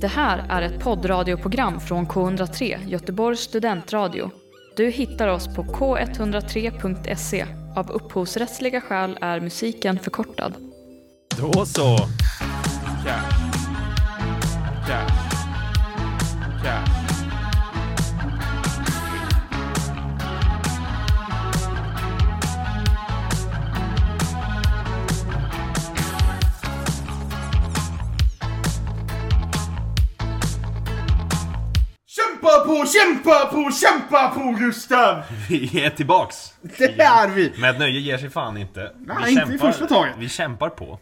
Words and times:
Det 0.00 0.08
här 0.08 0.46
är 0.48 0.62
ett 0.62 0.80
poddradioprogram 0.80 1.80
från 1.80 2.06
K103, 2.06 2.88
Göteborgs 2.88 3.40
studentradio. 3.40 4.30
Du 4.76 4.90
hittar 4.90 5.28
oss 5.28 5.46
på 5.56 5.62
k103.se. 5.62 7.46
Av 7.76 7.90
upphovsrättsliga 7.90 8.80
skäl 8.80 9.18
är 9.20 9.40
musiken 9.40 9.98
förkortad. 9.98 10.54
Då 11.36 11.66
så. 11.66 11.96
Cash. 13.04 13.38
Cash. 14.86 15.28
Cash. 16.64 16.97
Kämpa 32.92 33.46
på, 33.46 33.70
kämpa 33.72 34.28
på, 34.28 34.50
Gustav! 34.50 35.22
Vi 35.48 35.84
är 35.84 35.90
tillbaks. 35.90 36.54
Det 36.78 37.00
är 37.00 37.28
vi! 37.28 37.52
Med 37.60 37.78
nöje 37.78 38.00
ger 38.00 38.18
sig 38.18 38.30
fan 38.30 38.56
inte. 38.56 38.92
Nej, 38.98 39.16
vi 39.24 39.30
inte 39.40 39.54
i 39.54 39.58
första 39.58 39.86
taget. 39.86 40.14
Vi 40.18 40.28
kämpar 40.28 40.68
på. 40.68 40.98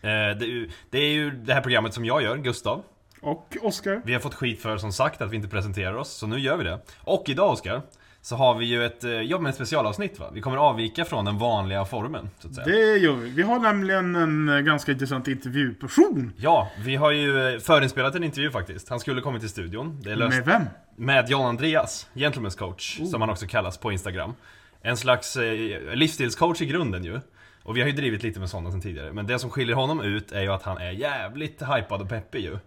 Eh, 0.00 0.10
det, 0.10 0.44
är 0.44 0.48
ju, 0.48 0.70
det 0.90 0.98
är 0.98 1.12
ju 1.12 1.30
det 1.30 1.54
här 1.54 1.60
programmet 1.60 1.94
som 1.94 2.04
jag 2.04 2.22
gör, 2.22 2.36
Gustav. 2.36 2.82
Och 3.20 3.56
Oskar. 3.62 4.02
Vi 4.04 4.12
har 4.12 4.20
fått 4.20 4.34
skit 4.34 4.62
för 4.62 4.76
som 4.78 4.92
sagt 4.92 5.22
att 5.22 5.30
vi 5.30 5.36
inte 5.36 5.48
presenterar 5.48 5.94
oss, 5.94 6.12
så 6.12 6.26
nu 6.26 6.38
gör 6.38 6.56
vi 6.56 6.64
det. 6.64 6.80
Och 7.00 7.24
idag 7.26 7.50
Oskar, 7.52 7.82
så 8.24 8.36
har 8.36 8.54
vi 8.54 8.66
ju 8.66 8.84
ett, 8.86 9.04
eh, 9.04 9.10
jobb 9.20 9.42
med 9.42 9.50
ett 9.50 9.54
specialavsnitt 9.56 10.18
va? 10.18 10.30
Vi 10.34 10.40
kommer 10.40 10.56
avvika 10.56 11.04
från 11.04 11.24
den 11.24 11.38
vanliga 11.38 11.84
formen, 11.84 12.30
så 12.38 12.48
att 12.48 12.54
säga. 12.54 12.66
Det 12.66 12.98
gör 12.98 13.12
vi. 13.12 13.30
Vi 13.30 13.42
har 13.42 13.58
nämligen 13.58 14.16
en 14.16 14.48
eh, 14.48 14.58
ganska 14.60 14.92
intressant 14.92 15.28
intervjuperson. 15.28 16.32
Ja, 16.36 16.70
vi 16.78 16.96
har 16.96 17.10
ju 17.10 17.54
eh, 17.54 17.58
förinspelat 17.60 18.14
en 18.14 18.24
intervju 18.24 18.50
faktiskt. 18.50 18.88
Han 18.88 19.00
skulle 19.00 19.20
kommit 19.20 19.40
till 19.40 19.50
studion. 19.50 20.00
Det 20.02 20.10
är 20.12 20.16
löst. 20.16 20.36
Med 20.36 20.46
vem? 20.46 20.62
Med 20.96 21.30
John 21.30 21.46
Andreas, 21.46 22.06
Gentlemen's 22.14 22.58
coach, 22.58 23.00
Oh. 23.00 23.06
som 23.06 23.20
han 23.20 23.30
också 23.30 23.46
kallas 23.46 23.78
på 23.78 23.92
Instagram. 23.92 24.34
En 24.82 24.96
slags 24.96 25.36
eh, 25.36 25.94
livsstilscoach 25.94 26.60
i 26.62 26.66
grunden 26.66 27.04
ju. 27.04 27.20
Och 27.62 27.76
vi 27.76 27.80
har 27.80 27.88
ju 27.88 27.94
drivit 27.94 28.22
lite 28.22 28.40
med 28.40 28.50
sådana 28.50 28.70
sen 28.70 28.80
tidigare. 28.80 29.12
Men 29.12 29.26
det 29.26 29.38
som 29.38 29.50
skiljer 29.50 29.76
honom 29.76 30.00
ut 30.00 30.32
är 30.32 30.42
ju 30.42 30.48
att 30.52 30.62
han 30.62 30.78
är 30.78 30.90
jävligt 30.90 31.62
hypad 31.62 32.00
och 32.02 32.08
peppig 32.08 32.40
ju. 32.40 32.58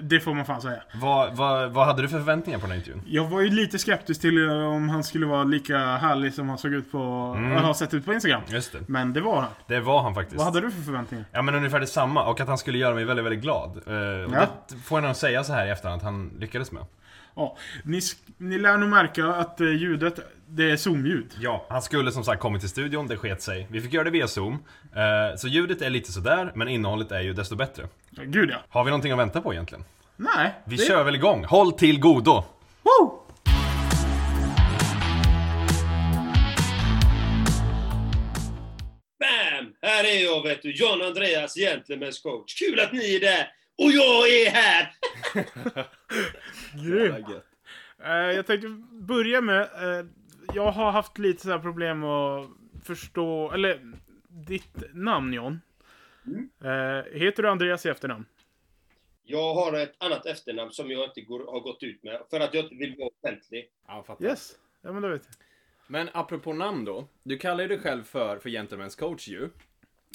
Det 0.00 0.20
får 0.20 0.34
man 0.34 0.44
fan 0.44 0.62
säga. 0.62 0.82
Vad, 0.94 1.36
vad, 1.36 1.70
vad 1.70 1.86
hade 1.86 2.02
du 2.02 2.08
för 2.08 2.18
förväntningar 2.18 2.58
på 2.58 2.62
den 2.62 2.70
här 2.70 2.78
intervjun? 2.78 3.02
Jag 3.06 3.24
var 3.24 3.40
ju 3.40 3.50
lite 3.50 3.78
skeptisk 3.78 4.20
till 4.20 4.48
eh, 4.48 4.52
om 4.66 4.88
han 4.88 5.04
skulle 5.04 5.26
vara 5.26 5.44
lika 5.44 5.78
härlig 5.78 6.34
som 6.34 6.48
han 6.48 6.58
såg 6.58 6.72
ut 6.74 6.92
på, 6.92 6.98
Mm. 7.36 7.64
har 7.64 7.74
sett 7.74 7.94
ut 7.94 8.04
på 8.04 8.12
Instagram. 8.12 8.42
Just 8.48 8.72
det. 8.72 8.78
Men 8.86 9.12
det 9.12 9.20
var 9.20 9.40
han. 9.40 9.50
Det 9.66 9.80
var 9.80 10.02
han 10.02 10.14
faktiskt. 10.14 10.36
Vad 10.36 10.44
hade 10.46 10.60
du 10.60 10.70
för 10.70 10.82
förväntningar? 10.82 11.24
Ja 11.32 11.42
men 11.42 11.54
ungefär 11.54 11.80
detsamma, 11.80 12.24
och 12.24 12.40
att 12.40 12.48
han 12.48 12.58
skulle 12.58 12.78
göra 12.78 12.94
mig 12.94 13.04
väldigt, 13.04 13.24
väldigt 13.24 13.42
glad. 13.42 13.70
Eh, 13.86 13.92
och 14.24 14.34
Ja. 14.34 14.46
Det 14.68 14.76
får 14.84 14.98
jag 15.00 15.06
nog 15.06 15.16
säga 15.16 15.44
så 15.44 15.52
här 15.52 15.66
i 15.66 15.70
efterhand 15.70 15.96
att 15.98 16.04
han 16.04 16.30
lyckades 16.38 16.72
med. 16.72 16.82
Ja, 17.38 17.56
ni, 17.84 18.00
ni 18.38 18.58
lär 18.58 18.76
nog 18.76 18.88
märka 18.88 19.26
att 19.26 19.60
eh, 19.60 19.66
ljudet, 19.66 20.18
det 20.48 20.70
är 20.70 20.76
zoom-ljud. 20.76 21.26
Ja, 21.40 21.66
han 21.68 21.82
skulle 21.82 22.12
som 22.12 22.24
sagt 22.24 22.42
kommit 22.42 22.60
till 22.60 22.70
studion, 22.70 23.06
det 23.06 23.16
sket 23.16 23.42
sig. 23.42 23.66
Vi 23.70 23.80
fick 23.80 23.92
göra 23.92 24.04
det 24.04 24.10
via 24.10 24.28
zoom. 24.28 24.52
Eh, 24.96 25.36
så 25.36 25.48
ljudet 25.48 25.82
är 25.82 25.90
lite 25.90 26.12
sådär, 26.12 26.52
men 26.54 26.68
innehållet 26.68 27.12
är 27.12 27.20
ju 27.20 27.32
desto 27.32 27.56
bättre. 27.56 27.88
Gud 28.10 28.50
ja. 28.50 28.56
Har 28.68 28.84
vi 28.84 28.90
någonting 28.90 29.12
att 29.12 29.18
vänta 29.18 29.40
på 29.40 29.52
egentligen? 29.52 29.84
Nej. 30.16 30.54
Vi 30.64 30.76
det... 30.76 30.82
kör 30.82 31.04
väl 31.04 31.14
igång. 31.14 31.44
Håll 31.44 31.72
till 31.72 32.00
godo! 32.00 32.44
Woo! 32.82 33.22
Bam! 39.20 39.74
Här 39.82 40.04
är 40.04 40.24
jag 40.24 40.42
vet 40.42 40.62
du, 40.62 40.72
John 40.72 41.02
Andreas, 41.02 41.56
Gentlemen's 41.56 42.22
coach. 42.22 42.54
Kul 42.58 42.80
att 42.80 42.92
ni 42.92 43.14
är 43.16 43.20
där! 43.20 43.48
Och 43.78 43.90
jag 43.92 44.28
är 44.28 44.50
här! 44.50 44.92
Grymt. 46.84 47.28
Eh, 48.04 48.10
jag 48.10 48.46
tänkte 48.46 48.68
börja 48.90 49.40
med, 49.40 49.60
eh, 49.62 50.06
jag 50.54 50.70
har 50.72 50.90
haft 50.92 51.18
lite 51.18 51.42
så 51.42 51.50
här 51.50 51.58
problem 51.58 52.04
att 52.04 52.48
förstå, 52.84 53.52
eller 53.52 53.92
ditt 54.28 54.94
namn 54.94 55.32
John. 55.32 55.60
Eh, 56.64 57.12
heter 57.20 57.42
du 57.42 57.48
Andreas 57.48 57.86
i 57.86 57.88
efternamn? 57.88 58.24
Jag 59.24 59.54
har 59.54 59.72
ett 59.72 59.94
annat 59.98 60.26
efternamn 60.26 60.70
som 60.70 60.90
jag 60.90 61.04
inte 61.04 61.20
går, 61.20 61.38
har 61.52 61.60
gått 61.60 61.82
ut 61.82 62.02
med, 62.02 62.22
för 62.30 62.40
att 62.40 62.54
jag 62.54 62.64
inte 62.64 62.74
vill 62.74 62.96
vara 62.98 63.08
offentlig. 63.22 63.70
Ja, 63.86 64.04
fattar. 64.06 64.24
Yes. 64.24 64.52
Ja 64.82 64.92
men 64.92 65.02
då 65.02 65.08
vet 65.08 65.22
jag. 65.24 65.34
Men 65.86 66.08
apropå 66.12 66.52
namn 66.52 66.84
då. 66.84 67.08
Du 67.22 67.38
kallar 67.38 67.62
ju 67.62 67.68
dig 67.68 67.78
själv 67.78 68.04
för, 68.04 68.38
för 68.38 68.50
Gentlemen's 68.50 68.98
coach 68.98 69.28
ju. 69.28 69.48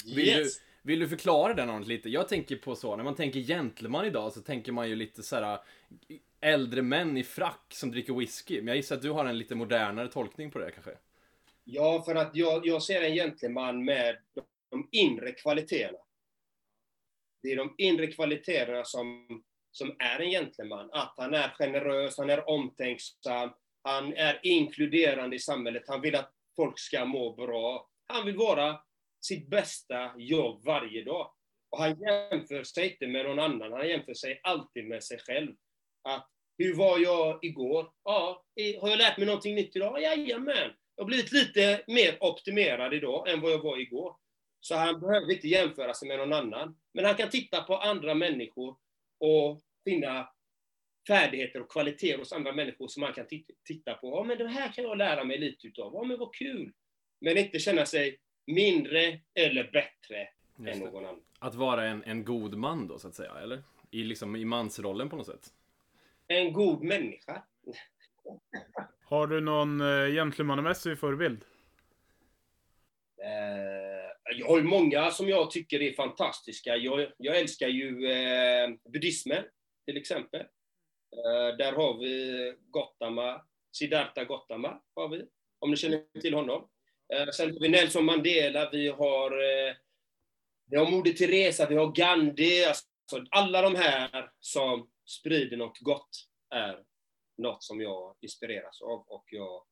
Vill, 0.04 0.28
Yes! 0.28 0.58
du, 0.58 0.64
vill 0.82 0.98
du 0.98 1.08
förklara 1.08 1.54
den 1.54 1.68
något 1.68 1.86
lite? 1.86 2.10
Jag 2.10 2.28
tänker 2.28 2.56
på 2.56 2.76
så, 2.76 2.96
när 2.96 3.04
man 3.04 3.14
tänker 3.14 3.40
gentleman 3.40 4.06
idag 4.06 4.32
så 4.32 4.40
tänker 4.40 4.72
man 4.72 4.88
ju 4.88 4.94
lite 4.94 5.22
så 5.22 5.36
här 5.36 5.52
eh, 5.52 6.16
äldre 6.40 6.82
män 6.82 7.16
i 7.16 7.24
frack 7.24 7.66
som 7.68 7.90
dricker 7.90 8.14
whisky. 8.14 8.56
Men 8.56 8.66
jag 8.66 8.76
gissar 8.76 8.96
att 8.96 9.02
du 9.02 9.10
har 9.10 9.24
en 9.24 9.38
lite 9.38 9.54
modernare 9.54 10.08
tolkning 10.08 10.50
på 10.50 10.58
det 10.58 10.70
kanske? 10.70 10.96
Ja, 11.64 12.02
för 12.02 12.14
att 12.14 12.36
jag, 12.36 12.66
jag 12.66 12.82
ser 12.82 13.02
en 13.02 13.14
gentleman 13.14 13.84
med 13.84 14.16
de 14.70 14.88
inre 14.92 15.32
kvaliteterna. 15.32 15.98
Det 17.42 17.52
är 17.52 17.56
de 17.56 17.74
inre 17.78 18.06
kvaliteterna 18.06 18.84
som, 18.84 19.26
som 19.72 19.96
är 19.98 20.20
en 20.20 20.30
gentleman. 20.30 20.90
Att 20.92 21.14
han 21.16 21.34
är 21.34 21.48
generös, 21.48 22.18
han 22.18 22.30
är 22.30 22.48
omtänksam, 22.48 23.50
han 23.82 24.12
är 24.14 24.40
inkluderande 24.42 25.36
i 25.36 25.38
samhället, 25.38 25.82
han 25.86 26.00
vill 26.00 26.14
att 26.14 26.32
folk 26.56 26.78
ska 26.78 27.04
må 27.04 27.32
bra. 27.32 27.88
Han 28.06 28.26
vill 28.26 28.36
vara 28.36 28.80
sitt 29.24 29.48
bästa 29.48 30.12
jag 30.16 30.64
varje 30.64 31.04
dag. 31.04 31.32
Och 31.70 31.78
han 31.78 32.00
jämför 32.00 32.64
sig 32.64 32.90
inte 32.90 33.06
med 33.06 33.24
någon 33.24 33.38
annan, 33.38 33.72
han 33.72 33.88
jämför 33.88 34.14
sig 34.14 34.40
alltid 34.42 34.84
med 34.88 35.04
sig 35.04 35.18
själv. 35.18 35.54
Att, 36.08 36.28
hur 36.58 36.74
var 36.74 36.98
jag 36.98 37.44
igår? 37.44 37.92
Ja, 38.04 38.44
har 38.80 38.88
jag 38.88 38.98
lärt 38.98 39.18
mig 39.18 39.26
någonting 39.26 39.54
nytt 39.54 39.76
idag? 39.76 40.02
Jajamän! 40.02 40.72
Jag 40.96 41.04
har 41.04 41.06
blivit 41.06 41.32
lite 41.32 41.84
mer 41.86 42.16
optimerad 42.20 42.94
idag 42.94 43.28
än 43.28 43.40
vad 43.40 43.52
jag 43.52 43.62
var 43.62 43.78
igår. 43.78 44.16
Så 44.60 44.74
han 44.74 45.00
behöver 45.00 45.32
inte 45.32 45.48
jämföra 45.48 45.94
sig 45.94 46.08
med 46.08 46.18
någon 46.18 46.32
annan. 46.32 46.76
Men 46.94 47.04
han 47.04 47.14
kan 47.14 47.30
titta 47.30 47.62
på 47.62 47.76
andra 47.76 48.14
människor 48.14 48.76
och 49.20 49.60
finna 49.84 50.28
färdigheter 51.08 51.60
och 51.60 51.72
kvaliteter 51.72 52.18
hos 52.18 52.32
andra 52.32 52.52
människor 52.52 52.88
som 52.88 53.02
han 53.02 53.12
kan 53.12 53.26
titta 53.66 53.94
på. 53.94 54.08
Ja, 54.08 54.24
men 54.24 54.38
det 54.38 54.48
här 54.48 54.72
kan 54.72 54.84
jag 54.84 54.98
lära 54.98 55.24
mig 55.24 55.38
lite 55.38 55.66
utav. 55.66 55.92
Ja, 55.94 56.04
men 56.04 56.18
vad 56.18 56.34
kul! 56.34 56.72
Men 57.20 57.38
inte 57.38 57.58
känna 57.58 57.86
sig 57.86 58.18
mindre 58.46 59.20
eller 59.34 59.70
bättre 59.72 60.28
än 60.58 60.66
Just 60.66 60.80
det. 60.80 60.84
någon 60.86 61.04
annan. 61.04 61.20
Att 61.38 61.54
vara 61.54 61.84
en, 61.84 62.04
en 62.04 62.24
god 62.24 62.54
man 62.54 62.88
då, 62.88 62.98
så 62.98 63.08
att 63.08 63.14
säga, 63.14 63.34
eller? 63.42 63.62
I, 63.90 64.04
liksom, 64.04 64.36
I 64.36 64.44
mansrollen 64.44 65.08
på 65.08 65.16
något 65.16 65.26
sätt. 65.26 65.52
En 66.26 66.52
god 66.52 66.82
människa. 66.82 67.42
Har 69.04 69.26
du 69.26 69.40
någon 69.40 69.80
uh, 69.80 70.14
gentlemannamässig 70.14 70.98
förebild? 70.98 71.44
Eh, 73.22 74.38
jag 74.38 74.46
har 74.46 74.58
ju 74.58 74.64
många 74.64 75.10
som 75.10 75.28
jag 75.28 75.50
tycker 75.50 75.82
är 75.82 75.92
fantastiska. 75.92 76.76
Jag, 76.76 77.12
jag 77.16 77.38
älskar 77.38 77.68
ju 77.68 78.10
eh, 78.12 78.70
buddhismen, 78.92 79.44
till 79.86 79.96
exempel. 79.96 80.40
Eh, 80.40 81.56
där 81.58 81.72
har 81.72 81.98
vi 81.98 82.54
Gautama, 82.72 83.42
Siddhartha 83.72 84.24
Gautama, 84.24 84.80
har 84.94 85.08
vi, 85.08 85.24
om 85.58 85.70
ni 85.70 85.76
känner 85.76 86.20
till 86.20 86.34
honom. 86.34 86.68
Eh, 87.12 87.28
sen 87.30 87.52
har 87.52 87.60
vi 87.60 87.68
Nelson 87.68 88.04
Mandela, 88.04 88.70
vi 88.70 88.88
har, 88.88 89.30
eh, 89.30 89.74
vi 90.66 90.76
har 90.76 90.90
Moder 90.90 91.12
Teresa, 91.12 91.68
vi 91.68 91.76
har 91.76 91.92
Gandhi. 91.92 92.64
Alltså, 92.64 92.86
alla 93.30 93.62
de 93.62 93.74
här 93.74 94.32
som 94.38 94.90
sprider 95.04 95.56
något 95.56 95.78
gott 95.78 96.28
är 96.50 96.84
något 97.38 97.62
som 97.62 97.80
jag 97.80 98.16
inspireras 98.20 98.82
av 98.82 99.04
och 99.08 99.24
jag 99.30 99.64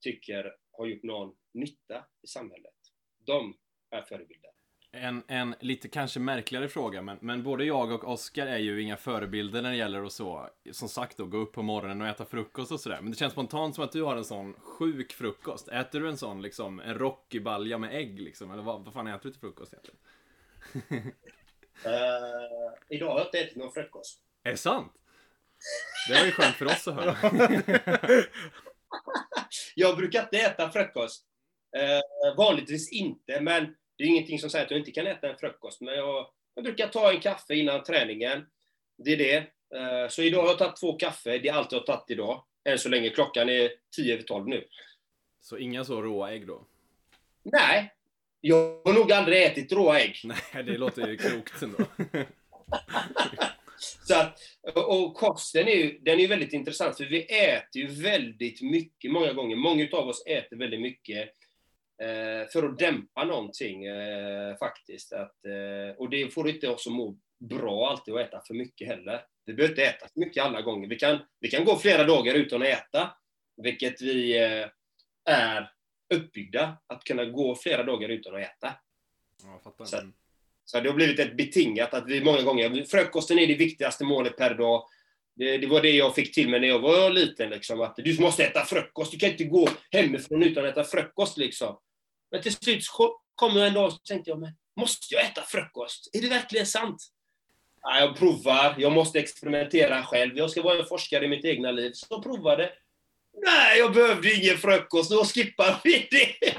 tycker 0.00 0.56
har 0.72 0.86
gjort 0.86 1.02
någon 1.02 1.36
nytta 1.54 2.06
i 2.22 2.26
samhället. 2.26 2.74
De 3.18 3.58
är 3.90 4.02
förebilder. 4.02 4.50
En, 4.92 5.22
en 5.28 5.54
lite 5.60 5.88
kanske 5.88 6.20
märkligare 6.20 6.68
fråga, 6.68 7.02
men, 7.02 7.18
men 7.20 7.42
både 7.42 7.64
jag 7.64 7.92
och 7.92 8.04
Oskar 8.04 8.46
är 8.46 8.58
ju 8.58 8.82
inga 8.82 8.96
förebilder 8.96 9.62
när 9.62 9.70
det 9.70 9.76
gäller 9.76 10.02
att 10.04 10.12
så, 10.12 10.48
som 10.72 10.88
sagt 10.88 11.16
då, 11.16 11.26
gå 11.26 11.38
upp 11.38 11.52
på 11.52 11.62
morgonen 11.62 12.00
och 12.00 12.08
äta 12.08 12.24
frukost 12.24 12.72
och 12.72 12.80
sådär. 12.80 13.00
Men 13.00 13.10
det 13.10 13.18
känns 13.18 13.32
spontant 13.32 13.74
som 13.74 13.84
att 13.84 13.92
du 13.92 14.02
har 14.02 14.16
en 14.16 14.24
sån 14.24 14.54
sjuk 14.54 15.12
frukost. 15.12 15.68
Äter 15.68 16.00
du 16.00 16.08
en 16.08 16.16
sån 16.16 16.42
liksom, 16.42 16.80
en 16.80 16.98
Rocky-balja 16.98 17.78
med 17.78 17.94
ägg 17.94 18.20
liksom? 18.20 18.50
Eller 18.50 18.62
vad, 18.62 18.84
vad 18.84 18.94
fan 18.94 19.06
äter 19.06 19.20
du 19.22 19.30
till 19.30 19.40
frukost 19.40 19.72
egentligen? 19.72 20.00
Uh, 21.86 22.72
idag 22.88 23.10
har 23.10 23.18
jag 23.18 23.26
inte 23.26 23.38
ätit 23.38 23.56
någon 23.56 23.72
frukost. 23.72 24.20
Är 24.42 24.50
det 24.50 24.56
sant? 24.56 24.92
Det 26.08 26.14
var 26.14 26.26
ju 26.26 26.32
skönt 26.32 26.56
för 26.56 26.66
oss 26.66 26.88
att 26.88 26.94
höra. 26.94 27.16
Jag 29.74 29.96
brukar 29.96 30.22
inte 30.22 30.38
äta 30.38 30.70
frukost. 30.70 31.26
Eh, 31.76 32.36
vanligtvis 32.36 32.92
inte, 32.92 33.40
men 33.40 33.74
det 34.00 34.06
är 34.06 34.08
ingenting 34.08 34.38
som 34.38 34.50
säger 34.50 34.64
att 34.64 34.70
jag 34.70 34.80
inte 34.80 34.90
kan 34.90 35.06
äta 35.06 35.30
en 35.30 35.36
frukost. 35.36 35.80
Men 35.80 35.94
jag, 35.94 36.26
jag 36.54 36.64
brukar 36.64 36.88
ta 36.88 37.12
en 37.12 37.20
kaffe 37.20 37.54
innan 37.54 37.82
träningen. 37.82 38.46
Det 38.96 39.12
är 39.12 39.16
det. 39.16 39.36
Eh, 39.78 40.08
så 40.08 40.22
idag 40.22 40.42
har 40.42 40.48
jag 40.48 40.58
tagit 40.58 40.80
två 40.80 40.92
kaffe. 40.92 41.38
Det 41.38 41.48
är 41.48 41.52
allt 41.52 41.72
jag 41.72 41.78
har 41.78 41.86
tagit 41.86 42.10
idag. 42.10 42.44
Än 42.64 42.78
så 42.78 42.88
länge. 42.88 43.10
Klockan 43.10 43.48
är 43.48 43.70
10 43.96 44.14
över 44.14 44.22
12 44.22 44.48
nu. 44.48 44.64
Så 45.40 45.58
inga 45.58 45.84
så 45.84 46.02
råa 46.02 46.32
ägg 46.32 46.46
då? 46.46 46.66
Nej, 47.42 47.94
jag 48.40 48.80
har 48.84 48.92
nog 48.92 49.12
aldrig 49.12 49.42
ätit 49.42 49.72
råa 49.72 50.00
ägg. 50.00 50.20
Nej, 50.24 50.64
det 50.64 50.78
låter 50.78 51.08
ju 51.08 51.16
klokt 51.16 51.62
ändå. 51.62 51.78
Så 53.78 54.14
att, 54.14 54.38
och 54.74 55.14
kosten 55.14 55.68
är 55.68 55.74
ju, 55.74 55.98
den 55.98 56.18
är 56.18 56.22
ju 56.22 56.26
väldigt 56.26 56.52
intressant, 56.52 56.96
för 56.96 57.04
vi 57.04 57.22
äter 57.22 57.82
ju 57.82 57.86
väldigt 57.86 58.62
mycket, 58.62 59.10
många 59.10 59.32
gånger. 59.32 59.56
Många 59.56 59.88
av 59.92 60.08
oss 60.08 60.26
äter 60.26 60.56
väldigt 60.56 60.80
mycket 60.80 61.34
för 62.52 62.62
att 62.68 62.78
dämpa 62.78 63.24
någonting, 63.24 63.84
eh, 63.84 64.56
faktiskt. 64.56 65.12
Att, 65.12 65.44
eh, 65.44 65.96
och 65.98 66.10
det 66.10 66.34
får 66.34 66.48
inte 66.50 66.68
oss 66.68 66.86
att 66.86 66.92
må 66.92 67.16
bra 67.40 67.90
alltid 67.90 68.14
att 68.14 68.20
äta 68.20 68.40
för 68.46 68.54
mycket 68.54 68.88
heller. 68.88 69.20
Vi 69.44 69.54
behöver 69.54 69.72
inte 69.72 69.84
äta 69.84 70.06
för 70.12 70.20
mycket 70.20 70.44
alla 70.44 70.62
gånger. 70.62 70.88
Vi 70.88 70.96
kan, 70.96 71.18
vi 71.40 71.48
kan 71.50 71.64
gå 71.64 71.76
flera 71.76 72.04
dagar 72.04 72.34
utan 72.34 72.62
att 72.62 72.68
äta, 72.68 73.10
vilket 73.62 74.02
vi 74.02 74.38
eh, 74.42 74.66
är 75.34 75.70
uppbyggda, 76.14 76.78
att 76.86 77.04
kunna 77.04 77.24
gå 77.24 77.54
flera 77.56 77.82
dagar 77.82 78.08
utan 78.08 78.34
att 78.34 78.40
äta. 78.40 78.74
Ja. 79.42 79.86
Så- 79.86 79.96
Mm. 79.98 80.12
Så 80.64 80.80
det 80.80 80.88
har 80.88 80.96
blivit 80.96 81.18
ett 81.18 81.36
betingat 81.36 81.94
att 81.94 82.06
vi 82.08 82.24
många 82.24 82.42
gånger, 82.42 82.84
frukosten 82.84 83.38
är 83.38 83.46
det 83.46 83.54
viktigaste 83.54 84.04
målet 84.04 84.36
per 84.36 84.54
dag. 84.54 84.84
Det, 85.36 85.58
det 85.58 85.66
var 85.66 85.82
det 85.82 85.90
jag 85.90 86.14
fick 86.14 86.34
till 86.34 86.48
mig 86.48 86.60
när 86.60 86.68
jag 86.68 86.78
var 86.78 87.10
liten, 87.10 87.50
liksom, 87.50 87.80
att 87.80 87.96
du 87.96 88.20
måste 88.20 88.44
äta 88.44 88.64
frukost, 88.64 89.12
du 89.12 89.18
kan 89.18 89.30
inte 89.30 89.44
gå 89.44 89.68
hemifrån 89.90 90.42
utan 90.42 90.64
att 90.64 90.70
äta 90.70 90.84
frukost. 90.84 91.38
Liksom. 91.38 91.76
Men 92.30 92.42
till 92.42 92.52
slut 92.52 92.84
kom 93.34 93.56
jag 93.56 93.66
en 93.66 93.74
dag 93.74 93.86
och 93.86 94.04
tänkte 94.04 94.30
jag, 94.30 94.40
men 94.40 94.52
måste 94.76 95.14
jag 95.14 95.24
äta 95.24 95.42
frukost? 95.42 96.10
Är 96.12 96.22
det 96.22 96.28
verkligen 96.28 96.66
sant? 96.66 97.08
Ja, 97.82 98.00
jag 98.00 98.16
provar, 98.16 98.74
jag 98.78 98.92
måste 98.92 99.18
experimentera 99.18 100.02
själv, 100.02 100.36
jag 100.36 100.50
ska 100.50 100.62
vara 100.62 100.78
en 100.78 100.86
forskare 100.86 101.24
i 101.24 101.28
mitt 101.28 101.44
egna 101.44 101.70
liv. 101.70 101.92
Så 101.94 102.06
jag 102.10 102.22
provade. 102.22 102.72
Nej, 103.32 103.78
jag 103.78 103.94
behövde 103.94 104.34
ingen 104.34 104.56
frukost, 104.56 105.10
då 105.10 105.24
skippar 105.24 105.80
vi 105.84 106.08
det. 106.10 106.56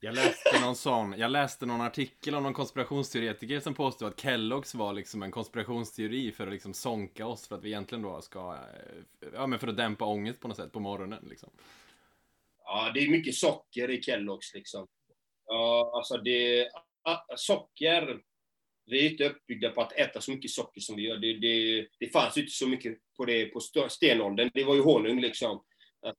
Jag 0.00 0.14
läste 0.14 0.60
någon 0.60 0.76
sån, 0.76 1.14
jag 1.18 1.30
läste 1.30 1.66
någon 1.66 1.80
artikel 1.80 2.34
om 2.34 2.42
någon 2.42 2.54
konspirationsteoretiker 2.54 3.60
som 3.60 3.74
påstod 3.74 4.08
att 4.08 4.22
Kellogg's 4.22 4.76
var 4.76 4.92
liksom 4.92 5.22
en 5.22 5.30
konspirationsteori 5.30 6.32
för 6.32 6.46
att 6.46 6.52
liksom 6.52 6.74
sonka 6.74 7.26
oss 7.26 7.48
för 7.48 7.56
att 7.56 7.64
vi 7.64 7.68
egentligen 7.68 8.02
då 8.02 8.20
ska, 8.20 8.54
eh, 8.54 9.28
ja 9.34 9.46
men 9.46 9.58
för 9.58 9.68
att 9.68 9.76
dämpa 9.76 10.04
ångest 10.04 10.40
på 10.40 10.48
något 10.48 10.56
sätt 10.56 10.72
på 10.72 10.80
morgonen 10.80 11.24
liksom. 11.28 11.50
Ja, 12.64 12.90
det 12.94 13.00
är 13.00 13.10
mycket 13.10 13.34
socker 13.34 13.90
i 13.90 14.00
Kellogg's 14.00 14.54
liksom. 14.54 14.86
Ja, 15.46 15.92
alltså 15.94 16.16
det... 16.16 16.68
Ah, 17.02 17.36
socker... 17.36 18.20
Vi 18.90 19.06
är 19.06 19.10
inte 19.10 19.28
uppbyggda 19.28 19.70
på 19.70 19.80
att 19.80 19.92
äta 19.92 20.20
så 20.20 20.30
mycket 20.30 20.50
socker 20.50 20.80
som 20.80 20.96
vi 20.96 21.02
gör. 21.02 21.16
Det, 21.16 21.38
det, 21.38 21.88
det 21.98 22.12
fanns 22.12 22.36
ju 22.36 22.40
inte 22.40 22.52
så 22.52 22.68
mycket 22.68 22.98
på 23.16 23.24
det 23.24 23.46
på 23.46 23.60
stenåldern. 23.88 24.50
Det 24.54 24.64
var 24.64 24.74
ju 24.74 24.80
honung 24.82 25.20
liksom. 25.20 25.64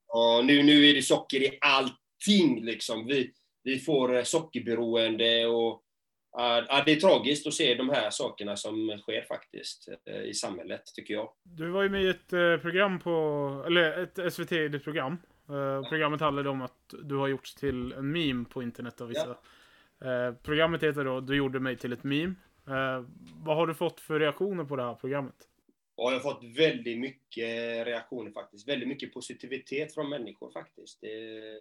Och 0.07 0.45
nu, 0.45 0.63
nu 0.63 0.89
är 0.89 0.93
det 0.93 1.01
socker 1.01 1.43
i 1.43 1.57
allting 1.61 2.65
liksom. 2.65 3.07
Vi, 3.07 3.31
vi 3.63 3.79
får 3.79 4.15
eh, 4.15 4.23
sockerberoende 4.23 5.45
och... 5.45 5.83
ja, 6.31 6.83
det 6.85 6.91
är 6.91 6.95
tragiskt 6.95 7.47
att 7.47 7.53
se 7.53 7.75
de 7.75 7.89
här 7.89 8.09
sakerna 8.09 8.55
som 8.55 8.97
sker 9.01 9.21
faktiskt 9.21 9.89
eh, 10.05 10.21
i 10.21 10.33
samhället, 10.33 10.81
tycker 10.95 11.13
jag. 11.13 11.29
Du 11.43 11.69
var 11.69 11.83
ju 11.83 11.89
med 11.89 12.03
i 12.03 12.07
ett 12.07 12.33
eh, 12.33 12.57
program 12.57 12.99
på, 12.99 13.63
eller 13.67 14.03
ett 14.03 14.33
SVT-program. 14.33 15.17
Uh, 15.49 15.89
programmet 15.89 16.21
handlade 16.21 16.49
om 16.49 16.61
att 16.61 16.93
du 17.03 17.15
har 17.15 17.27
gjorts 17.27 17.55
till 17.55 17.93
en 17.93 18.11
meme 18.11 18.45
på 18.45 18.63
internet 18.63 19.01
av 19.01 19.07
vissa. 19.07 19.37
Eh, 20.01 20.33
programmet 20.33 20.83
heter 20.83 21.05
då 21.05 21.19
Du 21.19 21.35
gjorde 21.35 21.59
mig 21.59 21.77
till 21.77 21.93
ett 21.93 22.03
meme. 22.03 22.35
Eh, 22.67 23.05
vad 23.45 23.55
har 23.55 23.67
du 23.67 23.73
fått 23.73 23.99
för 23.99 24.19
reaktioner 24.19 24.63
på 24.63 24.75
det 24.75 24.83
här 24.83 24.93
programmet? 24.93 25.35
Och 25.95 26.11
jag 26.11 26.19
har 26.19 26.33
fått 26.33 26.43
väldigt 26.57 26.97
mycket 26.97 27.87
reaktioner 27.87 28.31
faktiskt. 28.31 28.67
Väldigt 28.67 28.87
mycket 28.87 29.13
positivitet 29.13 29.93
från 29.93 30.09
människor 30.09 30.51
faktiskt. 30.51 31.03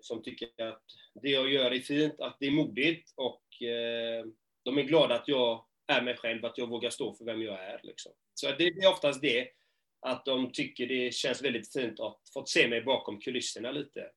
Som 0.00 0.22
tycker 0.22 0.68
att 0.68 0.82
det 1.22 1.28
jag 1.28 1.52
gör 1.52 1.70
är 1.70 1.80
fint, 1.80 2.20
att 2.20 2.36
det 2.40 2.46
är 2.46 2.50
modigt 2.50 3.14
och 3.16 3.62
eh, 3.62 4.26
de 4.62 4.78
är 4.78 4.82
glada 4.82 5.14
att 5.14 5.28
jag 5.28 5.64
är 5.86 6.02
mig 6.02 6.16
själv, 6.16 6.44
att 6.44 6.58
jag 6.58 6.68
vågar 6.68 6.90
stå 6.90 7.14
för 7.14 7.24
vem 7.24 7.42
jag 7.42 7.64
är. 7.64 7.80
Liksom. 7.82 8.12
Så 8.34 8.46
det 8.58 8.66
är 8.66 8.88
oftast 8.88 9.20
det, 9.22 9.48
att 10.06 10.24
de 10.24 10.52
tycker 10.52 10.86
det 10.86 11.14
känns 11.14 11.42
väldigt 11.42 11.72
fint 11.72 12.00
att 12.00 12.20
fått 12.34 12.48
se 12.48 12.68
mig 12.68 12.82
bakom 12.82 13.20
kulisserna 13.20 13.70
lite. 13.70 14.10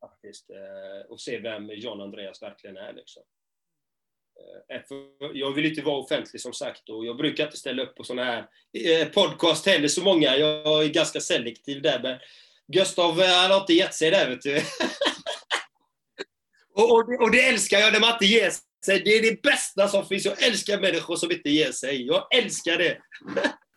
Faktiskt. 0.00 0.50
Eh, 0.50 1.10
och 1.10 1.20
se 1.20 1.38
vem 1.38 1.70
John 1.70 2.00
Andreas 2.00 2.42
verkligen 2.42 2.76
är. 2.76 2.92
Liksom. 2.92 3.22
Eh, 4.70 4.76
eh, 4.76 4.82
jag 5.32 5.52
vill 5.52 5.66
inte 5.66 5.82
vara 5.82 5.96
offentlig 5.96 6.40
som 6.40 6.52
sagt 6.52 6.88
och 6.88 7.06
jag 7.06 7.16
brukar 7.16 7.44
inte 7.44 7.56
ställa 7.56 7.82
upp 7.82 7.96
på 7.96 8.04
sådana 8.04 8.24
här 8.24 9.04
podcast 9.04 9.66
heller 9.66 9.88
så 9.88 10.02
många. 10.02 10.36
Jag 10.36 10.84
är 10.84 10.88
ganska 10.88 11.20
selektiv 11.20 11.82
där 11.82 12.02
men 12.02 12.18
Gustav 12.72 13.20
han 13.20 13.50
har 13.50 13.60
inte 13.60 13.74
gett 13.74 13.94
sig 13.94 14.10
där 14.10 14.30
vet 14.30 14.42
du. 14.42 14.56
och, 16.74 16.92
och, 16.92 17.10
det, 17.10 17.18
och 17.18 17.30
det 17.30 17.48
älskar 17.48 17.78
jag 17.78 17.92
när 17.92 18.00
man 18.00 18.12
inte 18.12 18.26
ger 18.26 18.50
sig. 18.84 19.02
Det 19.04 19.10
är 19.10 19.22
det 19.22 19.42
bästa 19.42 19.88
som 19.88 20.06
finns. 20.06 20.24
Jag 20.24 20.42
älskar 20.42 20.80
människor 20.80 21.16
som 21.16 21.30
inte 21.30 21.50
ger 21.50 21.72
sig. 21.72 22.06
Jag 22.06 22.34
älskar 22.34 22.78
det. 22.78 22.98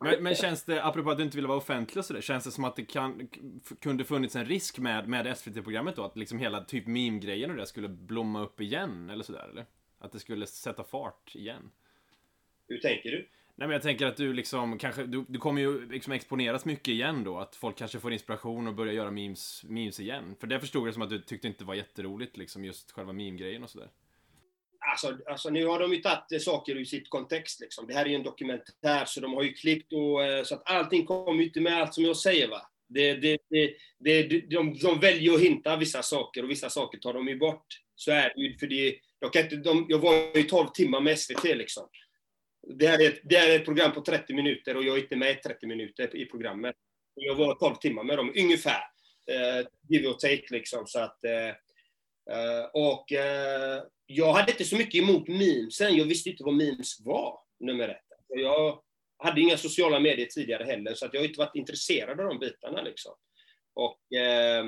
Men, 0.00 0.22
men 0.22 0.34
känns 0.34 0.64
det, 0.64 0.84
apropå 0.84 1.10
att 1.10 1.16
du 1.16 1.24
inte 1.24 1.36
vill 1.36 1.46
vara 1.46 1.58
offentlig 1.58 1.98
och 1.98 2.04
sådär, 2.04 2.20
känns 2.20 2.44
det 2.44 2.50
som 2.50 2.64
att 2.64 2.76
det 2.76 2.84
kan, 2.84 3.28
kunde 3.80 4.04
funnits 4.04 4.36
en 4.36 4.44
risk 4.44 4.78
med, 4.78 5.08
med 5.08 5.38
SVT-programmet 5.38 5.96
då? 5.96 6.04
Att 6.04 6.16
liksom 6.16 6.38
hela 6.38 6.64
typ 6.64 6.86
meme-grejen 6.86 7.50
och 7.50 7.56
det 7.56 7.66
skulle 7.66 7.88
blomma 7.88 8.42
upp 8.42 8.60
igen 8.60 9.10
eller 9.10 9.24
sådär 9.24 9.48
eller? 9.52 9.66
Att 9.98 10.12
det 10.12 10.18
skulle 10.18 10.46
sätta 10.46 10.84
fart 10.84 11.34
igen? 11.34 11.70
Hur 12.68 12.78
tänker 12.78 13.10
du? 13.10 13.28
Nej 13.54 13.68
men 13.68 13.70
jag 13.70 13.82
tänker 13.82 14.06
att 14.06 14.16
du 14.16 14.32
liksom 14.32 14.78
kanske, 14.78 15.06
du, 15.06 15.24
du 15.28 15.38
kommer 15.38 15.60
ju 15.60 15.90
liksom 15.90 16.12
exponeras 16.12 16.64
mycket 16.64 16.88
igen 16.88 17.24
då, 17.24 17.38
att 17.38 17.56
folk 17.56 17.76
kanske 17.76 18.00
får 18.00 18.12
inspiration 18.12 18.66
och 18.66 18.74
börjar 18.74 18.92
göra 18.92 19.10
memes, 19.10 19.64
memes 19.68 20.00
igen. 20.00 20.36
För 20.40 20.46
det 20.46 20.60
förstod 20.60 20.86
jag 20.86 20.94
som 20.94 21.02
att 21.02 21.10
du 21.10 21.18
tyckte 21.18 21.48
inte 21.48 21.64
var 21.64 21.74
jätteroligt 21.74 22.36
liksom, 22.36 22.64
just 22.64 22.92
själva 22.92 23.12
meme-grejen 23.12 23.62
och 23.62 23.70
sådär. 23.70 23.88
Alltså, 24.90 25.18
alltså 25.26 25.50
nu 25.50 25.66
har 25.66 25.78
de 25.78 25.92
ju 25.92 25.98
tagit 25.98 26.32
eh, 26.32 26.38
saker 26.38 26.76
ur 26.76 26.84
sitt 26.84 27.10
kontext. 27.10 27.60
Liksom. 27.60 27.86
Det 27.86 27.94
här 27.94 28.04
är 28.04 28.08
ju 28.08 28.14
en 28.14 28.22
dokumentär, 28.22 29.04
så 29.04 29.20
de 29.20 29.32
har 29.32 29.42
ju 29.42 29.52
klippt 29.52 29.92
och, 29.92 30.24
eh, 30.24 30.44
så 30.44 30.54
att 30.54 30.70
allting 30.70 31.06
kommer 31.06 31.38
ju 31.38 31.44
inte 31.44 31.60
med 31.60 31.82
allt 31.82 31.94
som 31.94 32.04
jag 32.04 32.16
säger. 32.16 32.48
Va? 32.48 32.70
Det, 32.88 33.14
det, 33.14 33.38
det, 33.50 33.74
det, 33.98 34.22
de, 34.40 34.78
de 34.78 35.00
väljer 35.00 35.34
att 35.34 35.40
hinta 35.40 35.76
vissa 35.76 36.02
saker 36.02 36.42
och 36.42 36.50
vissa 36.50 36.70
saker 36.70 36.98
tar 36.98 37.14
de 37.14 37.28
ju 37.28 37.38
bort. 37.38 37.66
Så 37.94 38.10
är 38.10 38.32
det 38.34 38.40
ju, 38.42 38.58
för 38.58 38.66
det, 38.66 38.98
jag, 39.20 39.32
kan 39.32 39.42
inte, 39.42 39.56
de, 39.56 39.86
jag 39.88 39.98
var 39.98 40.36
ju 40.36 40.42
12 40.42 40.68
timmar 40.68 41.00
med 41.00 41.18
SVT 41.18 41.44
liksom. 41.44 41.88
Det 42.66 42.86
här, 42.86 43.02
är 43.02 43.08
ett, 43.08 43.20
det 43.22 43.36
här 43.36 43.50
är 43.50 43.56
ett 43.56 43.64
program 43.64 43.92
på 43.92 44.00
30 44.00 44.34
minuter 44.34 44.76
och 44.76 44.84
jag 44.84 44.98
är 44.98 45.02
inte 45.02 45.16
med 45.16 45.42
30 45.42 45.66
minuter 45.66 46.16
i 46.16 46.24
programmet. 46.24 46.74
Jag 47.14 47.34
var 47.34 47.54
12 47.54 47.74
timmar 47.74 48.04
med 48.04 48.16
dem, 48.16 48.32
ungefär. 48.36 48.82
Eh, 49.30 49.66
give 49.88 50.08
or 50.08 50.12
take 50.12 50.46
liksom. 50.50 50.86
Så 50.86 50.98
att, 51.00 51.24
eh, 51.24 51.48
eh, 52.36 52.64
och 52.72 53.12
eh, 53.12 53.82
jag 54.10 54.32
hade 54.32 54.52
inte 54.52 54.64
så 54.64 54.76
mycket 54.76 55.02
emot 55.02 55.28
memesen. 55.28 55.96
Jag 55.96 56.04
visste 56.04 56.30
inte 56.30 56.44
vad 56.44 56.54
memes 56.54 57.00
var, 57.00 57.38
nummer 57.60 57.88
ett. 57.88 58.04
Jag 58.28 58.82
hade 59.18 59.40
inga 59.40 59.56
sociala 59.56 60.00
medier 60.00 60.26
tidigare 60.26 60.64
heller, 60.64 60.94
så 60.94 61.06
att 61.06 61.14
jag 61.14 61.20
har 61.20 61.26
inte 61.26 61.38
varit 61.38 61.54
intresserad 61.54 62.20
av 62.20 62.26
de 62.26 62.38
bitarna. 62.38 62.82
Liksom. 62.82 63.12
Och, 63.74 64.12
eh, 64.12 64.66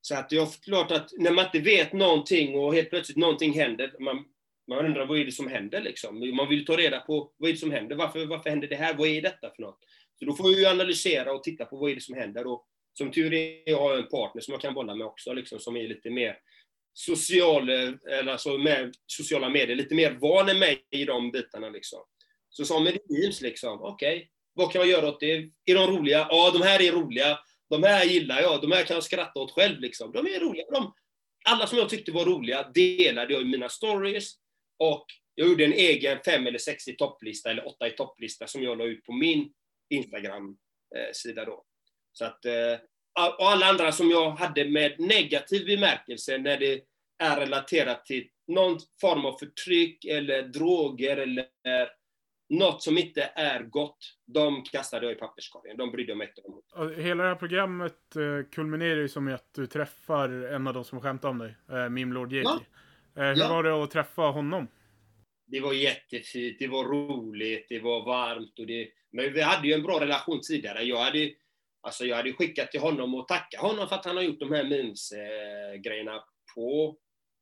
så 0.00 0.14
att 0.14 0.32
jag 0.32 0.52
klart 0.52 0.90
att 0.90 1.10
när 1.18 1.30
man 1.30 1.44
inte 1.44 1.58
vet 1.58 1.92
någonting 1.92 2.58
och 2.58 2.74
helt 2.74 2.90
plötsligt 2.90 3.18
någonting 3.18 3.52
händer, 3.52 3.94
man, 3.98 4.24
man 4.68 4.86
undrar 4.86 5.06
vad 5.06 5.18
är 5.18 5.24
det 5.24 5.32
som 5.32 5.48
händer 5.48 5.80
liksom. 5.80 6.36
Man 6.36 6.48
vill 6.48 6.66
ta 6.66 6.76
reda 6.76 7.00
på 7.00 7.32
vad 7.36 7.48
är 7.48 7.52
det 7.52 7.58
som 7.58 7.70
händer, 7.70 7.96
varför, 7.96 8.26
varför 8.26 8.50
händer 8.50 8.68
det 8.68 8.76
här, 8.76 8.94
vad 8.94 9.08
är 9.08 9.22
detta 9.22 9.50
för 9.50 9.62
något? 9.62 9.78
Så 10.18 10.24
då 10.24 10.32
får 10.32 10.52
jag 10.52 10.72
analysera 10.72 11.32
och 11.32 11.42
titta 11.42 11.64
på 11.64 11.76
vad 11.76 11.90
är 11.90 11.94
det 11.94 12.00
som 12.00 12.14
händer. 12.14 12.46
Och 12.46 12.66
som 12.92 13.10
tur 13.10 13.34
är 13.34 13.70
jag 13.70 13.78
har 13.78 13.90
jag 13.90 13.98
en 13.98 14.08
partner 14.08 14.42
som 14.42 14.52
jag 14.52 14.60
kan 14.60 14.74
bolla 14.74 14.94
med 14.94 15.06
också, 15.06 15.32
liksom, 15.32 15.58
som 15.58 15.76
är 15.76 15.88
lite 15.88 16.10
mer 16.10 16.38
social, 17.00 17.68
eller 17.68 18.32
alltså 18.32 18.58
med 18.58 18.94
sociala 19.06 19.48
medier, 19.48 19.76
lite 19.76 19.94
mer 19.94 20.10
van 20.20 20.48
än 20.48 20.58
mig 20.58 20.86
i 20.90 21.04
de 21.04 21.30
bitarna. 21.30 21.68
Liksom. 21.68 22.00
Så 22.50 22.64
sa 22.64 22.80
med 22.80 22.98
memes, 23.08 23.40
liksom, 23.40 23.82
okej, 23.82 24.30
vad 24.54 24.72
kan 24.72 24.80
jag 24.80 24.90
göra 24.90 25.08
åt 25.08 25.20
det? 25.20 25.50
Är 25.64 25.74
de 25.74 25.86
roliga? 25.86 26.26
Ja, 26.30 26.50
de 26.50 26.62
här 26.62 26.82
är 26.82 26.92
roliga. 26.92 27.38
De 27.70 27.82
här 27.82 28.04
gillar 28.04 28.40
jag. 28.40 28.60
De 28.62 28.72
här 28.72 28.84
kan 28.84 28.94
jag 28.94 29.04
skratta 29.04 29.40
åt 29.40 29.50
själv. 29.50 29.80
Liksom. 29.80 30.12
De 30.12 30.26
är 30.26 30.40
roliga. 30.40 30.64
De, 30.72 30.94
alla 31.44 31.66
som 31.66 31.78
jag 31.78 31.88
tyckte 31.88 32.12
var 32.12 32.24
roliga 32.24 32.70
delade 32.74 33.32
jag 33.32 33.42
i 33.42 33.44
mina 33.44 33.68
stories. 33.68 34.34
Och 34.78 35.06
jag 35.34 35.48
gjorde 35.48 35.64
en 35.64 35.72
egen 35.72 36.18
fem 36.24 36.46
eller 36.46 36.58
sex 36.58 36.88
i 36.88 36.96
topplista, 36.96 37.50
eller 37.50 37.68
åtta 37.68 37.88
i 37.88 37.90
topplista, 37.90 38.46
som 38.46 38.62
jag 38.62 38.78
la 38.78 38.84
ut 38.84 39.04
på 39.04 39.12
min 39.12 39.52
Instagram-sida 39.90 41.42
eh, 41.42 41.46
då. 41.46 41.64
Så 42.12 42.24
att, 42.24 42.44
eh, 42.44 42.74
och 43.38 43.50
alla 43.50 43.66
andra 43.66 43.92
som 43.92 44.10
jag 44.10 44.30
hade 44.30 44.64
med 44.64 45.00
negativ 45.00 45.66
bemärkelse 45.66 46.38
när 46.38 46.56
det 46.56 46.80
är 47.20 47.40
relaterat 47.40 48.04
till 48.06 48.28
någon 48.46 48.78
form 49.00 49.24
av 49.26 49.38
förtryck 49.38 50.04
eller 50.04 50.42
droger 50.42 51.16
eller 51.16 51.46
något 52.48 52.82
som 52.82 52.98
inte 52.98 53.30
är 53.34 53.62
gott, 53.62 53.98
de 54.26 54.62
kastade 54.62 55.06
jag 55.06 55.12
i 55.12 55.18
papperskorgen. 55.18 55.76
De 55.76 55.90
jag 56.08 56.18
mig 56.18 56.28
inte 56.28 56.40
om. 56.40 56.94
Hela 57.02 57.22
det 57.22 57.28
här 57.28 57.36
programmet 57.36 58.16
eh, 58.16 58.50
kulminerar 58.50 59.00
ju 59.00 59.08
som 59.08 59.28
i 59.28 59.32
att 59.32 59.54
du 59.54 59.66
träffar 59.66 60.28
en 60.28 60.66
av 60.66 60.74
de 60.74 60.84
som 60.84 61.00
skämtar 61.00 61.28
om 61.28 61.38
dig, 61.38 61.54
eh, 61.70 61.88
Meme 61.88 62.14
Lord 62.14 62.32
Yeti. 62.32 62.48
Ja. 63.14 63.22
Eh, 63.22 63.28
hur 63.28 63.36
Ja. 63.38 63.48
var 63.48 63.62
det 63.62 63.82
att 63.84 63.90
träffa 63.90 64.22
honom? 64.22 64.68
Det 65.46 65.60
var 65.60 65.72
jättefint, 65.72 66.56
det 66.58 66.68
var 66.68 66.84
roligt, 66.84 67.66
det 67.68 67.80
var 67.80 68.04
varmt. 68.04 68.58
Och 68.58 68.66
det... 68.66 68.88
Men 69.12 69.32
vi 69.32 69.42
hade 69.42 69.68
ju 69.68 69.74
en 69.74 69.82
bra 69.82 70.00
relation 70.00 70.40
tidigare. 70.42 70.82
Jag 70.82 70.98
hade, 70.98 71.30
alltså 71.80 72.04
jag 72.04 72.16
hade 72.16 72.32
skickat 72.32 72.70
till 72.70 72.80
honom 72.80 73.14
och 73.14 73.28
tacka 73.28 73.58
honom 73.60 73.88
för 73.88 73.96
att 73.96 74.04
han 74.04 74.16
har 74.16 74.22
gjort 74.22 74.40
de 74.40 74.52
här 74.52 74.64
memes-grejerna 74.64 76.24
på, 76.54 76.96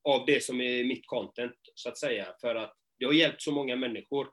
av 0.09 0.27
det 0.27 0.45
som 0.45 0.61
är 0.61 0.85
mitt 0.85 1.07
content, 1.07 1.57
så 1.75 1.89
att 1.89 1.99
säga. 1.99 2.35
För 2.41 2.55
att 2.55 2.77
det 2.99 3.07
har 3.07 3.13
hjälpt 3.13 3.43
så 3.43 3.53
många 3.53 3.77
människor. 3.77 4.27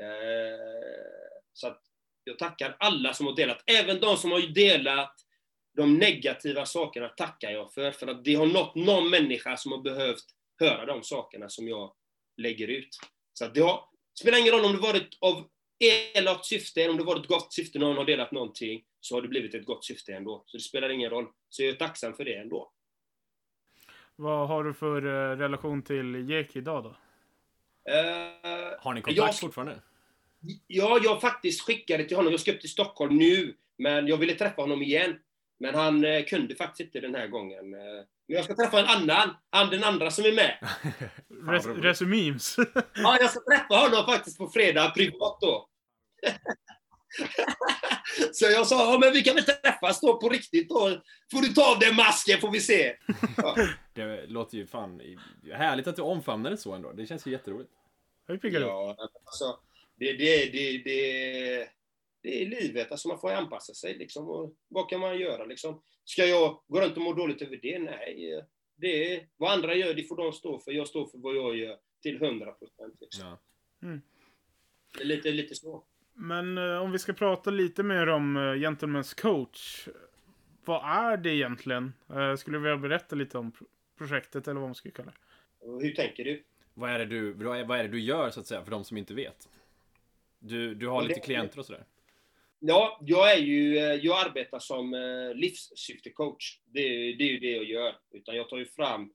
Eh, 0.00 1.30
så 1.52 1.66
att 1.66 1.82
jag 2.24 2.38
tackar 2.38 2.76
alla 2.78 3.14
som 3.14 3.26
har 3.26 3.36
delat. 3.36 3.62
Även 3.66 4.00
de 4.00 4.16
som 4.16 4.32
har 4.32 4.40
delat 4.54 5.14
de 5.76 5.98
negativa 5.98 6.66
sakerna 6.66 7.08
tackar 7.08 7.50
jag 7.50 7.72
för. 7.72 7.92
För 7.92 8.06
att 8.06 8.24
det 8.24 8.34
har 8.34 8.46
nått 8.46 8.74
någon 8.74 9.10
människa 9.10 9.56
som 9.56 9.72
har 9.72 9.82
behövt 9.82 10.24
höra 10.60 10.86
de 10.86 11.02
sakerna 11.02 11.48
som 11.48 11.68
jag 11.68 11.94
lägger 12.36 12.68
ut. 12.68 12.98
Så 13.32 13.44
att 13.44 13.54
det 13.54 13.60
har, 13.60 13.84
spelar 14.20 14.38
ingen 14.38 14.52
roll 14.52 14.64
om 14.64 14.72
det 14.72 14.78
varit 14.78 15.18
av 15.20 15.48
elakt 16.14 16.46
syfte, 16.46 16.80
eller 16.80 16.90
om 16.90 16.96
det 16.96 17.04
varit 17.04 17.26
gott 17.26 17.52
syfte, 17.52 17.78
någon 17.78 17.96
har 17.96 18.04
delat 18.04 18.32
någonting, 18.32 18.84
så 19.00 19.14
har 19.14 19.22
det 19.22 19.28
blivit 19.28 19.54
ett 19.54 19.64
gott 19.64 19.84
syfte 19.84 20.14
ändå. 20.14 20.44
Så 20.46 20.56
det 20.56 20.62
spelar 20.62 20.90
ingen 20.90 21.10
roll. 21.10 21.26
Så 21.48 21.62
jag 21.62 21.70
är 21.70 21.76
tacksam 21.76 22.14
för 22.14 22.24
det 22.24 22.34
ändå. 22.34 22.72
Vad 24.20 24.48
har 24.48 24.64
du 24.64 24.74
för 24.74 25.06
eh, 25.06 25.36
relation 25.36 25.82
till 25.82 26.30
Jek 26.30 26.56
idag 26.56 26.84
då? 26.84 26.88
Uh, 26.88 26.94
Har 28.78 28.94
ni 28.94 29.02
kontakt 29.02 29.16
jag, 29.16 29.38
fortfarande? 29.38 29.80
Ja, 30.66 31.00
jag 31.02 31.20
faktiskt 31.20 31.62
skickade 31.62 32.04
till 32.04 32.16
honom. 32.16 32.32
Jag 32.32 32.40
ska 32.40 32.52
upp 32.52 32.60
till 32.60 32.70
Stockholm 32.70 33.16
nu, 33.16 33.54
men 33.78 34.06
jag 34.06 34.16
ville 34.16 34.34
träffa 34.34 34.62
honom 34.62 34.82
igen. 34.82 35.18
Men 35.58 35.74
han 35.74 36.04
eh, 36.04 36.24
kunde 36.24 36.54
faktiskt 36.54 36.80
inte 36.80 37.00
den 37.00 37.14
här 37.14 37.26
gången. 37.26 37.74
Eh, 37.74 37.80
men 38.26 38.36
jag 38.36 38.44
ska 38.44 38.54
träffa 38.54 38.80
en 38.80 38.86
annan. 38.86 39.36
Han 39.50 39.70
den 39.70 39.84
andra 39.84 40.10
som 40.10 40.24
är 40.24 40.32
med. 40.32 40.68
Res 41.48 41.66
roligt. 41.66 41.84
Resumemes. 41.84 42.56
Ja, 42.94 43.16
jag 43.20 43.30
ska 43.30 43.40
träffa 43.40 43.74
honom 43.74 44.06
faktiskt 44.06 44.38
på 44.38 44.48
fredag 44.48 44.90
privat 44.90 45.38
då. 45.40 45.68
Så 48.32 48.44
jag 48.44 48.66
sa, 48.66 48.92
ja, 48.92 48.98
men 48.98 49.12
vi 49.12 49.22
kan 49.22 49.34
väl 49.34 49.44
träffas 49.44 50.00
då 50.00 50.20
på 50.20 50.28
riktigt 50.28 50.68
då. 50.68 51.02
Får 51.32 51.42
du 51.42 51.48
ta 51.48 51.72
av 51.72 51.78
dig 51.78 51.94
masken 51.94 52.40
får 52.40 52.50
vi 52.50 52.60
se. 52.60 52.96
Ja. 53.36 53.56
Det 53.94 54.26
låter 54.26 54.56
ju 54.56 54.66
fan 54.66 55.00
härligt 55.52 55.86
att 55.86 55.96
du 55.96 56.02
omfamnar 56.02 56.50
det 56.50 56.56
så 56.56 56.72
ändå. 56.72 56.92
Det 56.92 57.06
känns 57.06 57.26
ju 57.26 57.30
jätteroligt. 57.30 57.70
Ja, 58.42 58.96
alltså, 59.24 59.58
det, 59.96 60.12
det, 60.12 60.50
det, 60.52 60.78
det, 60.78 61.68
det 62.22 62.42
är 62.42 62.46
livet. 62.46 62.90
Alltså, 62.90 63.08
man 63.08 63.20
får 63.20 63.32
anpassa 63.32 63.74
sig. 63.74 63.94
Liksom, 63.98 64.28
och 64.28 64.54
vad 64.68 64.90
kan 64.90 65.00
man 65.00 65.18
göra? 65.18 65.44
Liksom? 65.44 65.82
Ska 66.04 66.26
jag 66.26 66.62
gå 66.66 66.80
runt 66.80 66.96
och 66.96 67.02
må 67.02 67.12
dåligt 67.12 67.42
över 67.42 67.56
det? 67.62 67.78
Nej. 67.78 68.44
Det 68.76 69.14
är, 69.14 69.28
vad 69.36 69.52
andra 69.52 69.74
gör, 69.74 69.94
det 69.94 70.02
får 70.02 70.16
de 70.16 70.32
stå 70.32 70.58
för. 70.58 70.72
Jag 70.72 70.88
står 70.88 71.06
för 71.06 71.18
vad 71.18 71.36
jag 71.36 71.56
gör 71.56 71.78
till 72.02 72.22
100 72.22 72.52
procent. 72.52 72.94
Liksom. 73.00 73.26
Ja. 73.26 73.38
Det 74.94 75.00
är 75.00 75.04
lite, 75.04 75.30
lite 75.30 75.54
så. 75.54 75.84
Men 76.22 76.58
eh, 76.58 76.82
om 76.82 76.92
vi 76.92 76.98
ska 76.98 77.12
prata 77.12 77.50
lite 77.50 77.82
mer 77.82 78.06
om 78.08 78.36
uh, 78.36 78.54
Gentlemen's 78.54 79.20
coach. 79.20 79.88
Vad 80.64 80.84
är 80.84 81.16
det 81.16 81.30
egentligen? 81.34 81.92
Eh, 82.10 82.34
skulle 82.36 82.56
du 82.58 82.62
vilja 82.62 82.76
berätta 82.76 83.16
lite 83.16 83.38
om 83.38 83.52
pro- 83.52 83.66
projektet 83.98 84.48
eller 84.48 84.60
vad 84.60 84.68
man 84.68 84.74
ska 84.74 84.90
kalla 84.90 85.10
det? 85.10 85.86
Hur 85.86 85.94
tänker 85.94 86.24
du? 86.24 86.44
Vad 86.74 86.90
är, 86.90 86.98
det 86.98 87.04
du, 87.04 87.32
vad 87.32 87.58
är 87.58 87.64
vad 87.64 87.78
är 87.78 87.82
det 87.82 87.88
du 87.88 88.00
gör 88.00 88.30
så 88.30 88.40
att 88.40 88.46
säga, 88.46 88.64
för 88.64 88.70
de 88.70 88.84
som 88.84 88.96
inte 88.96 89.14
vet? 89.14 89.48
Du, 90.38 90.74
du 90.74 90.86
har 90.88 91.02
Ja, 91.02 91.08
lite 91.08 91.20
det- 91.20 91.24
klienter 91.24 91.58
och 91.58 91.66
sådär? 91.66 91.84
Ja, 92.58 92.98
jag 93.02 93.32
är 93.32 93.38
ju, 93.38 93.76
eh, 93.78 93.84
jag 93.84 94.26
arbetar 94.26 94.58
som 94.58 94.94
eh, 94.94 95.34
livssyftecoach. 95.34 96.58
Det, 96.64 96.80
är- 96.80 97.16
det 97.18 97.24
är 97.24 97.28
ju 97.32 97.38
det 97.38 97.50
jag 97.50 97.64
gör. 97.64 97.94
Utan 98.10 98.36
jag 98.36 98.48
tar 98.48 98.58
ju 98.58 98.66
fram 98.66 99.12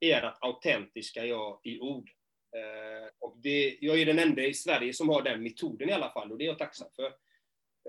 ert 0.00 0.34
autentiska 0.40 1.24
jag 1.26 1.60
i 1.64 1.80
ord. 1.80 2.10
Eh, 2.56 3.08
och 3.18 3.36
det, 3.42 3.78
jag 3.80 4.00
är 4.00 4.06
den 4.06 4.18
enda 4.18 4.42
i 4.42 4.54
Sverige 4.54 4.92
som 4.92 5.08
har 5.08 5.22
den 5.22 5.42
metoden 5.42 5.88
i 5.88 5.92
alla 5.92 6.10
fall, 6.10 6.32
och 6.32 6.38
det 6.38 6.44
är 6.44 6.46
jag 6.46 6.58
tacksam 6.58 6.88
för. 6.96 7.06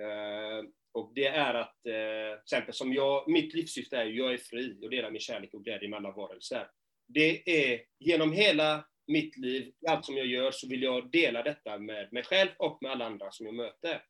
Eh, 0.04 0.64
och 0.92 1.12
det 1.16 1.28
är 1.28 1.54
att, 1.54 1.86
eh, 1.86 2.42
exempel 2.44 2.74
som 2.74 2.94
jag, 2.94 3.30
mitt 3.30 3.54
livssyfte 3.54 3.98
är 3.98 4.06
ju, 4.06 4.18
jag 4.18 4.34
är 4.34 4.38
fri 4.38 4.80
och 4.82 4.90
delar 4.90 5.12
min 5.12 5.22
kärlek 5.22 5.54
och 5.54 5.64
glädje 5.64 5.90
med 5.90 5.98
alla 5.98 6.12
varelser. 6.12 6.68
Det 7.08 7.50
är 7.72 7.82
genom 8.00 8.32
hela 8.34 8.86
mitt 9.08 9.38
liv, 9.38 9.74
allt 9.88 10.06
som 10.06 10.18
jag 10.18 10.26
gör, 10.26 10.52
så 10.52 10.68
vill 10.68 10.84
jag 10.84 11.12
dela 11.12 11.44
detta 11.44 11.78
med 11.78 12.14
mig 12.14 12.24
själv 12.24 12.50
och 12.58 12.78
med 12.82 12.92
alla 12.92 13.06
andra 13.06 13.32
som 13.32 13.46
jag 13.46 13.56
möter. 13.56 14.04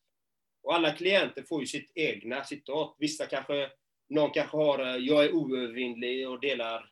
Och 0.63 0.75
alla 0.75 0.91
klienter 0.91 1.43
får 1.43 1.61
ju 1.61 1.67
sitt 1.67 1.91
egna 1.95 2.43
citat. 2.43 2.95
Vissa 2.99 3.25
kanske, 3.25 3.69
någon 4.09 4.31
kanske 4.31 4.57
har 4.57 4.79
eh, 4.79 4.95
jag 4.95 5.25
är 5.25 5.31
oövervinnlig 5.31 6.29
och 6.29 6.39
delar 6.39 6.91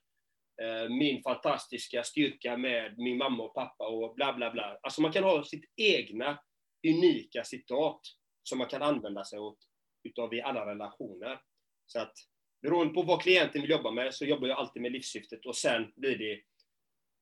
Eh, 0.62 0.90
min 0.90 1.24
fantastiska 1.24 2.04
styrka 2.04 2.58
med 2.58 2.98
min 2.98 3.18
mamma 3.18 3.44
och 3.44 3.54
pappa 3.54 3.88
och 3.88 4.16
bla 4.16 4.34
bla 4.34 4.52
bla. 4.52 4.78
Alltså 4.82 5.02
man 5.02 5.12
kan 5.12 5.24
ha 5.24 5.44
sitt 5.44 5.72
egna 5.76 6.40
unika 6.88 7.44
citat 7.44 8.02
som 8.44 8.58
man 8.58 8.68
kan 8.68 8.82
använda 8.82 9.24
sig 9.24 9.40
åt 9.40 9.58
utav 10.04 10.34
i 10.34 10.42
alla 10.42 10.66
relationer. 10.66 11.42
Så 11.86 12.00
att 12.00 12.14
beroende 12.62 12.94
på 12.94 13.02
vad 13.02 13.22
klienten 13.22 13.62
vill 13.62 13.72
jobba 13.72 13.92
med 13.92 14.14
så 14.14 14.26
jobbar 14.26 14.48
jag 14.48 14.58
alltid 14.58 14.82
med 14.82 14.92
livssyftet 14.92 15.46
och 15.46 15.56
sen 15.56 15.92
blir 15.96 16.18
det 16.18 16.42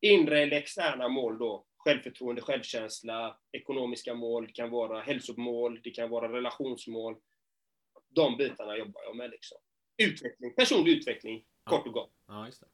inre 0.10 0.40
eller 0.40 0.58
externa 0.58 1.08
mål 1.08 1.38
då. 1.38 1.66
Självförtroende, 1.78 2.42
självkänsla, 2.42 3.40
ekonomiska 3.52 4.14
mål, 4.14 4.48
det 4.48 4.54
kan 4.54 4.70
vara 4.70 5.02
hälsomål, 5.02 5.82
det 5.84 5.92
kan 5.92 6.10
vara 6.10 6.34
relationsmål. 6.34 7.16
De 8.10 8.38
bitarna 8.38 8.78
jobbar 8.78 9.04
jag 9.04 9.16
med 9.16 9.30
liksom. 9.30 9.58
Utveckling, 9.98 10.56
personlig 10.56 10.92
utveckling, 10.92 11.46
kort 11.64 11.88
och 11.88 11.94
gott. 11.94 12.14
Ja, 12.28 12.46
just 12.46 12.62
det. 12.62 12.68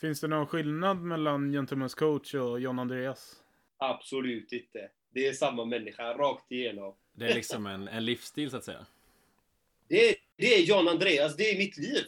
Finns 0.00 0.20
det 0.20 0.28
någon 0.28 0.46
skillnad 0.46 1.02
mellan 1.02 1.54
Gentlemen's 1.54 1.96
coach 1.96 2.34
och 2.34 2.60
John 2.60 2.78
Andreas? 2.78 3.36
Absolut 3.78 4.52
inte. 4.52 4.90
Det 5.10 5.26
är 5.26 5.32
samma 5.32 5.64
människa, 5.64 6.14
rakt 6.14 6.52
igenom. 6.52 6.94
Det 7.12 7.26
är 7.26 7.34
liksom 7.34 7.66
en, 7.66 7.88
en 7.88 8.04
livsstil 8.04 8.50
så 8.50 8.56
att 8.56 8.64
säga. 8.64 8.86
Det 9.88 10.08
är, 10.08 10.14
det 10.36 10.54
är 10.54 10.68
Jan 10.68 10.88
Andreas, 10.88 11.36
det 11.36 11.50
är 11.50 11.58
mitt 11.58 11.76
liv. 11.76 12.04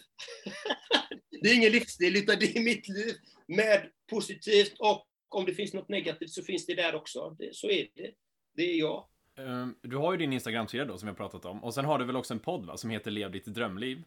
det 1.43 1.49
är 1.51 1.55
ingen 1.55 1.73
livsstil, 1.73 2.17
utan 2.17 2.37
det 2.39 2.57
är 2.57 2.65
mitt 2.65 2.89
liv. 2.89 3.15
Med 3.47 3.91
positivt 4.11 4.75
och 4.79 5.07
om 5.29 5.45
det 5.45 5.55
finns 5.55 5.75
något 5.75 5.89
negativt 5.89 6.31
så 6.31 6.43
finns 6.43 6.67
det 6.67 6.75
där 6.75 6.95
också. 6.95 7.37
Det, 7.39 7.55
så 7.55 7.71
är 7.71 7.89
det. 7.95 8.11
Det 8.57 8.63
är 8.63 8.79
jag. 8.79 9.07
Ehm, 9.37 9.75
Du 9.83 9.97
har 9.97 10.13
ju 10.13 10.19
din 10.19 10.33
Instagram-sida 10.33 10.85
då 10.85 10.99
som 10.99 11.07
vi 11.07 11.11
har 11.11 11.17
pratat 11.17 11.45
om. 11.45 11.65
Och 11.65 11.75
sen 11.75 11.85
har 11.85 11.99
du 11.99 12.05
väl 12.05 12.17
också 12.17 12.35
en 12.35 12.41
podd 12.41 12.67
va, 12.67 12.77
som 12.77 12.91
heter 12.91 13.11
Lev 13.11 13.31
ditt 13.31 13.47
drömliv. 13.47 14.03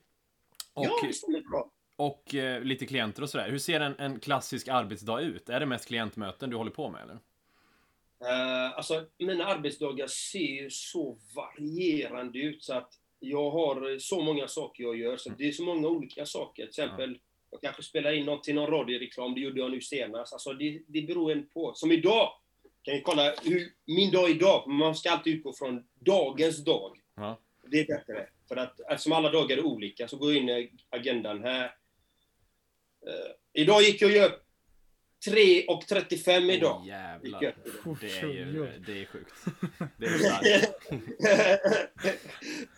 Och, 0.73 0.85
Ja, 0.85 0.99
det 1.07 1.13
stämmer 1.13 1.41
bra. 1.41 1.71
Och 1.95 2.35
eh, 2.35 2.61
lite 2.61 2.85
klienter 2.85 3.21
och 3.21 3.29
sådär. 3.29 3.49
Hur 3.49 3.57
ser 3.57 3.79
en, 3.79 3.95
en 3.99 4.19
klassisk 4.19 4.67
arbetsdag 4.67 5.21
ut? 5.21 5.49
Är 5.49 5.59
det 5.59 5.65
mest 5.65 5.87
klientmöten 5.87 6.49
du 6.49 6.55
håller 6.55 6.71
på 6.71 6.89
med 6.89 7.01
eller? 7.01 7.19
Uh, 8.23 8.77
alltså, 8.77 9.05
mina 9.19 9.45
arbetsdagar 9.45 10.07
ser 10.07 10.61
ju 10.61 10.69
så 10.69 11.17
varierande 11.35 12.39
ut 12.39 12.63
så 12.63 12.73
att 12.73 12.93
jag 13.19 13.51
har 13.51 13.99
så 13.99 14.21
många 14.21 14.47
saker 14.47 14.83
jag 14.83 14.97
gör. 14.97 15.17
Så 15.17 15.29
det 15.29 15.47
är 15.47 15.51
så 15.51 15.63
många 15.63 15.87
olika 15.87 16.25
saker. 16.25 16.63
Till 16.63 16.69
exempel, 16.69 17.19
jag 17.51 17.61
kanske 17.61 17.83
spelar 17.83 18.13
in 18.13 18.25
något 18.25 18.43
till 18.43 18.55
någon 18.55 18.71
radioreklam. 18.71 19.33
Det 19.33 19.41
gjorde 19.41 19.59
jag 19.59 19.71
nu 19.71 19.81
senast. 19.81 20.33
Alltså, 20.33 20.53
det, 20.53 20.81
det 20.87 21.01
beror 21.01 21.31
en 21.31 21.47
på. 21.47 21.73
Som 21.75 21.91
idag. 21.91 22.29
Kan 22.81 22.93
ni 22.93 23.01
kolla 23.01 23.33
hur 23.43 23.73
min 23.85 24.11
dag 24.11 24.29
idag. 24.29 24.67
Man 24.67 24.95
ska 24.95 25.11
alltid 25.11 25.35
utgå 25.35 25.53
från 25.53 25.83
dagens 25.99 26.65
dag. 26.65 26.99
Ja. 27.15 27.39
Det 27.67 27.79
är 27.79 27.87
bättre. 27.87 28.29
För 28.47 28.55
att 28.55 28.79
eftersom 28.79 29.13
alla 29.13 29.31
dagar 29.31 29.57
är 29.57 29.65
olika 29.65 30.07
så 30.07 30.17
går 30.17 30.33
jag 30.33 30.43
in 30.43 30.49
i 30.49 30.71
agendan 30.89 31.43
här. 31.43 31.71
Eh, 33.07 33.61
idag 33.61 33.81
gick 33.81 34.01
jag 34.01 34.11
ju 34.11 34.23
upp 34.23 34.39
3.35 35.27 36.51
idag. 36.51 36.77
Åh, 36.81 36.87
jävlar. 36.87 37.41
Gick 37.41 37.41
jag 37.41 37.53
upp. 37.53 37.99
Det 38.01 38.19
är 38.19 38.27
ju, 38.27 38.83
det 38.87 39.01
är 39.01 39.05
sjukt. 39.05 39.33
Det 39.97 40.05
är 40.05 40.19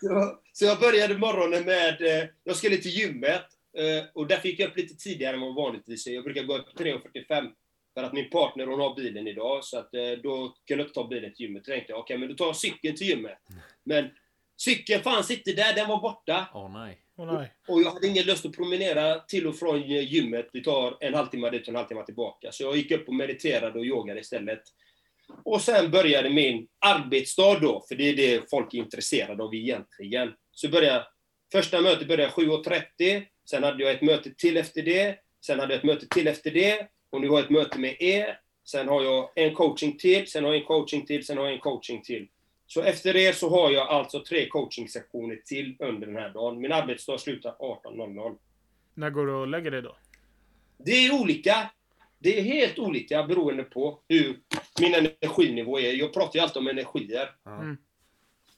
så, 0.00 0.38
så 0.52 0.64
jag 0.64 0.80
började 0.80 1.18
morgonen 1.18 1.64
med, 1.64 2.02
eh, 2.02 2.28
jag 2.44 2.56
skulle 2.56 2.76
till 2.76 2.90
gymmet 2.90 3.44
eh, 3.78 4.04
och 4.14 4.26
därför 4.26 4.48
gick 4.48 4.60
jag 4.60 4.68
upp 4.68 4.76
lite 4.76 4.94
tidigare 4.94 5.34
än 5.34 5.40
vad 5.40 5.54
vanligtvis. 5.54 6.06
Jag 6.06 6.24
brukar 6.24 6.42
gå 6.42 6.56
upp 6.56 6.78
3.45 6.78 7.52
för 7.94 8.02
att 8.02 8.12
min 8.12 8.30
partner 8.30 8.66
hon 8.66 8.80
har 8.80 8.94
bilen 8.94 9.26
idag 9.26 9.64
så 9.64 9.78
att 9.78 9.90
då 10.22 10.56
kunde 10.66 10.82
jag 10.82 10.88
inte 10.88 10.94
ta 10.94 11.08
bilen 11.08 11.34
till 11.34 11.46
gymmet. 11.46 11.64
Då 11.64 11.72
tänkte 11.72 11.92
jag, 11.92 12.00
okej 12.00 12.18
men 12.18 12.28
då 12.28 12.34
tar 12.34 12.46
jag 12.46 12.56
cykeln 12.56 12.96
till 12.96 13.06
gymmet. 13.06 13.38
Men 13.84 14.10
cykeln 14.56 15.02
fanns 15.02 15.30
inte 15.30 15.52
där, 15.52 15.74
den 15.74 15.88
var 15.88 16.00
borta. 16.00 16.48
Åh 16.54 16.72
nej. 16.72 16.98
Oh, 17.16 17.32
nej. 17.32 17.52
Och 17.68 17.82
jag 17.82 17.90
hade 17.90 18.06
ingen 18.06 18.26
lust 18.26 18.46
att 18.46 18.56
promenera 18.56 19.18
till 19.20 19.46
och 19.46 19.56
från 19.56 19.82
gymmet. 19.82 20.48
Det 20.52 20.64
tar 20.64 20.96
en 21.00 21.14
halvtimme 21.14 21.50
dit 21.50 21.62
och 21.62 21.68
en 21.68 21.76
halvtimme 21.76 22.04
tillbaka. 22.04 22.52
Så 22.52 22.62
jag 22.62 22.76
gick 22.76 22.90
upp 22.90 23.08
och 23.08 23.14
mediterade 23.14 23.78
och 23.78 23.84
yogade 23.84 24.20
istället. 24.20 24.62
Och 25.44 25.60
sen 25.60 25.90
började 25.90 26.30
min 26.30 26.68
arbetsdag 26.78 27.58
då, 27.60 27.84
för 27.88 27.94
det 27.94 28.08
är 28.08 28.16
det 28.16 28.50
folk 28.50 28.74
är 28.74 28.78
intresserade 28.78 29.42
av 29.42 29.54
egentligen. 29.54 30.32
Så 30.50 30.68
började, 30.68 31.06
första 31.52 31.80
mötet 31.80 32.08
började 32.08 32.32
7.30, 32.32 33.26
sen 33.50 33.62
hade 33.62 33.82
jag 33.82 33.92
ett 33.92 34.02
möte 34.02 34.30
till 34.30 34.56
efter 34.56 34.82
det, 34.82 35.18
sen 35.46 35.60
hade 35.60 35.72
jag 35.74 35.78
ett 35.78 35.84
möte 35.84 36.06
till 36.08 36.26
efter 36.26 36.50
det, 36.50 36.88
och 37.10 37.20
nu 37.20 37.28
har 37.28 37.36
jag 37.36 37.44
ett 37.44 37.50
möte 37.50 37.78
med 37.78 37.96
er, 38.02 38.40
sen 38.64 38.88
har 38.88 39.02
jag 39.02 39.30
en 39.34 39.54
coaching 39.54 39.98
till, 39.98 40.26
sen 40.26 40.44
har 40.44 40.52
jag 40.52 40.60
en 40.60 40.66
coaching 40.66 41.06
till, 41.06 41.26
sen 41.26 41.36
har 41.36 41.44
jag 41.44 41.54
en 41.54 41.60
coaching 41.60 42.02
till. 42.02 42.28
Så 42.66 42.82
efter 42.82 43.16
er 43.16 43.32
så 43.32 43.50
har 43.50 43.70
jag 43.70 43.88
alltså 43.88 44.24
tre 44.24 44.48
coachingsektioner 44.48 45.36
till 45.36 45.76
under 45.78 46.06
den 46.06 46.16
här 46.16 46.30
dagen. 46.30 46.60
Min 46.60 46.72
arbetsdag 46.72 47.18
slutar 47.18 47.50
18.00. 47.50 48.36
När 48.94 49.10
går 49.10 49.26
du 49.26 49.32
och 49.32 49.46
lägger 49.46 49.70
dig 49.70 49.82
då? 49.82 49.96
Det 50.78 51.06
är 51.06 51.20
olika. 51.20 51.70
Det 52.18 52.38
är 52.38 52.42
helt 52.42 52.78
olika 52.78 53.22
beroende 53.22 53.62
på 53.62 54.00
hur 54.08 54.38
min 54.80 54.94
energinivå 54.94 55.80
är. 55.80 55.92
Jag 55.92 56.14
pratar 56.14 56.38
ju 56.38 56.40
alltid 56.40 56.56
om 56.56 56.68
energier. 56.68 57.30
Mm. 57.46 57.76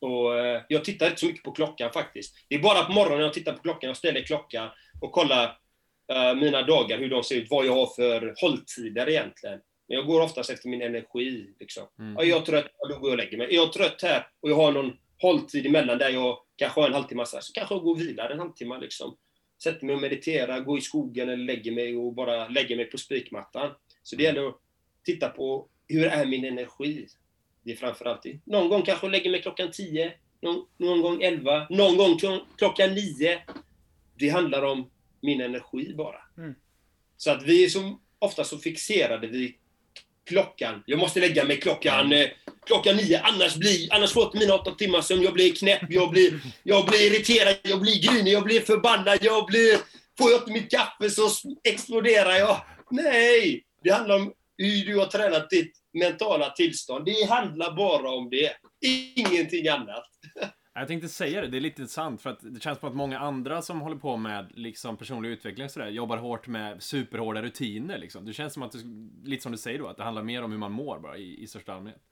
Och, 0.01 0.39
eh, 0.39 0.63
jag 0.69 0.85
tittar 0.85 1.07
inte 1.07 1.21
så 1.21 1.27
mycket 1.27 1.43
på 1.43 1.53
klockan 1.53 1.93
faktiskt. 1.93 2.35
Det 2.49 2.55
är 2.55 2.63
bara 2.63 2.85
på 2.85 2.93
morgonen 2.93 3.25
jag 3.25 3.33
tittar 3.33 3.53
på 3.53 3.63
klockan. 3.63 3.89
Jag 3.89 3.97
ställer 3.97 4.23
klockan 4.23 4.71
och 5.01 5.13
kollar 5.13 5.59
eh, 6.13 6.35
mina 6.35 6.63
dagar, 6.63 6.99
hur 6.99 7.11
de 7.11 7.23
ser 7.23 7.37
ut, 7.37 7.51
vad 7.51 7.67
jag 7.67 7.75
har 7.75 7.87
för 7.87 8.35
hålltider 8.41 9.09
egentligen. 9.09 9.61
Men 9.89 9.97
jag 9.97 10.07
går 10.07 10.21
oftast 10.21 10.51
efter 10.51 10.69
min 10.69 10.83
energi. 10.83 11.55
Liksom. 11.61 11.87
Mm. 11.99 12.15
Ja, 12.19 12.25
jag 12.25 12.41
är 12.41 12.45
trött, 12.45 12.67
ja, 12.79 12.89
då 12.89 12.99
går 12.99 13.09
jag 13.09 13.13
och 13.13 13.25
lägger 13.25 13.39
mig. 13.39 13.47
Är 13.47 13.55
jag 13.55 13.73
trött 13.73 14.03
här 14.03 14.27
och 14.41 14.51
jag 14.51 14.57
har 14.57 14.73
någon 14.73 14.93
hålltid 15.23 15.67
emellan 15.67 15.99
där 15.99 16.11
jag 16.11 16.39
kanske 16.57 16.81
har 16.81 16.89
en 16.89 16.95
halvtimme, 16.95 17.27
så 17.27 17.39
kanske 17.55 17.75
jag 17.75 17.83
går 17.83 17.91
och 17.91 18.01
vilar 18.01 18.31
en 18.31 18.39
halvtimme. 18.39 18.79
Liksom. 18.79 19.17
Sätter 19.63 19.87
mig 19.87 19.95
och 19.95 20.01
mediterar, 20.01 20.61
går 20.61 20.79
i 20.79 20.81
skogen 20.81 21.29
eller 21.29 21.45
lägger 21.45 21.73
mig 21.73 21.97
och 21.97 22.15
bara 22.15 22.49
lägger 22.49 22.77
mig 22.77 22.85
på 22.85 22.99
spikmattan. 22.99 23.75
Så 24.03 24.17
det 24.17 24.23
gäller 24.23 24.49
att 24.49 24.61
titta 25.05 25.29
på 25.29 25.69
hur 25.89 26.07
är 26.07 26.27
min 26.27 26.45
energi? 26.45 27.07
Det 27.63 27.73
är 27.73 27.77
framförallt 27.77 28.23
det. 28.23 28.39
Någon 28.45 28.69
gång 28.69 28.83
kanske 28.83 29.07
jag 29.07 29.13
lägger 29.13 29.31
mig 29.31 29.43
klockan 29.43 29.71
10, 29.71 30.13
någon, 30.41 30.67
någon 30.77 31.03
gång 31.03 31.23
11, 31.23 31.67
någon 31.71 31.97
gång 31.97 32.15
kl- 32.17 32.45
klockan 32.57 32.95
9. 32.95 33.39
Det 34.15 34.29
handlar 34.29 34.63
om 34.63 34.91
min 35.21 35.41
energi 35.41 35.95
bara. 35.95 36.19
Mm. 36.37 36.55
Så 37.17 37.31
att 37.31 37.43
vi 37.43 37.65
är 37.65 37.69
så 37.69 37.99
ofta 38.19 38.45
så 38.45 38.59
fixerade 38.59 39.27
vid 39.27 39.55
klockan. 40.29 40.83
Jag 40.87 40.99
måste 40.99 41.21
lägga 41.21 41.45
mig 41.45 41.61
klockan, 41.61 42.13
eh, 42.13 42.29
klockan 42.67 42.97
nio, 42.97 43.21
annars, 43.21 43.57
blir, 43.57 43.95
annars 43.95 44.13
får 44.13 44.23
jag 44.23 44.29
inte 44.29 44.39
mina 44.39 44.55
åtta 44.55 44.71
timmar 44.71 45.01
sömn. 45.01 45.23
Jag 45.23 45.33
blir 45.33 45.55
knäpp, 45.55 45.83
jag 45.89 46.11
blir, 46.11 46.41
jag 46.63 46.87
blir 46.87 47.13
irriterad, 47.13 47.57
jag 47.63 47.81
blir 47.81 48.03
grinig, 48.03 48.33
jag 48.33 48.45
blir 48.45 48.61
förbannad, 48.61 49.19
jag 49.21 49.47
blir... 49.47 49.79
Får 50.19 50.31
jag 50.31 50.41
inte 50.41 50.53
mitt 50.53 50.71
kaffe 50.71 51.11
så 51.11 51.31
exploderar 51.65 52.33
jag. 52.33 52.61
Nej! 52.91 53.65
Det 53.85 53.91
handlar 53.91 54.17
om 54.17 54.33
hur 54.59 54.87
du 54.87 54.99
har 54.99 55.07
tränat 55.07 55.51
ditt 55.51 55.73
mentala 55.99 56.51
tillstånd. 56.51 57.05
Det 57.05 57.31
handlar 57.31 57.77
bara 57.77 58.11
om 58.11 58.31
det. 58.31 58.53
Ingenting 59.17 59.69
annat. 59.69 60.05
Jag 60.79 60.89
tänkte 60.89 61.09
säga 61.09 61.41
det, 61.41 61.49
det 61.49 61.57
är 61.57 61.61
lite 61.61 61.87
sant 61.87 62.23
för 62.23 62.31
att 62.31 62.39
det 62.41 62.63
känns 62.63 62.79
som 62.79 62.89
att 62.89 62.95
många 62.95 63.19
andra 63.19 63.63
som 63.63 63.81
håller 63.81 63.97
på 63.97 64.17
med 64.17 64.53
liksom 64.55 64.97
personlig 64.97 65.29
utveckling 65.31 65.65
och 65.65 65.71
sådär 65.71 65.89
jobbar 65.89 66.17
hårt 66.17 66.47
med 66.47 66.83
superhårda 66.83 67.43
rutiner 67.43 67.99
liksom. 67.99 68.25
Det 68.25 68.33
känns 68.33 68.55
som 68.55 68.63
att, 68.63 68.73
det, 68.73 68.79
lite 69.25 69.43
som 69.43 69.53
du 69.53 69.59
säger 69.59 69.79
då, 69.79 69.87
att 69.87 69.97
det 69.97 70.03
handlar 70.05 70.23
mer 70.23 70.43
om 70.43 70.51
hur 70.51 70.59
man 70.59 70.73
mår 70.73 70.99
bara 70.99 71.17
i, 71.19 71.43
i 71.43 71.47
största 71.47 71.75
allmänhet. 71.75 72.03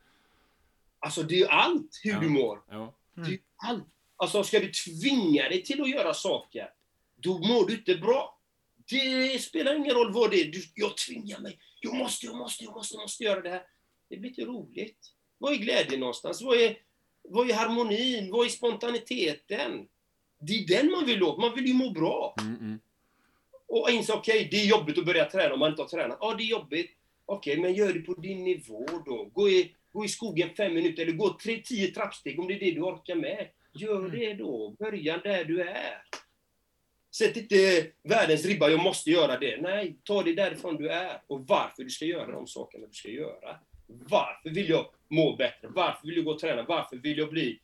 Alltså 0.99 1.23
det 1.23 1.35
är 1.35 1.38
ju 1.38 1.46
allt 1.46 2.00
hur 2.02 2.11
Ja. 2.12 2.20
du 2.20 2.28
mår. 2.28 2.62
Ja. 2.70 2.94
Det 3.14 3.32
är 3.32 3.38
allt. 3.56 3.85
Alltså 4.16 4.42
ska 4.44 4.61
du 4.61 4.70
tvinga 4.73 5.42
dig 5.49 5.62
till 5.62 5.82
att 5.82 5.90
göra 5.90 6.14
saker, 6.14 6.70
då 7.16 7.38
mår 7.38 7.66
du 7.66 7.75
inte 7.75 7.94
bra. 7.96 8.40
Det 8.88 9.42
spelar 9.42 9.75
ingen 9.75 9.94
roll 9.94 10.12
vad 10.12 10.30
det 10.30 10.40
är. 10.40 10.52
Du, 10.52 10.62
jag 10.75 10.96
tvingar 10.96 11.40
mig. 11.40 11.58
Jag 11.80 11.94
måste, 11.94 12.26
jag 12.26 12.37
måste, 12.37 12.64
jag 12.64 12.75
måste, 12.75 12.94
jag 12.94 13.02
måste 13.02 13.25
göra 13.25 13.40
det 13.40 13.50
här. 13.50 13.62
Det 14.08 14.16
blir 14.16 14.30
inte 14.30 14.44
roligt. 14.44 15.12
Vad 15.38 15.52
är 15.52 15.56
glädjen 15.56 16.00
någonstans? 16.00 16.42
Vad 16.42 16.56
är, 16.56 16.76
vad 17.28 17.50
är 17.50 17.54
harmonin? 17.54 18.30
Vad 18.30 18.47
är 18.47 18.50
spontaniteten? 18.50 19.88
Det 20.40 20.52
är 20.52 20.66
den 20.66 20.90
man 20.90 21.06
vill 21.06 21.23
åt. 21.23 21.38
Man 21.38 21.54
vill 21.54 21.66
ju 21.66 21.75
må 21.75 21.90
bra. 21.90 22.35
Mm, 22.40 22.56
mm. 22.61 22.78
Och 23.68 23.90
inse, 23.90 24.12
okej, 24.12 24.49
det 24.50 24.56
är 24.56 24.66
jobbigt 24.66 24.99
att 24.99 25.06
börja 25.06 25.25
träna 25.25 25.54
om 25.54 25.61
man 25.61 25.71
inte 25.71 25.83
har 25.83 25.88
tränat. 25.88 26.18
Ja, 26.21 26.35
det 26.35 26.42
är 26.42 26.47
jobbigt. 26.47 26.90
Okej, 27.26 27.61
men 27.61 27.75
gör 27.75 27.92
det 27.92 28.00
på 28.00 28.14
din 28.14 28.45
nivå 28.45 28.87
då. 29.06 29.25
Gå 29.25 29.49
i, 29.49 29.75
gå 29.92 30.04
i 30.04 30.09
skogen 30.09 30.50
fem 30.56 30.75
minuter, 30.75 31.02
eller 31.02 31.12
gå 31.12 31.37
tre, 31.42 31.62
tio 31.64 31.90
trappsteg 31.90 32.40
om 32.40 32.49
det 32.49 32.54
är 32.54 32.61
det 32.61 32.71
du 32.71 32.80
orkar 32.80 33.14
med. 33.14 33.49
Gör 33.75 34.09
det 34.09 34.35
då. 34.35 34.76
Börja 34.78 35.18
där 35.18 35.45
du 35.45 35.62
är. 35.62 36.02
Sätt 37.16 37.37
inte 37.37 37.87
världens 38.02 38.45
ribba, 38.45 38.68
jag 38.68 38.83
måste 38.83 39.11
göra 39.11 39.38
det. 39.38 39.61
Nej, 39.61 39.97
ta 40.04 40.23
det 40.23 40.35
därifrån 40.35 40.76
du 40.76 40.88
är. 40.90 41.23
Och 41.26 41.47
varför 41.47 41.85
du 41.85 41.90
ska 41.90 42.04
göra 42.04 42.33
de 42.33 42.47
sakerna 42.47 42.87
du 42.87 42.92
ska 42.92 43.09
göra. 43.09 43.56
Varför 43.87 44.50
vill 44.50 44.68
jag 44.68 44.87
må 45.08 45.36
bättre? 45.36 45.68
Varför 45.68 46.06
vill 46.06 46.16
jag 46.16 46.25
gå 46.25 46.30
och 46.30 46.38
träna? 46.38 46.62
Varför 46.62 46.96
vill 46.96 47.18
jag 47.18 47.30
bli 47.30 47.60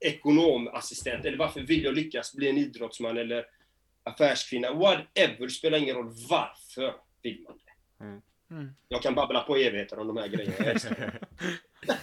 ekonomassistent? 0.00 1.24
Eller 1.24 1.38
varför 1.38 1.60
vill 1.60 1.84
jag 1.84 1.94
lyckas 1.94 2.34
bli 2.34 2.48
en 2.48 2.58
idrottsman 2.58 3.16
eller 3.16 3.46
affärskvinna? 4.02 4.72
Whatever, 4.72 5.36
det 5.38 5.50
spelar 5.50 5.78
ingen 5.78 5.96
roll 5.96 6.14
varför 6.30 6.94
vill 7.22 7.44
man 7.48 7.58
det. 7.64 8.04
Mm. 8.04 8.22
Mm. 8.50 8.74
Jag 8.88 9.02
kan 9.02 9.14
babbla 9.14 9.40
på 9.40 9.56
evigheter 9.56 9.98
om 9.98 10.06
de 10.06 10.16
här 10.16 10.28
grejerna. 10.28 11.12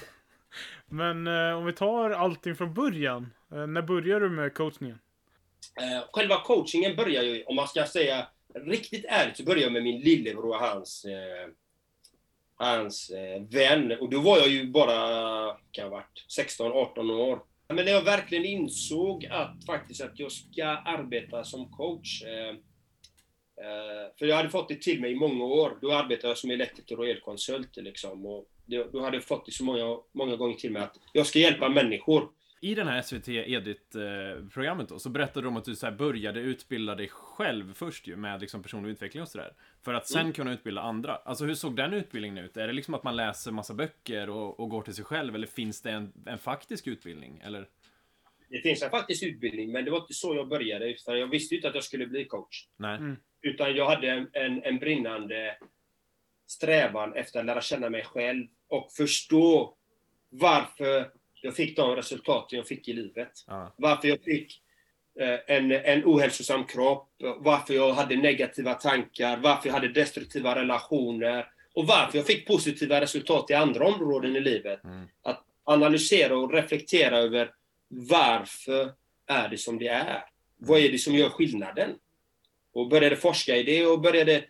Men 0.86 1.28
eh, 1.28 1.58
om 1.58 1.66
vi 1.66 1.74
tar 1.74 2.10
allting 2.10 2.56
från 2.56 2.74
början. 2.74 3.34
Eh, 3.52 3.68
när 3.68 3.82
börjar 3.82 4.20
du 4.20 4.30
med 4.30 4.54
coachningen? 4.54 5.00
Eh, 5.82 6.04
själva 6.14 6.44
coachingen 6.44 6.96
börjar 6.96 7.24
ju, 7.24 7.44
om 7.44 7.56
man 7.56 7.68
ska 7.68 7.86
säga 7.86 8.28
riktigt 8.54 9.06
ärligt, 9.06 9.38
så 9.38 9.44
börjar 9.44 9.62
jag 9.62 9.72
med 9.72 9.84
min 9.84 10.02
lillebror 10.02 10.50
och 10.50 10.60
hans, 10.60 11.06
eh, 11.06 11.50
hans 12.64 13.10
eh, 13.10 13.42
vän. 13.42 13.92
Och 13.92 14.10
då 14.10 14.20
var 14.20 14.38
jag 14.38 14.48
ju 14.48 14.72
bara, 14.72 14.98
kan 15.72 15.84
ha 15.84 15.90
varit 15.90 16.26
16-18 16.60 17.12
år. 17.12 17.40
Men 17.68 17.86
när 17.86 17.92
jag 17.92 18.04
verkligen 18.04 18.46
insåg 18.46 19.26
att 19.26 19.66
faktiskt 19.66 20.02
att 20.02 20.20
jag 20.20 20.32
ska 20.32 20.66
arbeta 20.66 21.44
som 21.44 21.70
coach. 21.70 22.24
Eh, 22.24 22.50
eh, 23.66 24.12
för 24.20 24.26
jag 24.26 24.36
hade 24.36 24.50
fått 24.50 24.70
det 24.70 24.82
till 24.82 25.02
mig 25.02 25.12
i 25.12 25.16
många 25.16 25.46
år. 25.46 25.78
Då 25.82 25.94
arbetade 25.94 26.28
jag 26.28 26.38
som 26.38 26.52
elektriker 26.52 27.00
och 27.00 27.08
elkonsult 27.08 27.78
liksom. 27.78 28.26
Och 28.26 28.46
då 28.66 29.02
hade 29.02 29.18
jag 29.18 29.24
fått 29.24 29.46
det 29.46 29.52
så 29.52 29.64
många, 29.64 29.98
många 30.12 30.36
gånger 30.36 30.56
till 30.56 30.72
mig 30.72 30.82
att 30.82 31.00
jag 31.14 31.28
ska 31.28 31.40
hjälpa 31.40 31.70
människor. 31.70 32.30
I 32.64 32.76
den 32.76 32.88
här 32.88 33.02
SVT 33.02 33.28
Edit-programmet 33.28 34.90
då, 34.90 35.00
så 35.00 35.10
berättade 35.10 35.42
du 35.42 35.48
om 35.48 35.58
att 35.58 35.66
du 35.66 35.76
så 35.76 35.86
här 35.86 35.94
började 35.94 36.40
utbilda 36.40 36.96
dig 36.96 37.08
själv 37.08 37.74
först 37.74 38.08
ju, 38.08 38.16
med 38.16 38.42
liksom 38.42 38.64
personlig 38.64 38.90
utveckling 38.90 39.24
och 39.24 39.30
sådär. 39.30 39.54
För 39.82 39.94
att 39.94 40.08
sen 40.08 40.22
Mm. 40.22 40.34
kunna 40.34 40.54
utbilda 40.54 40.82
andra. 40.82 41.16
Alltså 41.16 41.46
hur 41.46 41.54
såg 41.54 41.76
den 41.76 41.94
utbildningen 41.94 42.38
ut? 42.46 42.58
Är 42.58 42.68
det 42.68 42.74
liksom 42.74 42.94
att 42.94 43.04
man 43.04 43.16
läser 43.16 43.52
massa 43.52 43.74
böcker 43.74 44.30
och, 44.30 44.60
och 44.60 44.70
går 44.70 44.82
till 44.82 44.94
sig 44.94 45.06
själv, 45.06 45.36
eller 45.36 45.48
finns 45.48 45.82
det 45.82 45.92
en, 45.92 46.14
en 46.26 46.38
faktisk 46.38 46.88
utbildning? 46.88 47.42
Eller? 47.44 47.68
Det 48.50 48.62
finns 48.62 48.84
en 48.84 48.90
faktisk 48.90 49.24
utbildning, 49.24 49.72
men 49.72 49.86
det 49.86 49.92
var 49.92 50.00
inte 50.02 50.14
så 50.14 50.36
jag 50.36 50.48
började. 50.48 50.96
För 51.06 51.16
jag 51.16 51.28
visste 51.28 51.56
ju 51.56 51.58
inte 51.60 51.70
att 51.70 51.76
jag 51.76 51.84
skulle 51.84 52.08
bli 52.08 52.26
coach. 52.26 52.68
Nej. 52.78 52.98
Mm. 52.98 53.16
Utan 53.42 53.76
jag 53.76 53.90
hade 53.90 54.10
en, 54.10 54.30
en, 54.34 54.64
en 54.64 54.80
brinnande 54.80 55.58
strävan 56.48 57.14
efter 57.14 57.40
att 57.40 57.46
lära 57.46 57.62
känna 57.62 57.90
mig 57.90 58.04
själv 58.04 58.48
och 58.68 58.92
förstå 58.92 59.78
varför 60.30 61.12
jag 61.44 61.56
fick 61.56 61.78
de 61.78 61.96
resultaten 61.96 62.58
jag 62.58 62.68
fick 62.68 62.88
i 62.88 62.94
livet. 62.94 63.32
Ja. 63.48 63.74
Varför 63.78 64.08
jag 64.08 64.24
fick 64.24 64.62
eh, 65.20 65.56
en, 65.58 65.72
en 65.72 66.06
ohälsosam 66.06 66.66
kropp, 66.66 67.10
varför 67.38 67.74
jag 67.74 67.94
hade 67.94 68.16
negativa 68.16 68.74
tankar, 68.74 69.38
varför 69.38 69.70
jag 69.70 69.74
hade 69.74 69.88
destruktiva 69.88 70.56
relationer 70.56 71.48
och 71.74 71.88
varför 71.88 72.18
jag 72.18 72.28
fick 72.28 72.48
positiva 72.48 73.02
resultat 73.02 73.50
i 73.50 73.54
andra 73.54 73.88
områden 73.88 74.36
i 74.36 74.40
livet. 74.40 74.84
Mm. 74.84 75.08
Att 75.22 75.44
analysera 75.64 76.38
och 76.38 76.54
reflektera 76.54 77.18
över 77.18 77.52
varför 77.88 78.92
är 79.28 79.50
det 79.50 79.58
som 79.58 79.80
det 79.80 79.88
är? 79.88 80.24
Vad 80.58 80.80
är 80.80 80.90
det 80.90 80.98
som 80.98 81.16
gör 81.16 81.30
skillnaden? 81.30 81.90
Och 82.74 82.90
började 82.90 83.16
forska 83.16 83.56
i 83.56 83.64
det 83.64 83.86
och 83.86 84.02
började 84.02 84.46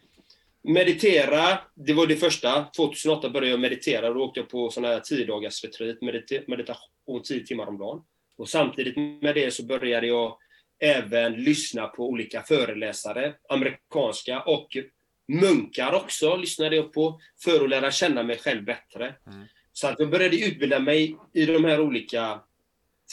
meditera. 0.64 1.60
Det 1.76 1.94
var 1.94 2.08
det 2.08 2.16
första. 2.16 2.66
2008 2.76 3.30
började 3.30 3.52
jag 3.52 3.60
meditera. 3.60 4.14
Då 4.14 4.24
åkte 4.24 4.40
jag 4.40 4.50
på 4.50 4.70
sån 4.70 4.84
här 4.84 5.00
10 5.00 5.26
dagars 5.26 5.64
retreat, 5.64 5.98
medita- 6.02 6.44
meditation 6.48 7.22
10 7.24 7.46
timmar 7.46 7.68
om 7.68 7.78
dagen. 7.78 8.02
Och 8.38 8.50
samtidigt 8.50 8.98
med 8.98 9.36
det 9.36 9.54
så 9.54 9.66
började 9.66 10.08
jag 10.08 10.38
även 10.80 11.34
lyssna 11.34 11.88
på 11.88 12.10
olika 12.10 12.42
föreläsare, 12.42 13.34
amerikanska 13.50 14.42
och 14.42 14.78
munkar 15.28 15.94
också 15.94 16.36
lyssnade 16.36 16.76
jag 16.76 16.94
på 16.94 17.20
för 17.44 17.64
att 17.64 17.70
lära 17.70 17.92
känna 17.92 18.24
mig 18.24 18.38
själv 18.38 18.64
bättre. 18.64 19.16
Mm. 19.28 19.46
Så 19.74 19.88
att 19.88 20.00
jag 20.00 20.10
började 20.10 20.46
utbilda 20.46 20.80
mig 20.80 21.18
i 21.34 21.46
de 21.46 21.66
här 21.66 21.82
olika 21.82 22.40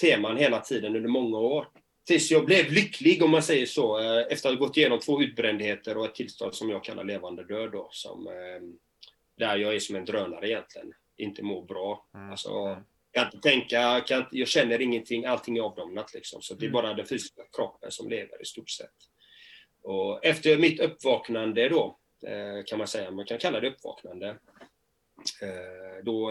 teman 0.00 0.36
hela 0.36 0.60
tiden 0.60 0.96
under 0.96 1.08
många 1.08 1.38
år. 1.38 1.66
Tills 2.10 2.30
jag 2.30 2.46
blev 2.46 2.72
lycklig, 2.72 3.22
om 3.22 3.30
man 3.30 3.42
säger 3.42 3.66
så, 3.66 3.98
eh, 3.98 4.26
efter 4.30 4.48
att 4.48 4.58
ha 4.58 4.66
gått 4.66 4.76
igenom 4.76 4.98
två 4.98 5.22
utbrändheter 5.22 5.96
och 5.96 6.04
ett 6.04 6.14
tillstånd 6.14 6.54
som 6.54 6.70
jag 6.70 6.84
kallar 6.84 7.04
levande 7.04 7.44
död 7.44 7.72
då, 7.72 7.88
som, 7.92 8.26
eh, 8.26 8.32
där 9.38 9.56
jag 9.56 9.74
är 9.74 9.78
som 9.78 9.96
en 9.96 10.04
drönare 10.04 10.48
egentligen, 10.48 10.92
inte 11.16 11.42
mår 11.42 11.64
bra. 11.64 12.06
Mm. 12.14 12.30
Alltså, 12.30 12.50
Mm. 12.52 12.84
kan 13.12 13.24
inte 13.26 13.38
tänka, 13.48 14.00
kan 14.00 14.18
inte, 14.18 14.38
jag 14.38 14.48
känner 14.48 14.80
ingenting, 14.80 15.24
allting 15.24 15.56
är 15.56 15.62
avdomnat 15.62 16.14
liksom. 16.14 16.42
Så 16.42 16.54
det 16.54 16.64
är 16.64 16.68
Mm. 16.68 16.72
bara 16.82 16.94
den 16.94 17.06
fysiska 17.06 17.42
kroppen 17.56 17.90
som 17.90 18.08
lever 18.08 18.42
i 18.42 18.44
stort 18.44 18.70
sett. 18.70 18.94
Och 19.82 20.24
efter 20.24 20.58
mitt 20.58 20.80
uppvaknande 20.80 21.68
då, 21.68 21.98
eh, 22.26 22.64
kan 22.66 22.78
man 22.78 22.86
säga, 22.88 23.10
man 23.10 23.24
kan 23.26 23.38
kalla 23.38 23.60
det 23.60 23.68
uppvaknande, 23.68 24.36
då, 26.02 26.30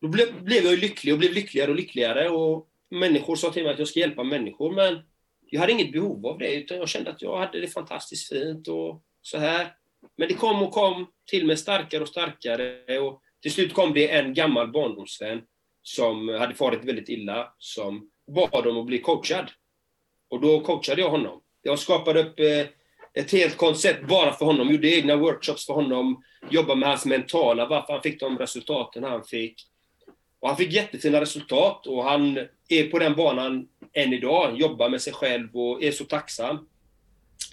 då 0.00 0.08
blev, 0.08 0.42
blev 0.42 0.64
jag 0.64 0.78
lycklig 0.78 1.14
och 1.14 1.18
blev 1.18 1.32
lyckligare 1.32 1.70
och 1.70 1.76
lyckligare. 1.76 2.28
Och 2.28 2.66
människor 2.90 3.36
sa 3.36 3.50
till 3.50 3.62
mig 3.62 3.72
att 3.72 3.78
jag 3.78 3.88
ska 3.88 4.00
hjälpa 4.00 4.22
människor, 4.22 4.72
men 4.72 4.98
jag 5.46 5.60
hade 5.60 5.72
inget 5.72 5.92
behov 5.92 6.26
av 6.26 6.38
det, 6.38 6.54
utan 6.54 6.78
jag 6.78 6.88
kände 6.88 7.10
att 7.10 7.22
jag 7.22 7.38
hade 7.38 7.60
det 7.60 7.68
fantastiskt 7.68 8.28
fint 8.28 8.68
och 8.68 9.02
så 9.22 9.38
här. 9.38 9.74
Men 10.16 10.28
det 10.28 10.34
kom 10.34 10.62
och 10.62 10.72
kom 10.72 11.06
till 11.30 11.46
mig 11.46 11.56
starkare 11.56 12.02
och 12.02 12.08
starkare 12.08 12.98
och 12.98 13.22
till 13.42 13.52
slut 13.52 13.74
kom 13.74 13.94
det 13.94 14.10
en 14.10 14.34
gammal 14.34 14.72
barndomsvän 14.72 15.42
som 15.82 16.28
hade 16.28 16.54
farit 16.54 16.84
väldigt 16.84 17.08
illa, 17.08 17.54
som 17.58 18.10
bad 18.36 18.66
om 18.66 18.78
att 18.78 18.86
bli 18.86 18.98
coachad. 18.98 19.50
Och 20.28 20.40
då 20.40 20.60
coachade 20.60 21.00
jag 21.00 21.10
honom. 21.10 21.42
Jag 21.62 21.78
skapade 21.78 22.20
upp 22.20 22.40
eh, 22.40 22.66
ett 23.14 23.32
helt 23.32 23.56
koncept 23.56 24.08
bara 24.08 24.32
för 24.32 24.46
honom, 24.46 24.70
gjorde 24.70 24.96
egna 24.96 25.16
workshops 25.16 25.66
för 25.66 25.74
honom, 25.74 26.22
jobbade 26.50 26.80
med 26.80 26.88
hans 26.88 27.06
mentala, 27.06 27.66
varför 27.66 27.92
han 27.92 28.02
fick 28.02 28.20
de 28.20 28.38
resultaten 28.38 29.04
han 29.04 29.24
fick. 29.24 29.69
Och 30.40 30.48
han 30.48 30.56
fick 30.56 30.72
jättefina 30.72 31.20
resultat 31.20 31.86
och 31.86 32.04
han 32.04 32.36
är 32.68 32.90
på 32.90 32.98
den 32.98 33.14
banan 33.14 33.68
än 33.92 34.12
idag, 34.12 34.60
jobbar 34.60 34.88
med 34.88 35.02
sig 35.02 35.12
själv 35.12 35.56
och 35.56 35.82
är 35.82 35.92
så 35.92 36.04
tacksam. 36.04 36.68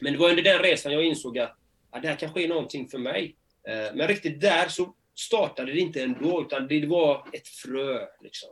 Men 0.01 0.13
det 0.13 0.19
var 0.19 0.29
under 0.29 0.43
den 0.43 0.59
resan 0.59 0.93
jag 0.93 1.05
insåg 1.05 1.39
att 1.39 1.57
ja, 1.91 1.99
det 1.99 2.07
här 2.07 2.15
kanske 2.15 2.43
är 2.43 2.47
någonting 2.47 2.87
för 2.87 2.97
mig. 2.97 3.35
Eh, 3.67 3.95
Men 3.95 4.07
riktigt 4.07 4.41
där 4.41 4.67
så, 4.67 4.93
startade 5.15 5.71
det 5.71 5.79
inte 5.79 6.03
ändå, 6.03 6.41
utan 6.41 6.67
det 6.67 6.85
var 6.85 7.27
ett 7.33 7.47
frö. 7.47 8.05
Liksom. 8.21 8.49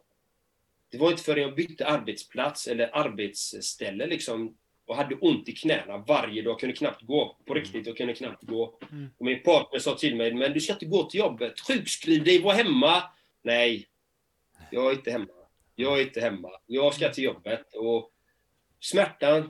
Det 0.92 0.98
var 0.98 1.12
inte 1.12 1.24
förrän 1.24 1.44
jag 1.44 1.56
bytte 1.56 1.88
arbetsplats 1.88 2.68
eller 2.68 2.96
arbetsställe 2.96 4.08
liksom, 4.08 4.58
och 4.86 4.96
hade 4.96 5.16
ont 5.16 5.50
i 5.50 5.52
knäna 5.52 5.98
varje 5.98 6.42
dag, 6.42 6.60
kunde 6.60 6.76
knappt 6.76 7.02
gå. 7.02 7.38
På 7.46 7.54
riktigt, 7.54 7.88
jag 7.88 7.98
kunde 7.98 8.14
knappt 8.14 8.44
gå. 8.44 8.80
Mm. 8.92 9.10
Och 9.18 9.26
min 9.26 9.44
partner 9.44 9.80
sa 9.80 9.96
till 9.96 10.16
mig, 10.16 10.34
men 10.34 10.54
du 10.54 10.60
ska 10.60 10.74
inte 10.74 10.86
gå 10.86 11.04
till 11.04 11.20
jobbet. 11.20 11.60
Sjukskriv 11.60 12.24
dig, 12.24 12.42
var 12.42 12.54
hemma. 12.54 13.04
Nej, 13.44 13.88
jag 14.72 14.92
är 14.92 14.92
inte 14.92 15.12
hemma. 15.12 15.28
Jag 15.76 16.00
är 16.00 16.04
inte 16.04 16.22
hemma. 16.22 16.50
Jag 16.66 16.94
ska 16.94 17.10
till 17.10 17.24
jobbet. 17.24 17.74
Och 17.76 18.12
smärtan 18.80 19.50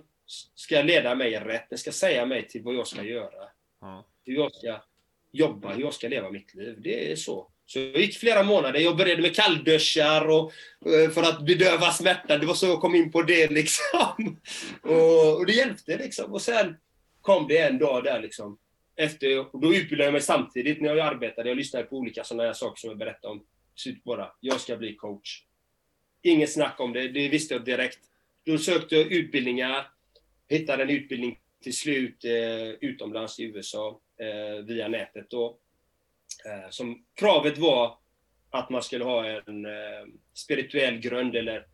ska 0.55 0.81
leda 0.81 1.15
mig 1.15 1.39
rätt. 1.39 1.69
Den 1.69 1.79
ska 1.79 1.91
säga 1.91 2.25
mig 2.25 2.47
till 2.47 2.63
vad 2.63 2.75
jag 2.75 2.87
ska 2.87 3.03
göra. 3.03 3.49
Ja. 3.81 4.05
Hur 4.25 4.35
jag 4.35 4.55
ska 4.55 4.81
jobba, 5.31 5.73
hur 5.73 5.81
jag 5.81 5.93
ska 5.93 6.07
leva 6.07 6.31
mitt 6.31 6.55
liv. 6.55 6.75
Det 6.81 7.11
är 7.11 7.15
så. 7.15 7.51
Så 7.65 7.79
jag 7.79 7.97
gick 7.97 8.17
flera 8.17 8.43
månader. 8.43 8.79
Jag 8.79 8.97
började 8.97 9.21
med 9.21 9.35
kallduschar 9.35 10.27
och, 10.27 10.51
eh, 10.85 11.09
för 11.09 11.21
att 11.21 11.45
bedöva 11.45 11.91
smärtan. 11.91 12.39
Det 12.39 12.45
var 12.45 12.53
så 12.53 12.65
jag 12.65 12.81
kom 12.81 12.95
in 12.95 13.11
på 13.11 13.21
det 13.21 13.51
liksom. 13.51 14.37
Och, 14.81 15.37
och 15.37 15.45
det 15.45 15.53
hjälpte 15.53 15.97
liksom. 15.97 16.33
Och 16.33 16.41
sen 16.41 16.77
kom 17.21 17.47
det 17.47 17.57
en 17.57 17.79
dag 17.79 18.03
där 18.03 18.21
liksom. 18.21 18.57
Efter, 18.95 19.39
och 19.39 19.61
då 19.61 19.73
utbildade 19.73 20.07
jag 20.07 20.11
mig 20.11 20.21
samtidigt 20.21 20.81
när 20.81 20.95
jag 20.95 21.07
arbetade. 21.07 21.49
Jag 21.49 21.57
lyssnade 21.57 21.85
på 21.85 21.95
olika 21.97 22.23
sådana 22.23 22.43
här 22.43 22.53
saker 22.53 22.79
som 22.79 22.89
jag 22.89 22.97
berättade 22.97 23.33
om. 23.33 23.45
Slut 23.75 24.03
bara. 24.03 24.31
Jag 24.39 24.61
ska 24.61 24.77
bli 24.77 24.95
coach. 24.95 25.43
Inget 26.21 26.53
snack 26.53 26.79
om 26.79 26.93
det. 26.93 27.07
Det 27.07 27.29
visste 27.29 27.53
jag 27.53 27.65
direkt. 27.65 27.99
Då 28.45 28.57
sökte 28.57 28.95
jag 28.95 29.11
utbildningar. 29.11 29.87
Hittade 30.49 30.83
en 30.83 30.89
utbildning 30.89 31.39
till 31.63 31.75
slut 31.77 32.25
eh, 32.25 32.69
utomlands 32.81 33.39
i 33.39 33.43
USA 33.43 33.99
eh, 34.19 34.65
via 34.65 34.87
nätet. 34.87 35.29
Då. 35.29 35.57
Eh, 36.45 36.69
som 36.69 37.05
kravet 37.13 37.57
var 37.57 37.97
att 38.49 38.69
man 38.69 38.83
skulle 38.83 39.03
ha 39.03 39.25
en 39.27 39.65
eh, 39.65 39.71
spirituell 40.33 40.97
grund 40.97 41.35
eller 41.35 41.67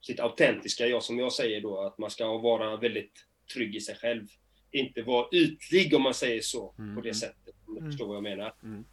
sitt 0.00 0.20
autentiska 0.20 0.86
jag, 0.86 1.02
som 1.02 1.18
jag 1.18 1.32
säger 1.32 1.60
då, 1.60 1.80
att 1.80 1.98
man 1.98 2.10
ska 2.10 2.38
vara 2.38 2.76
väldigt 2.76 3.12
trygg 3.54 3.76
i 3.76 3.80
sig 3.80 3.94
själv. 3.96 4.26
Inte 4.70 5.02
vara 5.02 5.26
ytlig 5.32 5.94
om 5.94 6.02
man 6.02 6.14
säger 6.14 6.40
så, 6.40 6.68
på 6.68 6.82
Mm. 6.82 7.02
det 7.02 7.14
sättet. 7.14 7.54
Om 7.66 7.74
du 7.74 7.80
Mm. 7.80 7.92
förstår 7.92 8.06
vad 8.06 8.16
jag 8.16 8.22
menar. 8.22 8.54
Mm. 8.62 8.84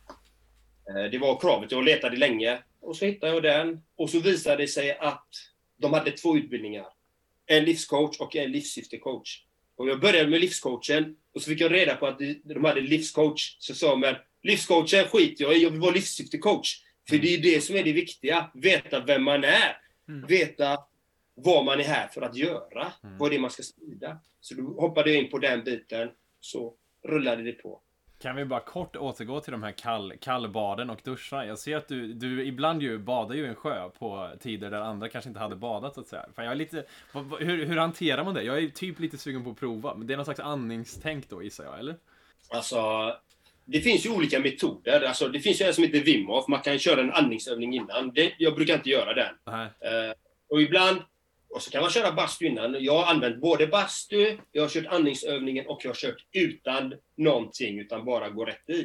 Eh, 0.97 1.11
Det 1.11 1.17
var 1.17 1.39
kravet. 1.39 1.71
Jag 1.71 1.83
letade 1.83 2.17
länge. 2.17 2.59
Och 2.79 2.95
så 2.97 3.05
hittade 3.05 3.33
jag 3.33 3.43
den. 3.43 3.81
Och 3.95 4.09
så 4.09 4.19
visade 4.19 4.63
det 4.63 4.67
sig 4.67 4.97
att 4.97 5.27
de 5.77 5.93
hade 5.93 6.11
två 6.11 6.37
utbildningar. 6.37 6.85
En 7.45 7.65
livscoach 7.65 8.17
och 8.19 8.35
en 8.35 8.51
livssyftecoach. 8.51 9.43
Och 9.75 9.89
jag 9.89 9.99
började 9.99 10.29
med 10.29 10.41
livscoachen. 10.41 11.15
Och 11.33 11.41
så 11.41 11.49
fick 11.49 11.61
jag 11.61 11.71
reda 11.73 11.95
på 11.95 12.07
att 12.07 12.19
de 12.19 12.41
de 12.43 12.65
hade 12.65 12.81
livscoach. 12.81 13.55
Så 13.59 13.75
sa 13.75 13.95
men 13.95 14.15
livscoachen 14.43 15.05
skiter 15.05 15.43
jag 15.43 15.57
i. 15.57 15.63
Jag 15.63 15.69
vill 15.69 15.79
vara 15.79 15.91
livssyftecoach. 15.91 16.81
För 17.09 17.17
det 17.17 17.33
är 17.33 17.37
det 17.37 17.61
som 17.61 17.75
är 17.75 17.83
det 17.83 17.93
viktiga. 17.93 18.51
Veta 18.53 18.99
vem 18.99 19.23
man 19.23 19.43
är. 19.43 19.77
Mm. 20.07 20.27
Veta 20.27 20.79
vad 21.35 21.65
man 21.65 21.79
är 21.79 21.83
här 21.83 22.07
för 22.07 22.21
att 22.21 22.35
göra. 22.35 22.93
Mm. 23.03 23.17
Vad 23.17 23.31
det 23.31 23.35
är 23.35 23.39
man 23.39 23.51
ska 23.51 23.63
sprida. 23.63 24.19
Så 24.41 24.53
då 24.55 24.63
hoppade 24.63 25.11
jag 25.11 25.23
in 25.23 25.29
på 25.29 25.37
den 25.37 25.63
biten. 25.63 26.09
Så 26.39 26.73
rullade 27.03 27.43
det 27.43 27.51
på. 27.51 27.81
Kan 28.21 28.35
vi 28.35 28.45
bara 28.45 28.59
kort 28.59 28.95
återgå 28.95 29.39
till 29.39 29.51
de 29.51 29.63
här 29.63 29.71
kall, 29.71 30.13
kallbaden 30.21 30.89
och 30.89 30.99
duscharna? 31.03 31.45
Jag 31.45 31.59
ser 31.59 31.77
att 31.77 31.87
du, 31.87 32.13
du 32.13 32.45
ibland 32.45 32.81
ju 32.81 32.97
badar 32.97 33.35
ju 33.35 33.43
i 33.43 33.47
en 33.47 33.55
sjö 33.55 33.89
på 33.89 34.29
tider 34.39 34.71
där 34.71 34.81
andra 34.81 35.09
kanske 35.09 35.29
inte 35.29 35.39
hade 35.39 35.55
badat 35.55 35.93
så 35.93 36.01
att 36.01 36.07
säga. 36.07 36.25
Fan, 36.35 36.45
jag 36.45 36.51
är 36.51 36.55
lite, 36.55 36.85
hur, 37.39 37.65
hur 37.65 37.77
hanterar 37.77 38.23
man 38.23 38.33
det? 38.33 38.43
Jag 38.43 38.63
är 38.63 38.67
typ 38.67 38.99
lite 38.99 39.17
sugen 39.17 39.43
på 39.43 39.49
att 39.49 39.59
prova. 39.59 39.95
Men 39.95 40.07
det 40.07 40.13
är 40.13 40.15
någon 40.17 40.25
slags 40.25 40.39
andningstänk 40.39 41.29
då 41.29 41.43
gissar 41.43 41.63
jag, 41.63 41.79
eller? 41.79 41.95
Alltså, 42.49 43.13
det 43.65 43.81
finns 43.81 44.05
ju 44.05 44.09
olika 44.09 44.39
metoder. 44.39 45.01
Alltså, 45.01 45.27
det 45.27 45.39
finns 45.39 45.61
ju 45.61 45.65
en 45.65 45.73
som 45.73 45.83
heter 45.83 45.99
Wim 45.99 46.27
Hof. 46.27 46.47
Man 46.47 46.61
kan 46.61 46.79
köra 46.79 47.01
en 47.01 47.11
andningsövning 47.11 47.75
innan. 47.75 48.11
Det, 48.13 48.33
jag 48.37 48.55
brukar 48.55 48.73
inte 48.73 48.89
göra 48.89 49.13
den. 49.13 49.35
Eh, 49.55 50.13
och 50.49 50.61
ibland, 50.61 51.01
och 51.53 51.61
så 51.61 51.71
kan 51.71 51.81
man 51.81 51.89
köra 51.91 52.11
bastu 52.11 52.45
innan. 52.45 52.83
Jag 52.83 52.97
har 52.97 53.13
använt 53.13 53.37
både 53.41 53.67
bastu, 53.67 54.37
jag 54.51 54.61
har 54.61 54.69
kört 54.69 54.85
andningsövningen 54.85 55.67
och 55.67 55.79
jag 55.85 55.89
har 55.89 55.95
kört 55.95 56.25
utan 56.31 56.93
någonting, 57.17 57.79
utan 57.79 58.05
bara 58.05 58.29
gå 58.29 58.45
rätt 58.45 58.69
i. 58.69 58.81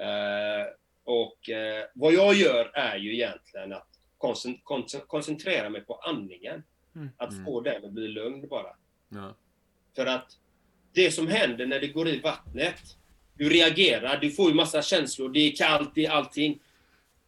Eh, 0.00 0.66
och 1.04 1.50
eh, 1.50 1.84
vad 1.94 2.12
jag 2.12 2.34
gör 2.34 2.70
är 2.74 2.96
ju 2.96 3.14
egentligen 3.14 3.72
att 3.72 3.88
koncent- 4.18 4.60
koncent- 4.64 5.06
koncentrera 5.06 5.70
mig 5.70 5.80
på 5.80 5.94
andningen. 5.94 6.62
Mm. 6.94 7.08
Att 7.16 7.32
Mm. 7.32 7.44
få 7.44 7.60
den 7.60 7.84
att 7.84 7.92
bli 7.92 8.08
lugn 8.08 8.48
bara. 8.48 8.76
Ja. 9.08 9.36
För 9.96 10.06
att 10.06 10.32
det 10.92 11.10
som 11.10 11.28
händer 11.28 11.66
när 11.66 11.80
det 11.80 11.88
går 11.88 12.08
i 12.08 12.20
vattnet, 12.20 12.80
du 13.36 13.48
reagerar, 13.48 14.18
du 14.20 14.30
får 14.30 14.48
ju 14.48 14.54
massa 14.54 14.82
känslor, 14.82 15.28
det 15.28 15.38
är 15.40 15.56
kallt, 15.56 15.94
det 15.94 16.06
är 16.06 16.10
allting. 16.10 16.60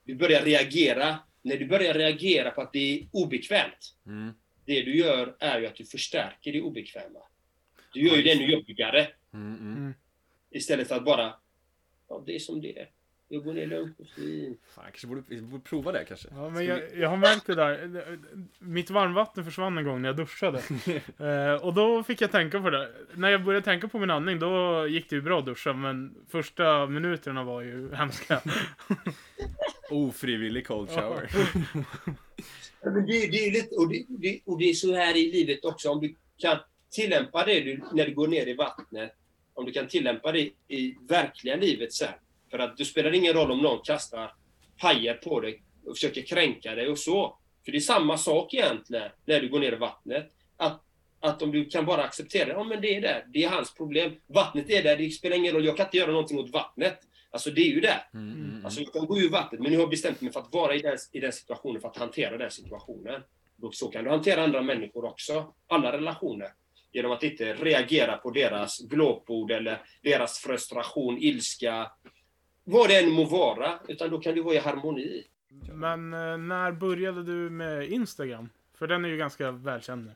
Du 0.05 0.14
börjar 0.14 0.42
reagera. 0.42 1.18
När 1.42 1.57
du 1.57 1.66
börjar 1.66 1.94
reagera 1.94 2.51
på 2.51 2.61
att 2.61 2.72
det 2.72 2.79
är 2.99 3.07
obekvämt, 3.12 3.94
Mm. 4.07 4.33
Det 4.66 4.83
du 4.83 4.96
gör 4.96 5.37
är 5.38 5.61
ju 5.61 5.66
att 5.66 5.76
du 5.76 5.85
förstärker 5.85 6.52
det 6.52 6.61
obekväma. 6.61 7.20
Du 7.92 8.00
gör 8.00 8.16
ju 8.16 8.22
det 8.22 8.33
ännu 8.33 8.52
jobbigare 8.52 9.09
Mm, 9.33 9.55
mm. 9.57 9.76
Mm. 9.76 9.94
istället 10.50 10.88
för 10.88 10.94
att 10.94 11.05
bara, 11.05 11.35
ja 12.09 12.22
det 12.26 12.35
är 12.35 12.38
som 12.38 12.61
det 12.61 12.79
är. 12.79 12.88
Jag 13.29 13.44
går 13.44 13.52
ner 13.52 13.66
lugnt 13.66 14.00
och 14.00 14.07
fint. 14.09 14.61
Fan, 14.74 14.85
kanske 14.85 15.07
borde, 15.07 15.22
vi 15.29 15.42
borde 15.42 15.62
prova 15.62 15.92
det 15.92 16.05
kanske. 16.05 16.29
Ja, 16.31 16.50
men 16.50 16.64
jag, 16.64 16.81
jag 16.96 17.09
har 17.09 17.16
märkt 17.16 17.46
det 17.46 17.55
där. 17.55 18.18
Mitt 18.59 18.90
varmvatten 18.90 19.44
försvann 19.44 19.79
en 19.79 19.85
gång 19.85 20.02
när 20.02 20.09
jag 20.09 20.16
duschade. 20.16 20.62
Eh, 21.18 21.52
och 21.64 21.74
då 21.74 22.02
fick 22.02 22.20
jag 22.20 22.31
tänka 22.31 22.61
på 22.61 22.70
det. 22.70 22.92
När 23.14 23.31
jag 23.31 23.44
började 23.44 23.64
tänka 23.64 23.88
på 23.88 23.98
min 23.98 24.11
andning, 24.11 24.38
då 24.38 24.87
gick 24.87 25.11
det 25.11 25.16
ju 25.16 25.22
bra 25.22 25.38
att 25.38 25.46
duscha. 25.46 25.72
Men 25.72 26.14
första 26.29 26.87
minuterna 26.87 27.44
var 27.44 27.62
ju 27.62 27.94
hemska. 27.94 28.40
Ofrivillig 29.90 30.66
cold 30.66 30.90
shower. 30.90 31.31
Ja, 32.87 32.92
men 32.92 33.07
det, 33.07 33.27
det 33.27 33.46
är 33.46 33.53
lite, 33.53 33.75
och, 33.75 33.88
det, 33.88 34.05
det, 34.09 34.40
och 34.44 34.59
det 34.59 34.70
är 34.70 34.75
så 34.75 34.94
här 34.94 35.16
i 35.16 35.33
livet 35.33 35.64
också, 35.64 35.90
om 35.90 36.01
du 36.01 36.16
kan 36.38 36.59
tillämpa 36.90 37.44
det 37.44 37.61
du, 37.61 37.83
när 37.92 38.07
du 38.07 38.14
går 38.14 38.29
ner 38.29 38.46
i 38.46 38.55
vattnet, 38.55 39.12
om 39.55 39.64
du 39.64 39.72
kan 39.72 39.88
tillämpa 39.88 40.33
det 40.33 40.51
i 40.68 40.96
verkliga 41.09 41.57
livet 41.57 41.92
sen. 41.92 42.12
För 42.51 42.59
att 42.59 42.77
det 42.77 42.85
spelar 42.85 43.14
ingen 43.14 43.33
roll 43.33 43.51
om 43.51 43.59
någon 43.59 43.83
kastar 43.85 44.35
pajer 44.81 45.14
på 45.14 45.40
dig 45.40 45.62
och 45.87 45.96
försöker 45.96 46.22
kränka 46.22 46.75
dig 46.75 46.88
och 46.88 46.99
så. 46.99 47.38
För 47.64 47.72
det 47.72 47.79
är 47.79 47.81
samma 47.81 48.18
sak 48.18 48.55
egentligen 48.55 49.11
när 49.25 49.40
du 49.40 49.49
går 49.49 49.61
ner 49.61 49.72
i 49.72 49.77
vattnet. 49.77 50.33
Att, 50.57 50.83
att 51.20 51.42
om 51.42 51.53
du 51.53 51.64
kan 51.64 51.87
bara 51.87 52.03
acceptera, 52.05 52.46
det, 52.46 52.53
ja 52.53 52.64
men 52.64 52.81
det 52.81 52.96
är 52.96 53.01
där, 53.01 53.25
det 53.33 53.44
är 53.44 53.49
hans 53.49 53.75
problem. 53.75 54.12
Vattnet 54.27 54.70
är 54.70 54.83
där, 54.83 54.96
det 54.96 55.11
spelar 55.11 55.37
ingen 55.37 55.55
roll, 55.55 55.64
jag 55.64 55.77
kan 55.77 55.87
inte 55.87 55.96
göra 55.96 56.11
någonting 56.11 56.38
åt 56.38 56.51
vattnet. 56.51 56.99
Alltså 57.37 57.51
det 57.51 57.61
är 57.61 57.70
ju 57.70 57.81
där. 57.81 58.09
Mm, 58.14 58.33
mm, 58.33 58.51
mm. 58.51 58.64
Alltså 58.64 58.81
jag 58.81 58.92
kan 58.92 59.07
gå 59.07 59.18
ur 59.18 59.31
vattnet, 59.31 59.61
men 59.61 59.70
nu 59.70 59.77
har 59.77 59.83
jag 59.83 59.90
bestämt 59.90 60.20
mig 60.20 60.33
för 60.33 60.40
att 60.40 60.53
vara 60.53 60.75
i 60.75 60.79
den, 60.79 60.96
i 61.12 61.20
den 61.20 61.33
situationen, 61.33 61.81
för 61.81 61.88
att 61.88 61.96
hantera 61.96 62.37
den 62.37 62.51
situationen. 62.51 63.22
Och 63.62 63.75
så 63.75 63.88
kan 63.88 64.05
du 64.05 64.11
hantera 64.11 64.44
andra 64.44 64.62
människor 64.62 65.05
också, 65.05 65.55
alla 65.66 65.92
relationer. 65.92 66.49
Genom 66.92 67.12
att 67.12 67.22
inte 67.22 67.55
reagera 67.55 68.16
på 68.16 68.31
deras 68.31 68.81
glåpord 68.81 69.51
eller 69.51 69.83
deras 70.03 70.38
frustration, 70.38 71.18
ilska, 71.18 71.90
vad 72.64 72.88
det 72.88 72.99
än 72.99 73.11
må 73.11 73.25
vara, 73.25 73.81
utan 73.88 74.11
då 74.11 74.18
kan 74.18 74.35
du 74.35 74.42
vara 74.42 74.55
i 74.55 74.59
harmoni. 74.59 75.25
Men 75.72 76.14
eh, 76.14 76.38
när 76.38 76.72
började 76.72 77.25
du 77.25 77.51
med 77.51 77.88
Instagram? 77.88 78.49
För 78.75 78.87
den 78.87 79.05
är 79.05 79.09
ju 79.09 79.16
ganska 79.16 79.51
välkänd 79.51 80.05
nu. 80.05 80.12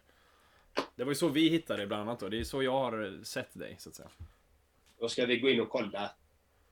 Det 0.97 1.05
var 1.05 1.11
ju 1.11 1.17
så 1.17 1.29
vi 1.29 1.49
hittade 1.49 1.83
det 1.83 1.87
bland 1.87 2.03
annat 2.03 2.21
då. 2.21 2.29
Det 2.29 2.41
är 2.41 2.45
så 2.45 2.63
jag 2.63 2.73
har 2.73 3.25
sett 3.25 3.59
dig, 3.59 3.77
så 3.79 3.89
att 3.89 3.95
säga. 3.95 4.09
Då 5.01 5.09
ska 5.09 5.27
vi 5.27 5.39
gå 5.39 5.51
in 5.51 5.61
och 5.61 5.69
kolla. 5.69 6.11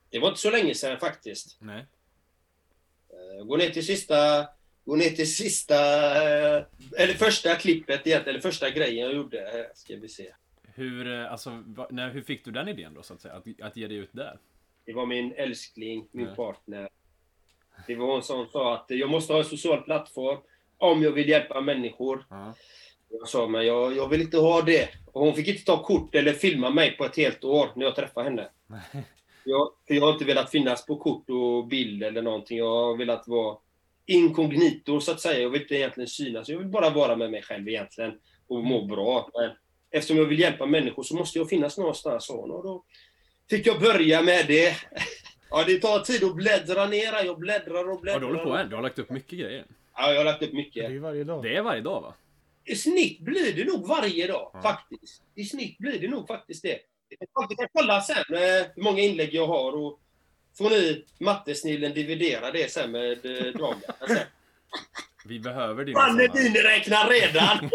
Det 0.09 0.19
var 0.19 0.27
inte 0.27 0.39
så 0.39 0.51
länge 0.51 0.75
sedan 0.75 0.99
faktiskt. 0.99 1.57
Nej. 1.59 1.85
Eh, 3.09 3.45
Gå 3.45 3.57
ner 3.57 3.69
till 3.69 3.85
sista, 3.85 4.47
gå 4.85 4.95
ner 4.95 5.09
till 5.09 5.33
sista, 5.35 5.75
eh, 6.57 6.63
eller 6.97 7.13
första 7.13 7.55
klippet 7.55 8.07
egentligen, 8.07 8.29
eller 8.29 8.39
första 8.39 8.69
grejen 8.69 9.05
jag 9.05 9.15
gjorde. 9.15 9.37
Här 9.53 9.67
Ska 9.75 9.95
vi 9.95 10.09
se. 10.09 10.33
Hur, 10.73 11.13
eh, 11.13 11.31
alltså, 11.31 11.63
när, 11.89 12.09
hur 12.09 12.21
fick 12.21 12.45
du 12.45 12.51
den 12.51 12.67
idén 12.67 12.93
då, 12.93 13.03
så 13.03 13.13
att 13.13 13.21
säga? 13.21 13.33
Att, 13.33 13.61
att 13.61 13.77
ge 13.77 13.87
dig 13.87 13.97
ut 13.97 14.09
där? 14.11 14.39
Det 14.85 14.93
var 14.93 15.05
min 15.05 15.33
älskling, 15.33 16.07
min 16.11 16.25
Nej. 16.25 16.35
partner. 16.35 16.89
Det 17.87 17.95
var 17.95 18.05
hon 18.07 18.23
som 18.23 18.47
sa 18.47 18.75
att 18.75 18.85
jag 18.87 19.09
måste 19.09 19.33
ha 19.33 19.39
en 19.39 19.45
social 19.45 19.81
plattform 19.81 20.39
om 20.77 21.03
jag 21.03 21.11
vill 21.11 21.29
hjälpa 21.29 21.61
människor. 21.61 22.25
Ja. 22.29 22.53
Jag 23.09 23.27
sa, 23.27 23.47
men 23.47 23.65
jag, 23.65 23.95
jag 23.95 24.09
vill 24.09 24.21
inte 24.21 24.37
ha 24.37 24.61
det. 24.61 24.89
Och 25.05 25.21
hon 25.21 25.35
fick 25.35 25.47
inte 25.47 25.63
ta 25.63 25.83
kort 25.83 26.15
eller 26.15 26.33
filma 26.33 26.69
mig 26.69 26.97
på 26.97 27.05
ett 27.05 27.17
helt 27.17 27.43
år 27.43 27.69
när 27.75 27.85
jag 27.85 27.95
träffade 27.95 28.29
henne. 28.29 28.49
Jag, 29.49 29.69
för 29.87 29.93
jag 29.95 30.01
har 30.01 30.13
inte 30.13 30.25
velat 30.25 30.51
finnas 30.51 30.85
på 30.85 30.95
kort 30.97 31.29
och 31.29 31.67
bild 31.67 32.03
eller 32.03 32.21
någonting. 32.21 32.57
Jag 32.57 32.65
har 32.85 32.97
velat 32.97 33.27
vara 33.27 33.57
inkognito, 34.05 34.99
så 35.01 35.11
att 35.11 35.21
säga. 35.21 35.39
Jag 35.39 35.49
vill 35.49 35.61
inte 35.61 35.75
egentligen 35.75 36.07
synas. 36.07 36.49
Jag 36.49 36.57
vill 36.57 36.67
bara 36.67 36.89
vara 36.89 37.15
med 37.15 37.31
mig 37.31 37.41
själv 37.41 37.67
egentligen 37.69 38.11
och 38.47 38.63
må 38.63 38.85
bra. 38.85 39.29
Men 39.33 39.51
eftersom 39.91 40.17
jag 40.17 40.25
vill 40.25 40.39
hjälpa 40.39 40.65
människor 40.65 41.03
så 41.03 41.15
måste 41.15 41.39
jag 41.39 41.49
finnas 41.49 41.77
någonstans. 41.77 42.29
Och 42.29 42.47
då 42.63 42.83
fick 43.49 43.67
jag 43.67 43.79
börja 43.79 44.21
med 44.21 44.47
det. 44.47 44.75
Ja, 45.51 45.63
det 45.67 45.79
tar 45.79 45.99
tid 45.99 46.23
att 46.23 46.35
bläddra 46.35 46.85
ner. 46.87 47.25
Jag 47.25 47.39
bläddrar 47.39 47.83
och 47.83 47.95
Har 47.95 48.01
bläddrar. 48.01 48.19
du 48.19 48.25
hållit 48.25 48.43
på 48.43 48.49
än? 48.55 48.69
Du 48.69 48.75
har 48.75 48.83
lagt 48.83 48.99
upp 48.99 49.09
mycket 49.09 49.39
grejer. 49.39 49.65
Ja, 49.95 50.11
jag 50.11 50.17
har 50.19 50.25
lagt 50.25 50.41
upp 50.43 50.49
Det 50.51 50.55
är 50.55 50.57
mycket. 50.57 51.01
varje 51.01 51.23
dag. 51.23 51.43
Det 51.43 51.55
är 51.55 51.61
varje 51.61 51.81
dag 51.81 52.01
va? 52.01 52.13
I 52.65 52.75
snitt 52.75 53.19
blir 53.19 53.53
det 53.55 53.65
nog 53.65 53.87
varje 53.87 54.27
dag, 54.27 54.51
Ja. 54.53 54.61
faktiskt. 54.61 55.23
I 55.35 55.43
snitt 55.43 55.77
blir 55.77 55.99
det 55.99 56.07
nog 56.07 56.27
faktiskt 56.27 56.63
det. 56.63 56.79
Vi 57.49 57.55
kan 57.55 57.67
kolla 57.73 58.01
sen 58.01 58.15
eh, 58.29 58.65
hur 58.75 58.83
många 58.83 58.99
inlägg 59.01 59.33
jag 59.33 59.47
har 59.47 59.71
och 59.71 59.99
får 60.57 60.69
ni 60.69 61.05
mattesnillen 61.19 61.93
dividera 61.93 62.51
det 62.51 62.71
sen 62.71 62.91
med 62.91 63.25
eh, 63.25 63.43
Dragan. 63.53 63.81
Alltså, 63.99 64.17
Vi 65.25 65.39
behöver 65.39 65.85
din 65.85 65.95
Fan, 65.95 66.09
såna. 66.09 66.33
miniräknar 66.33 67.09
redan! 67.09 67.69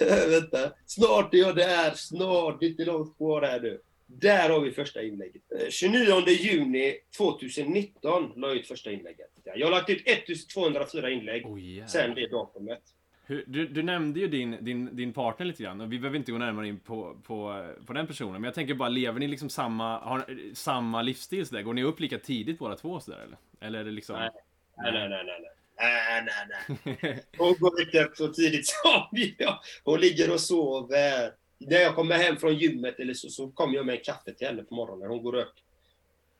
Vänta. 0.30 0.72
Snart 0.86 1.34
är 1.34 1.38
jag 1.38 1.56
där, 1.56 1.90
snart. 1.94 2.60
Det 2.60 2.66
är 2.66 2.70
inte 2.70 2.84
långt 2.84 3.16
kvar 3.16 3.42
här 3.42 3.60
nu. 3.60 3.80
Där 4.06 4.50
har 4.50 4.60
vi 4.60 4.70
första 4.72 5.02
inlägget. 5.02 5.42
Eh, 5.60 5.68
29 5.70 6.28
juni 6.28 6.98
2019 7.16 8.32
la 8.36 8.48
jag 8.48 8.56
ut 8.56 8.66
första 8.66 8.92
inlägget. 8.92 9.30
Jag 9.44 9.66
har 9.66 9.70
lagt 9.70 9.90
ut 9.90 10.02
1204 10.08 11.10
inlägg 11.10 11.46
Oh, 11.46 11.60
yeah. 11.60 11.88
sen 11.88 12.14
det 12.14 12.26
datumet. 12.26 12.82
Hur, 13.28 13.44
du, 13.46 13.68
du 13.68 13.82
nämnde 13.82 14.20
ju 14.20 14.28
din, 14.28 14.56
din, 14.64 14.96
din 14.96 15.12
partner 15.12 15.46
lite 15.46 15.62
grann 15.62 15.80
och 15.80 15.92
vi 15.92 15.98
behöver 15.98 16.18
inte 16.18 16.32
gå 16.32 16.38
närmare 16.38 16.68
in 16.68 16.78
på, 16.78 17.16
på, 17.22 17.66
på 17.86 17.92
den 17.92 18.06
personen. 18.06 18.32
Men 18.32 18.44
jag 18.44 18.54
tänker 18.54 18.74
bara, 18.74 18.88
lever 18.88 19.20
ni 19.20 19.28
liksom 19.28 19.50
samma, 19.50 19.98
har, 19.98 20.54
samma 20.54 21.02
livsstil 21.02 21.46
sådär? 21.46 21.62
Går 21.62 21.74
ni 21.74 21.82
upp 21.82 22.00
lika 22.00 22.18
tidigt 22.18 22.58
båda 22.58 22.76
två 22.76 23.00
sådär 23.00 23.18
eller? 23.18 23.38
Eller 23.60 23.78
är 23.80 23.84
det 23.84 23.90
liksom... 23.90 24.16
Nej. 24.16 24.30
Nej, 24.76 24.92
nej, 24.92 25.08
nej, 25.08 25.24
nej. 25.26 25.50
Nej, 25.78 26.24
nej, 26.24 26.96
nej. 27.02 27.24
Hon 27.38 27.54
går 27.58 27.80
inte 27.80 28.04
upp 28.04 28.16
så 28.16 28.28
tidigt 28.28 28.66
som 28.66 29.08
jag. 29.38 29.58
Hon 29.84 30.00
ligger 30.00 30.32
och 30.32 30.40
sover. 30.40 31.30
När 31.58 31.76
jag 31.80 31.94
kommer 31.94 32.14
hem 32.18 32.36
från 32.36 32.54
gymmet 32.54 33.00
eller 33.00 33.14
så, 33.14 33.28
så 33.28 33.50
kommer 33.50 33.74
jag 33.74 33.86
med 33.86 33.94
en 33.94 34.00
kaffe 34.04 34.32
till 34.34 34.46
henne 34.46 34.62
på 34.62 34.74
morgonen. 34.74 35.08
Hon 35.10 35.22
går 35.22 35.34
upp. 35.34 35.54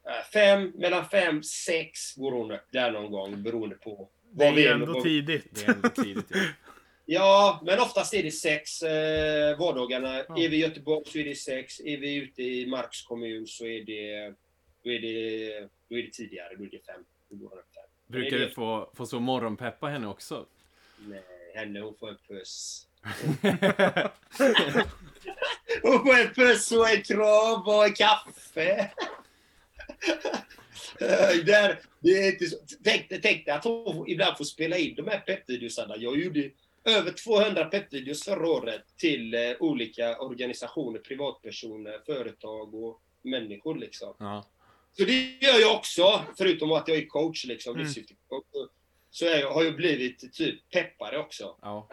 eh, 0.06 0.24
Fem, 0.32 0.72
mellan 0.74 1.04
fem, 1.08 1.42
sex 1.42 2.14
går 2.16 2.32
hon 2.32 2.50
upp 2.52 2.66
där 2.72 2.90
någon 2.92 3.12
gång 3.12 3.42
beroende 3.42 3.74
på 3.76 4.08
Det 4.32 4.44
vad 4.44 4.54
vi 4.54 4.66
är 4.66 4.70
är 4.70 4.74
ändå 4.74 5.02
tidigt. 5.02 5.48
Det 5.54 5.68
är 5.68 5.74
ändå 5.74 5.88
tidigt 5.88 6.26
ja. 6.28 6.40
Ja, 7.08 7.60
men 7.64 7.80
oftast 7.80 8.14
är 8.14 8.22
det 8.22 8.30
sex 8.30 8.82
eh, 8.82 9.58
vardagarna. 9.58 10.16
Ja. 10.28 10.38
Är 10.38 10.48
vi 10.48 10.56
i 10.56 10.60
Göteborg 10.60 11.04
så 11.06 11.18
är 11.18 11.24
det 11.24 11.34
sex. 11.34 11.80
Är 11.80 11.96
vi 11.96 12.14
ute 12.14 12.42
i 12.42 12.66
Marks 12.66 13.02
kommun 13.02 13.46
så 13.46 13.66
är 13.66 13.84
det, 13.84 14.34
då 14.84 14.90
är 14.90 14.98
det, 14.98 15.60
då 15.88 15.98
är 15.98 16.02
det 16.02 16.12
tidigare. 16.12 16.54
Då 16.58 16.64
är 16.64 16.68
det 16.68 16.86
fem. 16.86 17.04
Då 17.28 17.36
går 17.36 17.48
fem. 17.50 17.62
Brukar 18.06 18.38
du 18.38 18.50
få, 18.50 18.90
få 18.94 19.06
så 19.06 19.20
morgonpeppa 19.20 19.86
henne 19.86 20.06
också? 20.06 20.46
Nej, 20.98 21.22
henne 21.54 21.80
hon 21.80 21.94
får 21.94 22.08
en 22.08 22.18
puss. 22.28 22.86
Hon 25.82 25.98
får 26.06 26.14
en 26.14 26.34
puss 26.34 26.72
och 26.72 26.90
en 26.90 27.02
kram 27.02 27.62
och 27.66 27.84
en 27.84 27.92
kaffe. 27.94 28.90
Eh, 31.00 31.44
Där, 31.44 31.80
det 32.00 32.08
är 32.10 32.32
inte 32.32 32.46
så. 32.46 32.56
Tänk, 32.84 33.08
tänk 33.08 33.44
dig 33.44 33.48
att 33.54 33.64
hon 33.64 34.08
ibland 34.08 34.36
får 34.36 34.44
spela 34.44 34.76
in 34.76 34.94
de 34.94 35.08
här 35.08 35.18
peppvideosarna. 35.18 35.96
Jag 35.96 36.18
gjorde 36.18 36.50
över 36.86 37.10
200 37.12 37.64
peppvideos 37.64 38.24
förra 38.24 38.48
året 38.50 38.82
till 38.96 39.34
eh, 39.34 39.40
olika 39.60 40.18
organisationer, 40.18 40.98
privatpersoner, 40.98 42.00
företag 42.06 42.74
och 42.74 43.02
människor. 43.22 43.74
Liksom. 43.78 44.14
Ja. 44.18 44.44
Så 44.92 45.04
det 45.04 45.12
gör 45.40 45.60
jag 45.60 45.76
också, 45.76 46.22
förutom 46.38 46.72
att 46.72 46.88
jag 46.88 46.96
är 46.96 47.06
coach, 47.06 47.44
liksom, 47.44 47.74
Mm. 47.76 47.88
Så 49.10 49.24
jag, 49.24 49.50
har 49.50 49.62
jag 49.64 49.76
blivit 49.76 50.32
typ 50.32 50.70
peppare 50.70 51.18
också. 51.18 51.56
ja. 51.62 51.88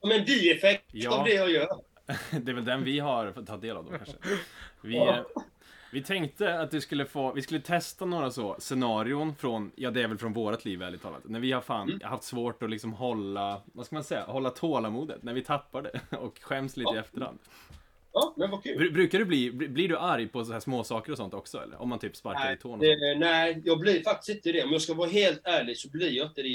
Som 0.00 0.10
en 0.10 0.24
bieffekt 0.24 0.84
Ja. 0.92 1.18
av 1.18 1.24
det 1.24 1.32
jag 1.34 1.50
gör. 1.50 1.68
Det 2.42 2.50
är 2.50 2.54
väl 2.54 2.64
den 2.64 2.84
vi 2.84 2.98
har 2.98 3.32
fått 3.32 3.46
ta 3.46 3.56
del 3.56 3.76
av 3.76 3.84
då 3.84 3.90
kanske. 3.90 4.14
Vi, 4.82 4.94
Ja. 4.96 5.26
Vi 5.92 6.02
tänkte 6.02 6.60
att 6.60 6.70
du 6.70 6.80
skulle 6.80 7.06
få, 7.06 7.32
vi 7.32 7.42
skulle 7.42 7.60
testa 7.60 8.04
några 8.04 8.30
så 8.30 8.56
scenarion 8.58 9.34
från, 9.36 9.72
ja 9.76 9.90
det 9.90 10.02
är 10.02 10.08
väl 10.08 10.18
från 10.18 10.32
vårat 10.32 10.64
liv 10.64 10.82
ärligt 10.82 11.02
talat. 11.02 11.20
När 11.24 11.40
vi 11.40 11.52
har 11.52 11.60
fan 11.60 11.88
Mm. 11.90 12.00
haft 12.10 12.24
svårt 12.24 12.62
att 12.62 12.70
liksom 12.70 12.92
hålla, 12.92 13.60
vad 13.72 13.86
ska 13.86 13.96
man 13.96 14.04
säga, 14.04 14.24
hålla 14.24 14.50
tålamodet. 14.50 15.22
När 15.22 15.32
vi 15.34 15.44
tappar 15.44 15.82
det 15.82 16.00
och 16.16 16.38
skäms 16.42 16.76
lite 16.76 16.90
i 16.92 16.94
Ja. 16.94 17.00
efterhand. 17.00 17.38
Ja, 18.12 18.34
men 18.36 18.50
vad 18.50 18.62
kul. 18.62 18.78
Bru- 18.80 18.92
Brukar 18.92 19.18
du 19.18 19.24
bli, 19.24 19.50
blir 19.52 19.88
du 19.88 19.98
arg 19.98 20.28
på 20.28 20.44
så 20.44 20.52
här 20.52 20.60
små 20.60 20.84
saker 20.84 21.12
och 21.12 21.18
sånt 21.18 21.34
också 21.34 21.58
eller? 21.62 21.82
Om 21.82 21.88
man 21.88 21.98
typ 21.98 22.16
sparkar 22.16 22.44
i 22.44 22.48
Nej, 22.48 22.58
tån 22.58 22.70
sånt. 22.70 22.82
det, 22.82 23.14
nej, 23.18 23.62
jag 23.64 23.78
blir 23.80 24.02
faktiskt 24.02 24.28
inte 24.36 24.52
det. 24.52 24.64
Om 24.64 24.72
jag 24.72 24.82
ska 24.82 24.94
vara 24.94 25.08
helt 25.08 25.40
ärlig 25.46 25.76
så 25.78 25.90
blir 25.90 26.10
jag 26.10 26.26
inte 26.26 26.42
det. 26.42 26.48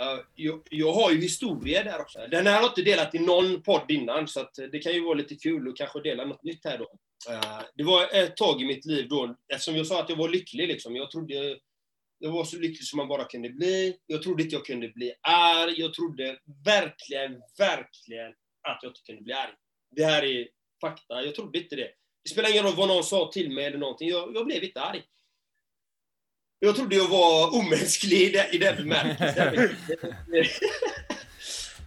Uh, 0.00 0.20
jag, 0.34 0.60
jag 0.70 0.92
har 0.92 1.10
ju 1.10 1.20
historia 1.20 1.84
där 1.84 2.00
också. 2.00 2.18
Den 2.30 2.46
här 2.46 2.54
har 2.54 2.60
jag 2.62 2.70
inte 2.70 2.82
delat 2.82 3.14
i 3.14 3.18
någon 3.18 3.62
podd 3.62 3.84
innan, 3.90 4.28
så 4.28 4.48
det 4.72 4.78
kan 4.78 4.92
ju 4.92 5.04
vara 5.04 5.14
lite 5.14 5.34
kul 5.34 5.68
att 5.68 5.76
kanske 5.76 6.00
dela 6.00 6.24
något 6.24 6.42
nytt 6.42 6.64
här 6.64 6.78
då. 6.78 6.86
Eh, 7.28 7.62
det 7.74 7.84
var 7.84 8.14
ett 8.14 8.36
tag 8.36 8.62
i 8.62 8.64
mitt 8.64 8.84
liv 8.84 9.08
då, 9.08 9.36
eftersom 9.52 9.76
jag 9.76 9.86
sa 9.86 10.02
att 10.02 10.08
jag 10.08 10.16
var 10.16 10.28
lycklig 10.28 10.68
liksom. 10.68 10.96
Jag 10.96 11.10
trodde 11.10 11.58
jag 12.18 12.30
var 12.30 12.44
så 12.44 12.56
lycklig 12.56 12.84
som 12.84 12.96
man 12.96 13.08
bara 13.08 13.24
kunde 13.24 13.50
bli. 13.50 13.96
Jag 14.06 14.22
trodde 14.22 14.42
inte 14.42 14.54
jag 14.54 14.66
kunde 14.66 14.88
bli 14.88 15.14
arg. 15.28 15.74
Jag 15.76 15.94
trodde 15.94 16.38
verkligen, 16.64 17.40
verkligen 17.58 18.32
att 18.68 18.78
jag 18.82 18.90
inte 18.90 19.00
kunde 19.06 19.22
bli 19.22 19.32
arg. 19.32 19.52
Det 19.96 20.04
här 20.04 20.22
är 20.24 20.48
fakta. 20.80 21.22
Jag 21.24 21.34
trodde 21.34 21.58
inte 21.58 21.76
det. 21.76 21.90
Det 22.24 22.30
spelar 22.30 22.50
ingen 22.50 22.64
roll 22.64 22.74
vad 22.76 22.88
någon 22.88 23.04
sa 23.04 23.30
till 23.32 23.50
mig 23.50 23.64
eller 23.64 23.78
någonting. 23.78 24.08
Jag, 24.08 24.36
jag 24.36 24.46
blev 24.46 24.64
inte 24.64 24.80
arg. 24.80 25.02
Jag 26.58 26.76
trodde 26.76 26.96
jag 26.96 27.08
var 27.08 27.54
omänsklig 27.54 28.20
i 28.20 28.30
den, 28.30 28.54
i 28.54 28.58
den 28.58 28.76
bemärkelsen. 28.76 29.76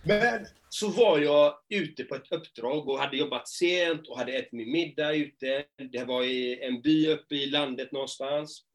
Men 0.04 0.48
så 0.80 0.90
var 0.90 1.20
jag 1.20 1.60
ute 1.70 2.04
på 2.04 2.16
ett 2.16 2.32
uppdrag 2.32 2.90
och 2.90 3.00
hade 3.00 3.18
jobbat 3.18 3.48
sent 3.48 4.08
och 4.08 4.18
hade 4.18 4.34
ätit 4.34 4.52
min 4.52 4.72
middag 4.72 5.14
ute. 5.14 5.66
Det 5.92 6.04
var 6.04 6.24
i 6.24 6.64
en 6.64 6.82
by 6.82 7.08
uppe 7.08 7.36
i 7.36 7.46
landet 7.46 7.92
någonstans. 7.92 8.66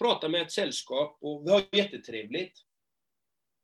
Pratade 0.00 0.32
med 0.32 0.42
ett 0.42 0.52
sällskap 0.52 1.18
och 1.20 1.46
vi 1.46 1.50
har 1.50 1.62
jättetrevligt. 1.72 2.58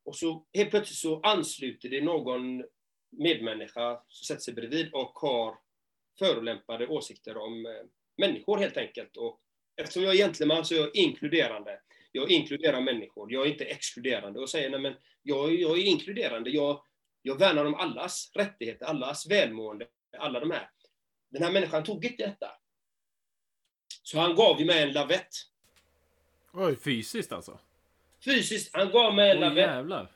Och 0.04 0.16
så 0.16 0.46
helt 0.54 0.70
plötsligt 0.70 0.98
så 0.98 1.20
ansluter 1.20 1.88
det 1.88 2.00
någon 2.00 2.64
medmänniska 3.10 4.02
som 4.08 4.24
sätter 4.24 4.42
sig 4.42 4.54
bredvid 4.54 4.92
och 4.92 5.18
har 5.18 5.58
förolämpade 6.18 6.86
åsikter 6.86 7.36
om 7.36 7.66
eh, 7.66 7.72
människor 8.16 8.58
helt 8.58 8.76
enkelt. 8.76 9.16
Och 9.16 9.40
eftersom 9.76 10.02
jag 10.02 10.14
är 10.14 10.18
gentleman 10.18 10.64
så 10.64 10.74
är 10.74 10.78
jag 10.78 10.96
inkluderande. 10.96 11.80
Jag 12.12 12.30
inkluderar 12.30 12.80
människor, 12.80 13.32
jag 13.32 13.46
är 13.46 13.50
inte 13.50 13.64
exkluderande 13.64 14.40
och 14.40 14.50
säger 14.50 14.70
nej 14.70 14.80
men 14.80 14.94
jag, 15.22 15.54
jag 15.54 15.78
är 15.78 15.82
inkluderande, 15.82 16.50
jag, 16.50 16.82
jag 17.22 17.38
värnar 17.38 17.64
om 17.64 17.74
allas 17.74 18.30
rättigheter, 18.34 18.86
allas 18.86 19.26
välmående, 19.30 19.86
alla 20.18 20.40
de 20.40 20.50
här. 20.50 20.70
Den 21.30 21.42
här 21.42 21.52
människan 21.52 21.84
tog 21.84 22.04
inte 22.04 22.26
detta. 22.26 22.50
Så 24.02 24.18
han 24.18 24.34
gav 24.34 24.60
ju 24.60 24.66
mig 24.66 24.82
en 24.82 24.92
lavett. 24.92 25.28
Oj. 26.52 26.76
Fysiskt 26.76 27.32
alltså? 27.32 27.58
Fysiskt, 28.24 28.76
han 28.76 28.90
gav 28.90 29.14
mig 29.14 29.30
en 29.30 29.36
Åh 29.36 29.42
lavett. 29.42 29.66
jävlar. 29.66 30.12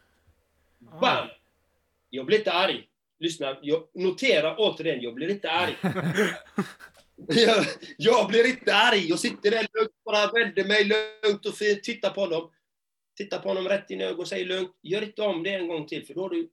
Bam! 0.78 1.28
Jag 2.10 2.26
blir 2.26 2.38
inte 2.38 2.52
arg. 2.52 2.88
Lyssna, 3.18 3.58
jag 3.62 3.88
noterar 3.94 4.54
återigen, 4.58 5.00
jag 5.02 5.14
blir 5.14 5.30
inte 5.30 5.50
arg. 5.50 5.76
jag, 7.28 7.66
jag 7.96 8.28
blir 8.28 8.46
inte 8.46 8.74
arg. 8.74 9.08
Jag 9.08 9.18
sitter 9.18 9.50
där 9.50 9.66
lugnt, 9.72 10.04
bara 10.04 10.32
vänder 10.32 10.64
mig 10.64 10.84
lugnt 10.84 11.46
och 11.46 11.54
fint, 11.54 11.82
tittar 11.82 12.10
på 12.10 12.20
honom. 12.20 12.52
Tittar 13.16 13.38
på 13.38 13.48
honom 13.48 13.68
rätt 13.68 13.90
in 13.90 14.00
i 14.00 14.04
ögonen 14.04 14.20
och 14.20 14.28
säger 14.28 14.44
lugnt, 14.44 14.76
gör 14.82 15.02
inte 15.02 15.22
om 15.22 15.42
det 15.42 15.54
en 15.54 15.68
gång 15.68 15.86
till, 15.86 16.06
för 16.06 16.14
då 16.14 16.20
har 16.20 16.30
du 16.30 16.50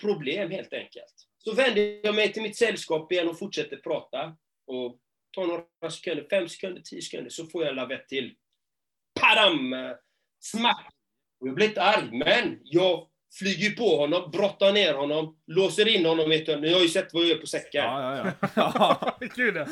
problem 0.00 0.50
helt 0.50 0.72
enkelt. 0.72 1.14
Så 1.38 1.54
vänder 1.54 2.00
jag 2.02 2.14
mig 2.14 2.32
till 2.32 2.42
mitt 2.42 2.56
sällskap 2.56 3.12
igen 3.12 3.28
och 3.28 3.38
fortsätter 3.38 3.76
prata. 3.76 4.36
Och 4.66 4.98
tar 5.34 5.46
några 5.46 5.90
sekunder, 5.90 6.26
fem 6.30 6.48
sekunder, 6.48 6.82
tio 6.84 7.02
sekunder, 7.02 7.30
så 7.30 7.46
får 7.46 7.62
jag 7.62 7.70
en 7.70 7.76
lavett 7.76 8.08
till. 8.08 8.34
Padam! 9.20 9.74
Smack! 10.40 10.94
Och 11.40 11.48
jag 11.48 11.54
blir 11.54 11.68
inte 11.68 11.82
arg, 11.82 12.18
men 12.18 12.60
jag 12.62 13.08
flyger 13.38 13.70
på 13.70 13.96
honom, 13.96 14.30
brottar 14.30 14.72
ner 14.72 14.94
honom, 14.94 15.36
låser 15.46 15.88
in 15.88 16.06
honom 16.06 16.32
i 16.32 16.36
ett 16.36 16.48
hörn. 16.48 16.60
Ni 16.60 16.72
har 16.72 16.80
ju 16.80 16.88
sett 16.88 17.14
vad 17.14 17.22
jag 17.22 17.30
gör 17.30 17.36
på 17.36 17.46
säcken. 17.46 17.84
Ja, 17.84 18.32
ja, 18.40 18.50
ja. 18.54 19.18
Kul 19.34 19.66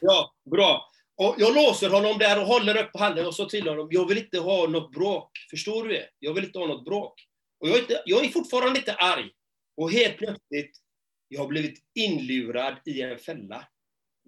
ja. 0.00 0.34
Bra. 0.50 0.90
Och 1.16 1.34
jag 1.38 1.54
låser 1.54 1.90
honom 1.90 2.18
där 2.18 2.40
och 2.40 2.46
håller 2.46 2.76
upp 2.84 2.90
handen 2.98 3.26
och 3.26 3.34
så 3.34 3.44
till 3.44 3.68
honom. 3.68 3.88
Jag 3.90 4.08
vill 4.08 4.18
inte 4.18 4.38
ha 4.38 4.66
något 4.66 4.92
bråk. 4.92 5.30
Förstår 5.50 5.84
du 5.84 5.88
det? 5.88 6.08
Jag 6.18 6.34
vill 6.34 6.44
inte 6.44 6.58
ha 6.58 6.66
något 6.66 6.84
bråk. 6.84 7.24
Och 7.60 7.68
jag 7.68 7.76
är, 7.76 7.80
inte, 7.80 8.02
jag 8.06 8.24
är 8.24 8.28
fortfarande 8.28 8.78
inte 8.78 8.94
arg. 8.94 9.30
Och 9.76 9.92
helt 9.92 10.16
plötsligt, 10.16 10.76
jag 11.28 11.40
har 11.40 11.48
blivit 11.48 11.78
inlurad 11.94 12.76
i 12.84 13.02
en 13.02 13.18
fälla. 13.18 13.68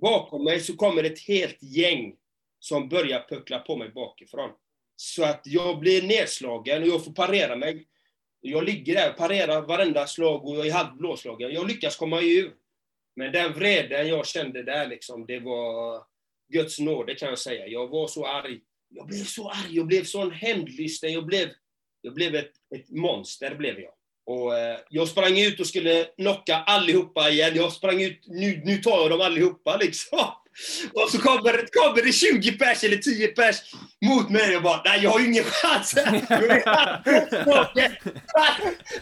Bakom 0.01 0.45
mig 0.45 0.61
så 0.61 0.77
kommer 0.77 1.05
ett 1.05 1.27
helt 1.27 1.63
gäng 1.63 2.15
som 2.59 2.89
börjar 2.89 3.27
puckla 3.29 3.59
på 3.59 3.77
mig 3.77 3.89
bakifrån. 3.89 4.51
Så 4.97 5.25
att 5.25 5.43
jag 5.45 5.79
blir 5.79 6.03
nedslagen 6.03 6.83
och 6.83 6.89
jag 6.89 7.05
får 7.05 7.13
parera 7.13 7.57
mig. 7.57 7.87
Jag 8.41 8.65
ligger 8.65 8.95
där 8.95 9.11
och 9.11 9.17
parerar 9.17 9.63
varenda 9.63 10.07
slag 10.07 10.45
och 10.45 10.57
jag 10.57 10.67
är 10.67 10.73
halvt 10.73 10.99
blåslagen. 10.99 11.53
Jag 11.53 11.69
lyckas 11.69 11.97
komma 11.97 12.21
ur. 12.21 12.53
Men 13.17 13.33
den 13.33 13.53
vreden 13.53 14.09
jag 14.09 14.27
kände 14.27 14.63
där, 14.63 14.87
liksom, 14.87 15.27
det 15.27 15.39
var 15.39 16.03
Guds 16.53 16.79
nåde 16.79 17.15
kan 17.15 17.29
jag 17.29 17.39
säga. 17.39 17.67
Jag 17.67 17.89
var 17.89 18.07
så 18.07 18.27
arg. 18.27 18.61
Jag 18.89 19.07
blev 19.07 19.25
så 19.25 19.51
arg, 19.51 19.77
jag 19.77 19.87
blev 19.87 20.05
sån 20.05 20.31
hämndlysten. 20.31 21.13
Jag 21.13 21.27
blev, 21.27 21.49
jag 22.01 22.15
blev 22.15 22.35
ett, 22.35 22.53
ett 22.75 22.91
monster, 22.91 23.55
blev 23.55 23.81
jag. 23.81 23.93
Och, 24.27 24.59
eh, 24.59 24.79
jag 24.91 25.09
sprang 25.09 25.39
ut 25.39 25.61
och 25.61 25.67
skulle 25.67 26.05
knocka 26.05 26.57
allihopa 26.57 27.31
igen. 27.31 27.57
Jag 27.57 27.73
sprang 27.73 28.03
ut, 28.03 28.21
nu, 28.27 28.63
nu 28.65 28.77
tar 28.77 29.01
jag 29.01 29.11
dem 29.11 29.21
allihopa 29.21 29.77
liksom. 29.77 30.19
Och 30.93 31.11
så 31.11 31.19
kommer, 31.19 31.53
kommer 31.53 32.03
det 32.03 32.13
20 32.13 32.53
pers 32.53 32.85
eller 32.85 32.97
10 32.97 33.29
pers 33.29 33.57
mot 34.07 34.31
mig 34.31 34.57
och 34.57 34.63
bara, 34.63 34.83
nej 34.85 35.01
jag 35.03 35.11
har 35.11 35.21
ju 35.21 35.27
ingen 35.27 35.45
chans. 35.45 35.95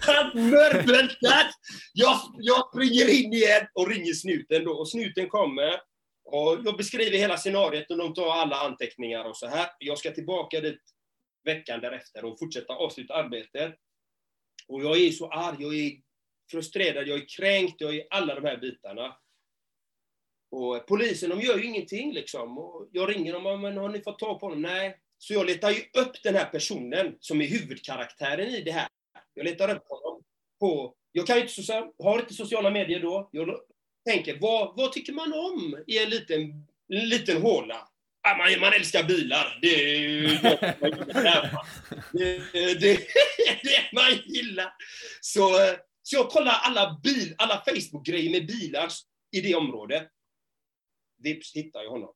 Han- 0.01 0.51
mörkvältat. 0.51 1.47
Jag, 1.93 2.19
jag 2.39 2.69
springer 2.69 3.09
in 3.09 3.33
igen 3.33 3.67
och 3.75 3.89
ringer 3.89 4.13
snuten 4.13 4.65
då. 4.65 4.73
Och 4.73 4.91
snuten 4.91 5.29
kommer 5.29 5.81
Och 6.25 6.61
jag 6.65 6.77
beskriver 6.77 7.19
hela 7.19 7.37
scenariot 7.37 7.91
och 7.91 7.99
de 7.99 8.15
tar 8.15 8.33
alla 8.33 8.57
anteckningar 8.57 9.25
och 9.25 9.37
så 9.37 9.47
här. 9.47 9.67
Jag 9.79 9.99
ska 9.99 10.11
tillbaka 10.11 10.61
dit 10.61 10.81
veckan 11.45 11.81
därefter 11.81 12.25
och 12.25 12.39
fortsätta 12.39 12.73
avsluta 12.73 13.15
arbetet. 13.15 13.75
Och 14.69 14.85
jag 14.85 14.99
är 14.99 15.11
så 15.11 15.29
arg, 15.31 15.57
jag 15.59 15.75
är 15.75 15.93
frustrerad, 16.51 17.09
jag 17.09 17.19
är 17.19 17.27
kränkt, 17.37 17.75
jag 17.79 17.97
är 17.97 18.07
alla 18.11 18.35
de 18.35 18.45
här 18.49 18.57
bitarna. 18.57 19.17
Och 20.51 20.87
polisen, 20.87 21.31
de 21.31 21.41
gör 21.41 21.59
ju 21.59 21.65
ingenting 21.65 22.13
liksom. 22.13 22.59
Och 22.59 22.89
jag 22.93 23.11
ringer 23.11 23.33
dem, 23.33 23.61
men 23.61 23.77
har 23.77 23.89
ni 23.89 24.01
fått 24.01 24.19
tag 24.19 24.41
på 24.41 24.47
honom? 24.47 24.63
Nej. 24.63 24.99
Så 25.19 25.33
jag 25.33 25.47
letar 25.47 25.71
ju 25.71 25.81
upp 25.81 26.23
den 26.23 26.35
här 26.35 26.45
personen 26.45 27.17
som 27.21 27.41
är 27.41 27.47
huvudkaraktären 27.47 28.49
i 28.49 28.63
det 28.63 28.73
här. 28.73 28.89
Jag 29.35 29.45
letar 29.45 29.77
upp 29.77 29.89
honom 29.89 30.23
på... 30.61 30.95
Jag 31.13 31.27
kan 31.27 31.39
inte, 31.39 31.93
har 32.03 32.19
inte 32.21 32.35
sociala 32.35 32.71
medier 32.71 33.01
då. 33.01 33.29
Jag 33.33 33.61
tänker, 34.09 34.39
vad, 34.41 34.77
vad 34.77 34.93
tycker 34.93 35.13
man 35.13 35.33
om 35.33 35.85
i 35.87 35.99
en 35.99 36.11
liten, 36.11 36.41
en 36.93 37.09
liten 37.09 37.43
håla? 37.43 37.89
Man, 38.39 38.61
man 38.61 38.73
älskar 38.73 39.05
bilar. 39.05 39.59
Det, 39.63 39.69
är 39.69 39.99
ju... 39.99 40.29
det, 42.13 42.81
det, 42.81 42.99
det 43.63 43.93
man 43.93 44.13
gillar. 44.27 44.73
Så, 45.21 45.51
så 46.03 46.17
jag 46.17 46.31
kollar 46.31 46.53
alla, 46.53 47.01
bil, 47.03 47.35
alla 47.39 47.65
Facebook-grejer 47.67 48.31
med 48.31 48.47
bilar 48.47 48.89
i 49.37 49.41
det 49.41 49.55
området. 49.55 50.09
Vips 51.19 51.55
hittar 51.55 51.83
jag 51.83 51.91
honom. 51.91 52.15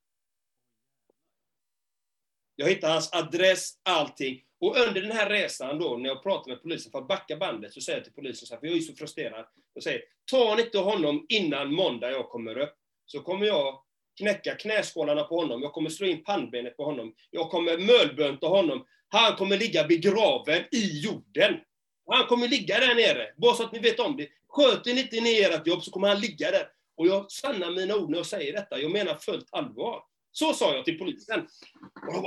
Jag 2.57 2.69
hittar 2.69 2.93
hans 2.93 3.12
adress, 3.12 3.79
allting. 3.83 4.43
Och 4.61 4.77
under 4.77 5.03
den 5.03 5.12
här 5.12 5.31
resan 5.31 5.79
då, 5.79 5.97
när 5.97 6.09
jag 6.09 6.23
pratar 6.23 6.51
med 6.51 6.62
polisen, 6.62 6.93
för 6.93 6.99
att 6.99 7.09
backa 7.09 7.37
bandet, 7.37 7.75
så 7.75 7.81
säger 7.81 7.99
jag 7.99 8.05
till 8.05 8.12
polisen 8.12 8.47
så 8.47 8.55
här, 8.55 8.61
för 8.61 8.67
jag 8.67 8.77
är 8.77 8.81
så 8.81 8.95
frustrerad. 8.95 9.47
Jag 9.75 9.83
säger, 9.83 10.03
ta 10.31 10.61
inte 10.61 10.79
honom 10.79 11.27
innan 11.29 11.75
måndag 11.75 12.11
jag 12.11 12.29
kommer 12.29 12.59
upp. 12.59 12.75
Så 13.07 13.21
kommer 13.21 13.47
jag 13.47 13.83
knäcka 14.19 14.55
knäskålarna 14.55 15.25
på 15.25 15.37
honom, 15.37 15.62
jag 15.62 15.73
kommer 15.73 15.91
slå 15.91 16.07
in 16.07 16.25
pannbenet 16.25 16.77
på 16.77 16.85
honom, 16.85 17.15
jag 17.31 17.51
kommer 17.51 17.79
mölbönta 17.79 18.47
honom. 18.47 18.87
Han 19.09 19.37
kommer 19.37 19.59
ligga 19.59 19.87
begraven 19.87 20.65
i 20.71 21.01
jorden. 21.01 21.61
Han 22.07 22.27
kommer 22.27 22.49
ligga 22.49 22.79
där 22.79 22.95
nere, 22.95 23.35
bara 23.37 23.55
så 23.55 23.62
att 23.62 23.73
ni 23.73 23.79
vet 23.79 24.01
om 24.01 24.17
det. 24.17 24.29
Sköter 24.49 24.95
ni 24.95 25.01
inte 25.01 25.17
ert 25.17 25.67
jobb 25.67 25.83
så 25.83 25.91
kommer 25.91 26.09
han 26.09 26.21
ligga 26.21 26.51
där. 26.51 26.69
Och 27.03 27.09
jag 27.09 27.33
sannar 27.33 27.71
mina 27.71 27.97
ord 27.97 28.11
när 28.11 28.17
jag 28.17 28.27
säger 28.27 28.53
detta, 28.53 28.79
jag 28.79 28.91
menar 28.91 29.15
fullt 29.15 29.49
allvar. 29.51 30.03
Så 30.33 30.53
sa 30.55 30.75
jag 30.75 30.85
till 30.85 30.99
polisen. 30.99 31.47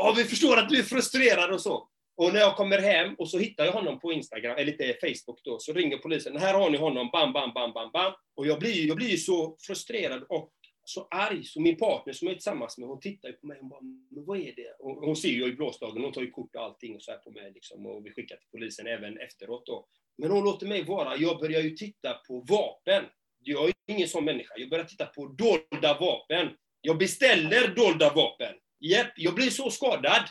Och 0.10 0.18
vi 0.18 0.24
förstår 0.24 0.58
att 0.58 0.70
du 0.70 0.80
är 0.80 0.84
frustrerad 0.84 1.52
och 1.52 1.62
så. 1.62 1.90
Och 2.18 2.34
när 2.34 2.40
jag 2.40 2.56
kommer 2.56 2.80
hem 2.80 3.16
och 3.18 3.30
så 3.30 3.38
hittar 3.38 3.66
jag 3.66 3.72
honom 3.72 4.00
på 4.00 4.14
Instagram, 4.14 4.58
eller 4.58 4.72
lite 4.72 4.98
Facebook 5.02 5.40
då, 5.44 5.60
så 5.60 5.74
ringer 5.74 5.98
polisen. 5.98 6.38
Här 6.38 6.54
har 6.54 6.70
ni 6.70 6.78
honom, 6.78 7.10
bam, 7.14 7.34
bam, 7.34 7.54
bam, 7.54 7.74
bam, 7.74 7.92
bam. 7.92 8.14
Och 8.36 8.48
jag 8.48 8.60
blir, 8.60 8.88
jag 8.88 8.98
blir 8.98 9.18
så 9.18 9.58
frustrerad 9.60 10.24
och 10.30 10.52
så 10.84 11.08
arg. 11.12 11.44
Så 11.44 11.62
min 11.62 11.78
partner 11.78 12.14
som 12.14 12.26
jag 12.26 12.32
är 12.32 12.36
tillsammans 12.36 12.78
med, 12.78 12.88
hon 12.88 13.00
tittar 13.00 13.30
ju 13.30 13.36
på 13.36 13.48
mig 13.48 13.60
och 13.60 13.66
bara, 13.66 13.82
men 13.82 14.26
vad 14.26 14.38
är 14.38 14.54
det? 14.56 14.76
Och 14.80 14.96
hon 14.96 15.16
ser 15.16 15.30
ju 15.30 15.40
jag 15.40 15.50
i 15.50 15.56
blåslagen, 15.56 16.04
hon 16.04 16.12
tar 16.12 16.22
ju 16.22 16.32
kort 16.32 16.56
och 16.56 16.62
allting 16.62 16.96
och 16.96 17.04
så 17.04 17.12
här 17.12 17.18
på 17.18 17.32
mig 17.32 17.52
liksom. 17.54 17.86
Och 17.86 18.06
vi 18.06 18.12
skickar 18.12 18.36
till 18.36 18.50
polisen 18.52 18.88
även 18.88 19.18
efteråt 19.18 19.66
då. 19.66 19.88
Men 20.18 20.32
hon 20.32 20.44
låter 20.44 20.68
mig 20.68 20.84
vara. 20.84 21.18
Jag 21.18 21.40
börjar 21.40 21.62
ju 21.62 21.70
titta 21.70 22.14
på 22.14 22.40
vapen. 22.40 23.04
Jag 23.48 23.70
är 23.70 23.74
ingen 23.88 24.08
sån 24.08 24.26
människa. 24.26 24.54
Jag 24.58 24.70
börjar 24.70 24.86
titta 24.86 25.06
på 25.06 25.28
dolda 25.28 25.98
vapen. 26.00 26.50
Jag 26.82 26.98
beställer 26.98 27.68
dolda 27.68 28.14
vapen. 28.14 28.54
Jepp, 28.80 29.12
jag 29.16 29.36
blir 29.36 29.50
så 29.50 29.72
skadad. 29.72 30.24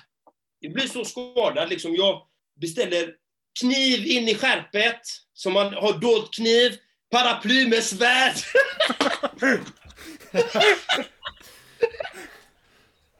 Jag 0.58 0.72
blir 0.72 0.86
så 0.86 1.04
skadad 1.04 1.68
liksom. 1.68 1.94
Jag 1.94 2.22
beställer 2.60 3.14
kniv 3.60 4.06
in 4.06 4.28
i 4.28 4.34
skärpet, 4.34 5.00
som 5.34 5.52
man 5.52 5.74
har 5.74 5.98
dolt 5.98 6.34
kniv, 6.34 6.76
paraply 7.10 7.68
med 7.68 7.82
svärd. 7.82 8.34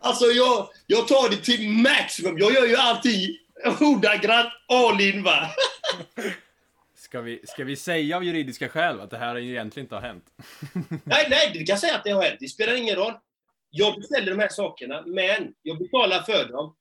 alltså 0.01 0.25
jag, 0.25 0.69
jag 0.87 1.09
tar 1.09 1.31
det 1.31 1.37
till 1.37 1.69
maximum. 1.69 2.39
Jag 2.39 2.55
gör 2.55 2.67
ju 2.67 2.77
allting 2.77 3.39
ordagrant 3.81 4.53
all 4.69 5.01
in 5.01 5.23
va. 5.23 5.51
Ska 7.15 7.21
vi, 7.21 7.41
ska 7.45 7.65
vi 7.65 7.77
säga 7.77 8.17
av 8.17 8.25
juridiska 8.25 8.69
skäl 8.69 9.01
att 9.01 9.11
det 9.11 9.19
här 9.19 9.39
egentligen 9.39 9.85
inte 9.85 9.95
har 9.95 10.03
hänt? 10.03 10.25
nej, 11.05 11.27
nej, 11.31 11.51
du 11.55 11.65
kan 11.65 11.79
säga 11.79 11.95
att 11.95 12.05
det 12.05 12.11
har 12.11 12.23
hänt. 12.23 12.37
Det 12.41 12.49
spelar 12.49 12.75
ingen 12.75 12.97
roll. 12.97 13.13
Jag 13.71 13.97
beställer 13.97 14.31
de 14.31 14.39
här 14.39 14.49
sakerna, 14.49 15.03
men 15.07 15.55
jag 15.63 15.79
betalar 15.79 16.23
för 16.23 16.49
dem. 16.49 16.77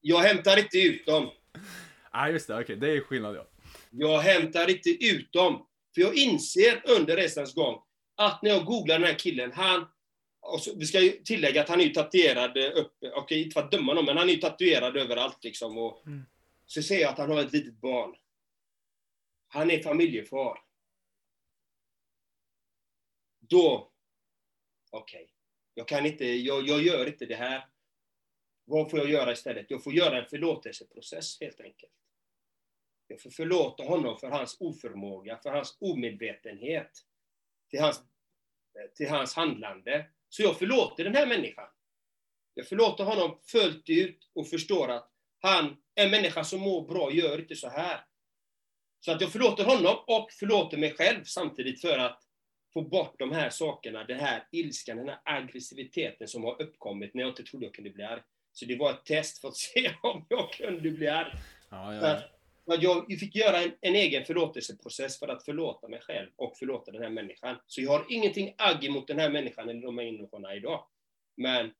Jag 0.00 0.18
hämtar 0.18 0.58
inte 0.58 0.78
ut 0.78 1.06
dem. 1.06 1.30
Nej, 1.54 1.62
ah, 2.10 2.28
just 2.28 2.46
det. 2.46 2.54
Okej, 2.54 2.64
okay. 2.64 2.76
det 2.76 2.96
är 2.96 3.00
skillnad, 3.00 3.36
ja. 3.36 3.46
Jag 3.90 4.18
hämtar 4.18 4.70
inte 4.70 4.90
ut 4.90 5.32
dem. 5.32 5.66
För 5.94 6.00
jag 6.00 6.14
inser 6.14 6.82
under 6.84 7.16
resans 7.16 7.54
gång 7.54 7.78
att 8.16 8.42
när 8.42 8.50
jag 8.50 8.64
googlar 8.64 8.98
den 8.98 9.08
här 9.08 9.18
killen, 9.18 9.52
han... 9.52 9.86
Så, 10.60 10.74
vi 10.76 10.86
ska 10.86 11.00
ju 11.00 11.10
tillägga 11.10 11.60
att 11.60 11.68
han 11.68 11.80
är 11.80 11.84
ju 11.84 11.90
tatuerad 11.90 12.56
upp, 12.56 12.92
okej, 13.00 13.12
okay, 13.22 13.42
inte 13.42 13.54
för 13.54 13.60
att 13.60 13.70
döma 13.70 13.94
någon, 13.94 14.04
men 14.04 14.16
han 14.16 14.28
är 14.28 14.32
ju 14.32 14.40
tatuerad 14.40 14.96
överallt 14.96 15.44
liksom. 15.44 15.78
Och, 15.78 16.06
mm. 16.06 16.22
Så 16.66 16.82
ser 16.82 17.00
jag 17.00 17.10
att 17.10 17.18
han 17.18 17.30
har 17.30 17.40
ett 17.40 17.52
litet 17.52 17.80
barn. 17.80 18.14
Han 19.56 19.70
är 19.70 19.82
familjefar. 19.82 20.58
Då, 23.38 23.92
okej, 24.90 25.22
okay. 25.22 25.34
jag 25.74 25.88
kan 25.88 26.06
inte, 26.06 26.24
jag, 26.24 26.68
jag 26.68 26.82
gör 26.82 27.06
inte 27.06 27.26
det 27.26 27.34
här. 27.34 27.68
Vad 28.64 28.90
får 28.90 28.98
jag 28.98 29.10
göra 29.10 29.32
istället? 29.32 29.66
Jag 29.68 29.84
får 29.84 29.92
göra 29.94 30.18
en 30.22 30.28
förlåtelseprocess 30.28 31.40
helt 31.40 31.60
enkelt. 31.60 31.92
Jag 33.06 33.20
får 33.20 33.30
förlåta 33.30 33.82
honom 33.82 34.18
för 34.18 34.30
hans 34.30 34.56
oförmåga, 34.60 35.38
för 35.38 35.50
hans 35.50 35.76
omedvetenhet, 35.80 36.90
till 37.70 37.80
hans, 37.80 38.02
till 38.94 39.08
hans 39.08 39.34
handlande. 39.34 40.10
Så 40.28 40.42
jag 40.42 40.58
förlåter 40.58 41.04
den 41.04 41.14
här 41.14 41.26
människan. 41.26 41.68
Jag 42.54 42.68
förlåter 42.68 43.04
honom 43.04 43.40
fullt 43.42 43.88
ut 43.88 44.30
och 44.34 44.48
förstår 44.48 44.88
att 44.88 45.12
han, 45.38 45.82
en 45.94 46.10
människa 46.10 46.44
som 46.44 46.60
mår 46.60 46.88
bra, 46.88 47.12
gör 47.12 47.38
inte 47.38 47.56
så 47.56 47.68
här. 47.68 48.06
Så 49.06 49.12
att 49.12 49.20
jag 49.20 49.32
förlåter 49.32 49.64
honom 49.64 49.96
och 50.06 50.32
förlåter 50.32 50.76
mig 50.76 50.94
själv 50.94 51.24
samtidigt 51.24 51.80
för 51.80 51.98
att 51.98 52.22
få 52.72 52.82
bort 52.82 53.14
de 53.18 53.32
här 53.32 53.50
sakerna, 53.50 54.04
den 54.04 54.20
här 54.20 54.48
ilskan, 54.52 54.96
den 54.96 55.08
här 55.08 55.18
aggressiviteten 55.24 56.28
som 56.28 56.44
har 56.44 56.62
uppkommit 56.62 57.14
när 57.14 57.22
jag 57.22 57.30
inte 57.30 57.42
trodde 57.42 57.66
jag 57.66 57.74
kunde 57.74 57.90
bli 57.90 58.04
arg. 58.04 58.20
Så 58.52 58.64
det 58.64 58.76
var 58.76 58.90
ett 58.90 59.04
test 59.04 59.40
för 59.40 59.48
att 59.48 59.56
se 59.56 59.94
om 60.02 60.26
jag 60.28 60.52
kunde 60.52 60.90
bli 60.90 61.08
arg. 61.08 61.32
Ja, 61.70 61.94
ja. 61.94 62.74
Att 62.74 62.82
jag 62.82 63.18
fick 63.20 63.36
göra 63.36 63.62
en, 63.62 63.72
en, 63.80 63.94
egen 63.94 64.24
förlåtelseprocess 64.24 65.18
för 65.18 65.28
att 65.28 65.44
förlåta 65.44 65.88
mig 65.88 66.00
själv 66.00 66.30
och 66.36 66.56
förlåta 66.58 66.92
den 66.92 67.02
här 67.02 67.10
människan. 67.10 67.56
Så 67.66 67.80
jag 67.80 67.90
har 67.90 68.06
ingenting 68.08 68.54
agg 68.58 68.90
mot 68.90 69.06
den 69.06 69.18
här 69.18 69.30
människan 69.30 69.68
eller 69.68 69.82
de 69.82 69.98
här 69.98 70.12
människorna 70.12 70.54
idag. 70.54 70.86
Men 71.36 71.72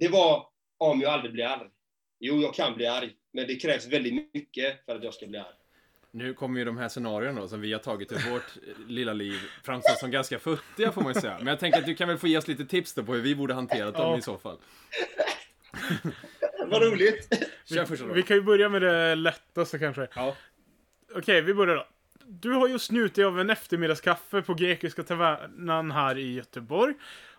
det 0.00 0.08
var 0.08 0.48
om 0.78 1.00
jag 1.00 1.12
aldrig 1.12 1.32
blir 1.32 1.44
arg. 1.44 1.70
Jo, 2.18 2.40
jag 2.40 2.54
kan 2.54 2.74
bli 2.74 2.86
arg, 2.86 3.10
men 3.32 3.46
det 3.46 3.56
krävs 3.56 3.86
väldigt 3.86 4.34
mycket 4.34 4.84
för 4.84 4.96
att 4.96 5.04
jag 5.04 5.14
ska 5.14 5.26
bli 5.26 5.38
arg. 5.38 5.56
Nu 6.16 6.34
kommer 6.34 6.58
ju 6.58 6.64
de 6.64 6.78
här 6.78 6.88
scenarierna 6.88 7.48
som 7.48 7.60
vi 7.60 7.72
har 7.72 7.80
tagit 7.80 8.12
i 8.12 8.30
vårt 8.30 8.56
lilla 8.88 9.12
liv 9.12 9.40
framstå 9.62 9.94
som 10.00 10.10
ganska 10.10 10.38
futtiga 10.38 10.92
får 10.92 11.02
man 11.02 11.14
ju 11.14 11.20
säga. 11.20 11.36
Men 11.38 11.46
jag 11.46 11.60
tänker 11.60 11.78
att 11.78 11.86
du 11.86 11.94
kan 11.94 12.08
väl 12.08 12.18
få 12.18 12.26
ge 12.26 12.38
oss 12.38 12.48
lite 12.48 12.64
tips 12.64 12.94
då 12.94 13.02
på 13.02 13.14
hur 13.14 13.22
vi 13.22 13.34
borde 13.34 13.54
hanterat 13.54 13.94
dem 13.94 14.10
ja. 14.10 14.18
i 14.18 14.22
så 14.22 14.38
fall. 14.38 14.58
Vad 16.66 16.82
roligt! 16.82 17.28
Vi, 17.70 17.96
vi 18.14 18.22
kan 18.22 18.36
ju 18.36 18.42
börja 18.42 18.68
med 18.68 18.82
det 18.82 19.14
lättaste 19.14 19.78
kanske. 19.78 20.08
Ja. 20.14 20.36
Okej, 21.08 21.18
okay, 21.18 21.40
vi 21.40 21.54
börjar 21.54 21.76
då. 21.76 21.86
Du 22.24 22.52
har 22.52 22.68
just 22.68 22.90
njutit 22.90 23.24
av 23.24 23.40
en 23.40 23.50
eftermiddagskaffe 23.50 24.42
på 24.42 24.54
Grekiska 24.54 25.02
tavernan 25.02 25.90
här 25.90 26.18
i 26.18 26.34
Göteborg. 26.34 26.94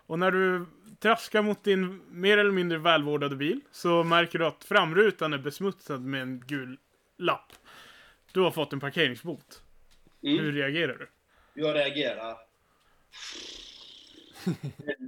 Och 0.06 0.18
när 0.18 0.30
du 0.30 0.66
traskar 0.98 1.42
mot 1.42 1.64
din 1.64 2.00
mer 2.10 2.38
eller 2.38 2.52
mindre 2.52 2.78
välvårdade 2.78 3.36
bil 3.36 3.60
så 3.70 4.04
märker 4.04 4.38
du 4.38 4.46
att 4.46 4.64
framrutan 4.64 5.32
är 5.32 5.38
besmutsad 5.38 6.00
med 6.00 6.22
en 6.22 6.42
gul 6.46 6.78
lapp. 7.18 7.52
Du 8.32 8.40
har 8.40 8.50
fått 8.50 8.72
en 8.72 8.80
parkeringsbot. 8.80 9.62
Mm. 10.22 10.38
Hur 10.38 10.52
reagerar 10.52 10.94
du? 10.98 11.08
Jag 11.54 11.76
reagerar. 11.76 12.36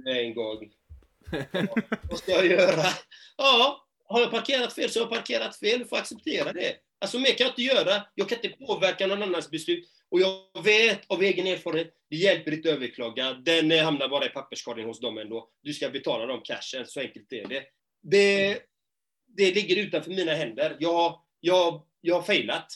en 0.05 0.33
gång. 0.33 0.71
vad 2.09 2.19
ska 2.19 2.31
jag 2.31 2.45
göra? 2.45 2.83
Ja, 3.37 3.87
har 4.07 4.21
jag 4.21 4.31
parkerat 4.31 4.73
fel 4.73 4.89
så 4.89 4.99
har 4.99 5.05
jag 5.05 5.17
parkerat 5.17 5.59
fel. 5.59 5.79
Du 5.79 5.85
får 5.85 5.97
acceptera 5.97 6.53
det. 6.53 6.75
Alltså 6.99 7.19
mer 7.19 7.37
kan 7.37 7.37
jag 7.37 7.49
inte 7.49 7.61
göra. 7.61 8.05
Jag 8.15 8.29
kan 8.29 8.37
inte 8.43 8.65
påverka 8.65 9.07
någon 9.07 9.23
annans 9.23 9.51
beslut. 9.51 9.89
Och 10.09 10.19
jag 10.19 10.63
vet 10.63 11.11
av 11.11 11.23
egen 11.23 11.47
erfarenhet, 11.47 11.93
det 12.09 12.15
hjälper 12.15 12.51
inte 12.51 12.69
att 12.69 12.75
överklaga. 12.75 13.33
Den 13.33 13.71
hamnar 13.71 14.09
bara 14.09 14.25
i 14.25 14.29
papperskorgen 14.29 14.87
hos 14.87 14.99
dem 14.99 15.17
ändå. 15.17 15.49
Du 15.61 15.73
ska 15.73 15.89
betala 15.89 16.25
dem 16.25 16.41
cashen, 16.43 16.87
så 16.87 16.99
enkelt 16.99 17.33
är 17.33 17.47
det. 17.47 17.63
Det, 18.01 18.59
det 19.27 19.55
ligger 19.55 19.75
utanför 19.75 20.11
mina 20.11 20.33
händer. 20.33 20.77
Jag, 20.79 21.21
jag, 21.39 21.85
jag 22.01 22.15
har 22.15 22.21
failat. 22.21 22.67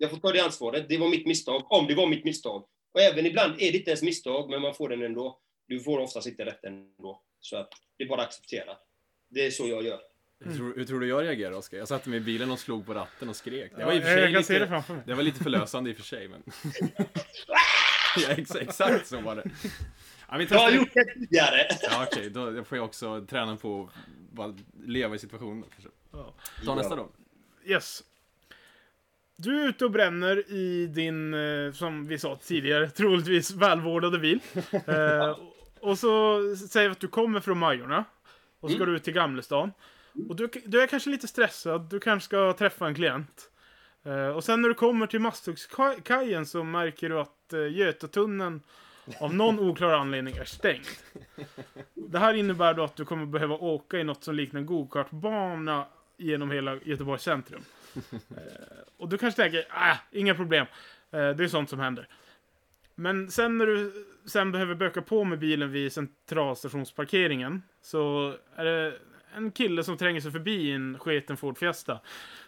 Jag 0.00 0.10
får 0.10 0.16
ta 0.16 0.32
det 0.32 0.40
ansvaret. 0.40 0.88
Det 0.88 0.98
var 0.98 1.08
mitt 1.08 1.26
misstag, 1.26 1.72
om 1.72 1.86
det 1.86 1.94
var 1.94 2.06
mitt 2.06 2.24
misstag. 2.24 2.64
Och 2.92 3.00
även 3.00 3.26
ibland 3.26 3.52
är 3.52 3.72
det 3.72 3.78
inte 3.78 3.90
ens 3.90 4.02
misstag, 4.02 4.50
men 4.50 4.62
man 4.62 4.74
får 4.74 4.88
den 4.88 5.02
ändå. 5.02 5.38
Du 5.68 5.80
får 5.80 5.98
oftast 5.98 6.26
inte 6.26 6.44
rätt 6.44 6.64
ändå. 6.64 7.22
Så 7.40 7.56
att 7.56 7.68
det 7.96 8.04
är 8.04 8.08
bara 8.08 8.20
att 8.20 8.26
acceptera. 8.26 8.76
Det 9.28 9.46
är 9.46 9.50
så 9.50 9.68
jag 9.68 9.84
gör. 9.84 10.00
Hur, 10.44 10.56
tror, 10.56 10.74
hur 10.76 10.84
tror 10.84 11.00
du 11.00 11.08
jag 11.08 11.24
reagerar 11.24 11.52
Oskar? 11.52 11.78
Jag 11.78 11.88
satte 11.88 12.08
mig 12.08 12.16
i 12.16 12.20
bilen 12.20 12.50
och 12.50 12.58
slog 12.58 12.86
på 12.86 12.94
ratten 12.94 13.28
och 13.28 13.36
skrek. 13.36 13.72
Det 13.76 13.84
var, 13.84 13.92
i 13.92 13.98
och 13.98 14.02
för 14.02 14.16
sig 14.16 14.32
lite, 14.32 14.58
det, 14.58 15.02
det 15.06 15.14
var 15.14 15.22
lite 15.22 15.42
förlösande 15.42 15.90
i 15.90 15.92
och 15.92 15.96
för 15.96 16.04
sig, 16.04 16.28
men... 16.28 16.42
ja, 18.16 18.28
exakt, 18.28 18.62
exakt 18.62 19.06
så 19.06 19.20
var 19.20 19.36
det. 19.36 19.50
Ja, 20.30 20.36
vi 20.36 20.46
Jag 20.50 20.58
har 20.58 20.70
gjort 20.70 20.94
det 20.94 21.14
tidigare. 21.14 21.66
Ja, 21.82 22.06
okej, 22.10 22.30
då 22.30 22.64
får 22.64 22.78
jag 22.78 22.84
också 22.84 23.26
träna 23.30 23.56
på 23.56 23.90
att 24.38 24.56
leva 24.84 25.14
i 25.14 25.18
situationen. 25.18 25.64
kanske. 25.70 25.90
Ja. 26.12 26.34
Ta 26.64 26.74
nästa 26.74 26.96
då. 26.96 27.08
Yes. 27.64 28.02
Du 29.42 29.62
är 29.62 29.68
ute 29.68 29.84
och 29.84 29.90
bränner 29.90 30.52
i 30.52 30.86
din, 30.86 31.34
eh, 31.34 31.72
som 31.72 32.06
vi 32.06 32.18
sa 32.18 32.36
tidigare, 32.36 32.90
troligtvis 32.96 33.50
välvårdade 33.50 34.18
bil. 34.18 34.40
Eh, 34.86 35.38
och 35.80 35.98
så 35.98 36.40
säger 36.56 36.88
vi 36.88 36.92
att 36.92 37.00
du 37.00 37.08
kommer 37.08 37.40
från 37.40 37.58
Majorna. 37.58 38.04
Och 38.60 38.70
så 38.70 38.76
ska 38.76 38.84
du 38.84 38.96
ut 38.96 39.04
till 39.04 39.12
Gamlestan. 39.12 39.72
Och 40.28 40.36
du, 40.36 40.48
du 40.64 40.82
är 40.82 40.86
kanske 40.86 41.10
lite 41.10 41.28
stressad, 41.28 41.90
du 41.90 42.00
kanske 42.00 42.24
ska 42.24 42.52
träffa 42.52 42.86
en 42.86 42.94
klient. 42.94 43.50
Eh, 44.04 44.28
och 44.28 44.44
sen 44.44 44.62
när 44.62 44.68
du 44.68 44.74
kommer 44.74 45.06
till 45.06 45.20
Masthuggskajen 45.20 46.46
så 46.46 46.64
märker 46.64 47.08
du 47.08 47.20
att 47.20 47.52
uh, 47.54 47.72
Götatunneln 47.72 48.62
av 49.20 49.34
någon 49.34 49.60
oklar 49.70 49.92
anledning 49.92 50.36
är 50.36 50.44
stängd. 50.44 50.86
Det 51.94 52.18
här 52.18 52.34
innebär 52.34 52.74
då 52.74 52.84
att 52.84 52.96
du 52.96 53.04
kommer 53.04 53.26
behöva 53.26 53.54
åka 53.54 53.98
i 53.98 54.04
något 54.04 54.24
som 54.24 54.34
liknar 54.34 54.60
en 54.60 54.66
gokartbana 54.66 55.86
genom 56.16 56.50
hela 56.50 56.76
Göteborgs 56.76 57.22
centrum. 57.22 57.62
Eh, 58.12 58.78
och 58.96 59.08
du 59.08 59.18
kanske 59.18 59.42
tänker, 59.42 59.64
ah, 59.70 59.96
inga 60.10 60.34
problem. 60.34 60.66
Eh, 61.10 61.30
det 61.30 61.44
är 61.44 61.48
sånt 61.48 61.70
som 61.70 61.80
händer. 61.80 62.08
Men 62.94 63.30
sen 63.30 63.58
när 63.58 63.66
du 63.66 64.06
sen 64.26 64.52
behöver 64.52 64.74
böka 64.74 65.02
på 65.02 65.24
med 65.24 65.38
bilen 65.38 65.72
vid 65.72 65.92
centralstationsparkeringen 65.92 67.62
så 67.82 68.34
är 68.56 68.64
det 68.64 68.94
en 69.36 69.50
kille 69.50 69.84
som 69.84 69.96
tränger 69.96 70.20
sig 70.20 70.32
förbi 70.32 70.68
i 70.68 70.72
en 70.72 70.98
sketen 70.98 71.36
Ford 71.36 71.58
Fiesta. 71.58 71.92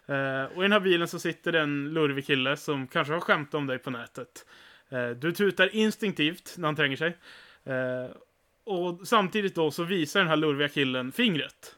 Eh, 0.06 0.44
och 0.44 0.62
i 0.62 0.62
den 0.62 0.72
här 0.72 0.80
bilen 0.80 1.08
så 1.08 1.18
sitter 1.18 1.52
det 1.52 1.60
en 1.60 1.94
lurvig 1.94 2.26
kille 2.26 2.56
som 2.56 2.86
kanske 2.86 3.12
har 3.12 3.20
skämt 3.20 3.54
om 3.54 3.66
dig 3.66 3.78
på 3.78 3.90
nätet. 3.90 4.46
Eh, 4.88 5.10
du 5.10 5.32
tutar 5.32 5.74
instinktivt 5.74 6.54
när 6.58 6.68
han 6.68 6.76
tränger 6.76 6.96
sig. 6.96 7.16
Eh, 7.64 8.16
och 8.64 9.08
samtidigt 9.08 9.54
då 9.54 9.70
så 9.70 9.84
visar 9.84 10.20
den 10.20 10.28
här 10.28 10.36
lurviga 10.36 10.68
killen 10.68 11.12
fingret. 11.12 11.76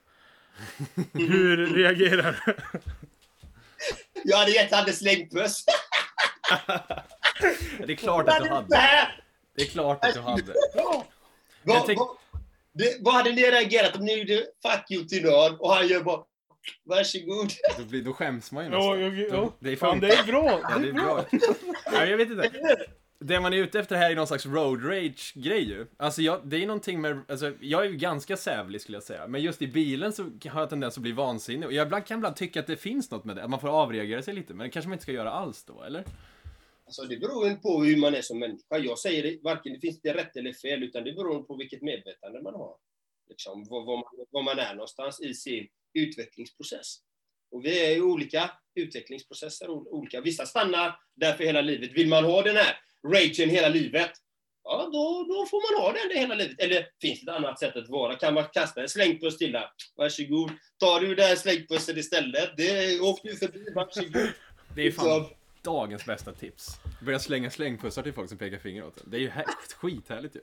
Hur 1.12 1.66
reagerar 1.66 2.40
du? 2.46 2.54
Jag 4.25 4.37
hade 4.37 4.51
gett 4.51 4.72
han 4.72 4.87
en 4.89 4.93
slängpuss. 4.95 5.64
Det 7.87 7.93
är 7.93 7.97
klart 7.97 8.29
att 8.29 8.43
du 8.45 8.49
hade. 8.51 9.09
Det 9.57 9.62
är 9.62 9.66
klart 9.66 10.05
att 10.05 10.14
du 10.14 10.20
hade. 10.20 10.43
Vad, 11.66 11.87
tänk- 11.87 11.99
vad, 11.99 12.09
det, 12.72 12.97
vad 13.01 13.14
hade 13.14 13.33
ni 13.33 13.43
reagerat 13.51 13.97
om 13.97 14.05
ni 14.05 14.14
gjorde 14.18 14.37
fuck 14.62 14.91
you 14.91 15.05
till 15.05 15.25
någon 15.25 15.61
och 15.61 15.75
han 15.75 15.89
gör 15.89 16.01
bara 16.03 16.22
varsågod. 16.85 17.51
Då, 17.79 17.85
blir, 17.85 18.03
då 18.03 18.12
skäms 18.12 18.53
man 18.53 18.64
ju 18.64 18.70
Ja, 18.70 18.77
nästan. 18.77 19.01
jag, 19.01 19.31
Då- 19.31 19.37
ja. 19.37 19.53
Det 19.59 19.72
är 19.72 19.77
Fan, 19.77 19.91
fan 19.91 20.01
det 20.01 20.14
är 20.14 20.25
bra. 20.25 20.61
Ja, 20.62 20.79
det 20.79 20.89
är 20.89 20.93
bra. 20.93 21.25
Ja, 21.93 22.05
jag 22.07 22.16
vet 22.16 22.29
inte. 22.31 22.51
Det 23.27 23.41
man 23.41 23.53
är 23.53 23.57
ute 23.57 23.81
efter 23.81 23.97
här 23.97 24.11
är 24.11 24.16
någon 24.16 24.27
slags 24.27 24.47
road 24.47 24.85
rage-grej 24.85 25.62
ju. 25.62 25.87
Alltså, 25.97 26.22
jag, 26.22 26.49
det 26.49 26.62
är 26.62 26.66
någonting 26.66 27.01
med, 27.01 27.20
alltså, 27.29 27.53
jag 27.61 27.85
är 27.85 27.91
ju 27.91 27.97
ganska 27.97 28.37
sävlig 28.37 28.81
skulle 28.81 28.97
jag 28.97 29.03
säga. 29.03 29.27
Men 29.27 29.43
just 29.43 29.62
i 29.62 29.66
bilen 29.66 30.12
så 30.12 30.22
har 30.49 30.61
jag 30.61 30.70
tendens 30.70 30.97
att 30.97 31.03
bli 31.03 31.12
vansinnig. 31.12 31.66
Och 31.66 31.72
jag 31.72 31.87
ibland, 31.87 32.07
kan 32.07 32.18
ibland 32.18 32.37
tycka 32.37 32.61
att 32.61 32.66
det 32.66 32.77
finns 32.77 33.11
något 33.11 33.25
med 33.25 33.37
det, 33.37 33.45
att 33.45 33.51
man 33.51 33.61
får 33.61 33.68
avreagera 33.68 34.22
sig 34.22 34.35
lite. 34.35 34.55
Men 34.55 34.66
det 34.66 34.70
kanske 34.70 34.89
man 34.89 34.95
inte 34.95 35.03
ska 35.03 35.12
göra 35.12 35.31
alls 35.31 35.64
då, 35.64 35.83
eller? 35.83 36.05
Alltså, 36.85 37.03
det 37.03 37.16
beror 37.16 37.49
ju 37.49 37.57
på 37.57 37.83
hur 37.83 37.97
man 37.97 38.14
är 38.14 38.22
som 38.22 38.39
människa. 38.39 38.79
Jag 38.79 38.99
säger 38.99 39.22
det, 39.22 39.39
varken 39.43 39.72
det 39.72 39.81
finns 39.81 40.01
det 40.01 40.14
rätt 40.14 40.37
eller 40.37 40.53
fel, 40.53 40.83
utan 40.83 41.05
det 41.05 41.12
beror 41.12 41.43
på 41.43 41.57
vilket 41.57 41.83
medvetande 41.83 42.43
man 42.43 42.55
har. 42.55 42.77
Liksom, 43.29 43.64
var, 43.64 43.87
var, 43.87 43.97
man, 43.97 44.27
var 44.31 44.43
man 44.43 44.59
är 44.59 44.75
någonstans 44.75 45.20
i 45.20 45.35
sin 45.35 45.68
utvecklingsprocess. 45.95 46.97
Och 47.51 47.64
vi 47.64 47.87
är 47.87 47.97
i 47.97 48.01
olika 48.01 48.51
utvecklingsprocesser. 48.75 49.70
Olika. 49.70 50.20
Vissa 50.20 50.47
stannar 50.47 50.97
där 51.14 51.33
för 51.33 51.45
hela 51.45 51.61
livet. 51.61 51.93
Vill 51.93 52.09
man 52.09 52.25
ha 52.25 52.43
den 52.43 52.57
här 52.57 52.77
ragen 53.12 53.50
hela 53.50 53.68
livet, 53.68 54.11
ja 54.64 54.90
då, 54.92 55.24
då 55.28 55.46
får 55.46 55.74
man 55.74 55.82
ha 55.82 55.92
den 55.92 56.09
det 56.09 56.18
hela 56.18 56.34
livet. 56.34 56.61
Eller 56.61 56.86
finns 57.00 57.20
det 57.20 57.32
ett 57.32 57.36
annat 57.36 57.59
sätt 57.59 57.76
att 57.76 57.88
vara? 57.88 58.16
Kan 58.16 58.34
man 58.34 58.44
kasta 58.52 58.82
en 58.82 58.88
slängpuss 58.88 59.38
till 59.38 59.52
där? 59.52 59.66
Varsågod. 59.96 60.50
Tar 60.78 61.00
du 61.00 61.14
den 61.14 61.36
slängpussen 61.36 61.98
istället? 61.98 62.57
Det, 62.57 63.00
åk 63.00 63.20
du 63.22 63.36
förbi, 63.36 63.64
varsågod. 63.74 64.28
Det 64.74 64.82
är 64.82 64.92
fan 64.92 65.26
dagens 65.64 66.05
bästa 66.05 66.32
tips. 66.32 66.66
Börja 67.00 67.18
slänga 67.18 67.50
slängpussar 67.50 68.02
till 68.02 68.12
folk 68.12 68.28
som 68.28 68.38
pekar 68.38 68.59
finger 68.59 68.84
åt 68.84 69.00
en. 69.00 69.11
Det 69.11 69.16
är 69.16 69.20
ju 69.20 69.30
här, 69.30 69.44
skithärligt 69.80 70.36
ju. 70.36 70.40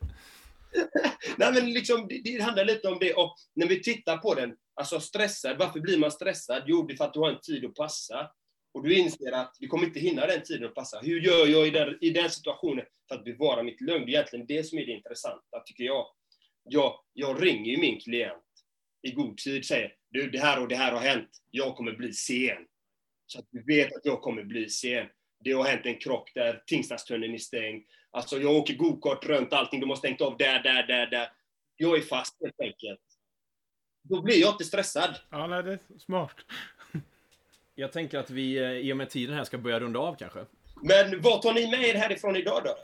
Nej, 1.38 1.54
men 1.54 1.74
liksom, 1.74 2.08
det, 2.08 2.22
det 2.24 2.44
handlar 2.44 2.66
lite 2.66 2.88
om 2.88 2.98
det. 3.00 3.14
Och 3.14 3.36
när 3.54 3.68
vi 3.68 3.84
tittar 3.84 4.18
på 4.18 4.34
den, 4.34 4.54
alltså 4.76 5.00
stressad, 5.00 5.58
varför 5.58 5.80
blir 5.80 5.98
man 5.98 6.12
stressad? 6.12 6.64
Jo, 6.66 6.88
det 6.88 6.94
är 6.94 6.98
för 6.98 7.06
att 7.06 7.14
du 7.14 7.20
har 7.20 7.30
en 7.30 7.40
tid 7.40 7.66
att 7.66 7.76
passa. 7.76 8.30
Och 8.74 8.84
du 8.84 8.98
inser 8.98 9.32
att 9.32 9.56
du 9.60 9.68
kommer 9.68 9.86
inte 9.86 10.00
hinna 10.00 10.28
den 10.28 10.44
tiden 10.44 10.68
att 10.68 10.76
passa. 10.76 11.00
Hur 11.00 11.22
gör 11.22 11.48
jag 11.48 11.68
i 11.68 11.70
den, 11.70 11.98
i 12.02 12.10
den 12.10 12.30
situationen 12.30 12.86
för 13.08 13.16
att 13.16 13.24
bevara 13.24 13.64
mitt 13.64 13.82
lugn? 13.82 14.06
Det 14.06 14.12
är 14.12 14.14
egentligen 14.14 14.46
det 14.46 14.64
som 14.64 14.78
är 14.78 14.86
det 14.86 14.92
intressanta, 14.92 15.60
tycker 15.66 15.84
jag. 15.84 16.06
Jag, 16.64 16.94
jag 17.14 17.44
ringer 17.44 17.72
ju 17.72 17.78
min 17.78 18.00
klient 18.00 18.44
i 19.02 19.12
god 19.12 19.38
tid 19.38 19.66
säger 19.66 19.96
du, 20.10 20.30
det 20.30 20.40
här 20.40 20.62
och 20.62 20.68
det 20.68 20.76
här 20.76 20.92
har 20.92 21.00
hänt. 21.00 21.30
Jag 21.52 21.76
kommer 21.76 21.92
bli 21.92 22.14
sen. 22.14 22.66
Så 23.26 23.40
att 23.40 23.46
du 23.52 23.64
vet 23.64 23.96
att 23.96 24.06
jag 24.06 24.22
kommer 24.22 24.44
bli 24.44 24.70
sen. 24.70 25.08
Det 25.44 25.52
har 25.52 25.64
hänt 25.64 25.86
en 25.86 26.00
krock 26.00 26.32
där 26.36 26.64
Tingstadstunneln 26.68 27.34
är 27.34 27.38
stängd. 27.38 27.84
Alltså 28.12 28.38
jag 28.38 28.56
åker 28.56 28.74
gokart 28.74 29.26
runt 29.26 29.54
allting, 29.54 29.80
de 29.80 29.90
har 29.90 29.98
stängt 29.98 30.22
av 30.22 30.38
där, 30.38 30.64
där, 30.64 30.88
där, 30.88 31.08
där. 31.08 31.32
Jag 31.76 31.98
är 31.98 32.02
fast 32.02 32.38
helt 32.42 32.60
enkelt. 32.60 33.02
Då 34.04 34.22
blir 34.22 34.42
jag 34.42 34.54
inte 34.54 34.64
stressad. 34.64 35.16
Ja, 35.30 35.48
nej, 35.48 35.64
det 35.64 35.74
är 35.74 36.00
smart. 36.00 36.36
Jag 37.82 37.92
tänker 37.92 38.20
att 38.20 38.30
vi 38.30 38.58
eh, 38.58 38.72
i 38.72 38.94
och 38.94 38.98
med 38.98 39.10
tiden 39.10 39.36
här 39.36 39.44
ska 39.44 39.58
börja 39.58 39.80
runda 39.80 40.00
av 40.00 40.16
kanske. 40.16 40.40
Men 40.82 41.22
vad 41.22 41.42
tar 41.42 41.54
ni 41.54 41.72
med 41.72 41.84
er 41.84 41.94
härifrån 41.94 42.36
idag 42.36 42.62
då? 42.66 42.76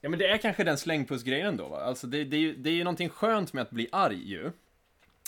Ja 0.00 0.08
men 0.08 0.18
det 0.18 0.26
är 0.26 0.36
kanske 0.36 0.64
den 0.64 0.78
slängpussgrejen 0.78 1.56
då 1.56 1.68
va? 1.68 1.80
Alltså 1.80 2.06
det, 2.06 2.24
det, 2.24 2.36
är 2.36 2.40
ju, 2.40 2.56
det 2.56 2.70
är 2.70 2.74
ju 2.74 2.84
någonting 2.84 3.08
skönt 3.08 3.52
med 3.52 3.62
att 3.62 3.70
bli 3.70 3.88
arg 3.92 4.30
ju. 4.30 4.50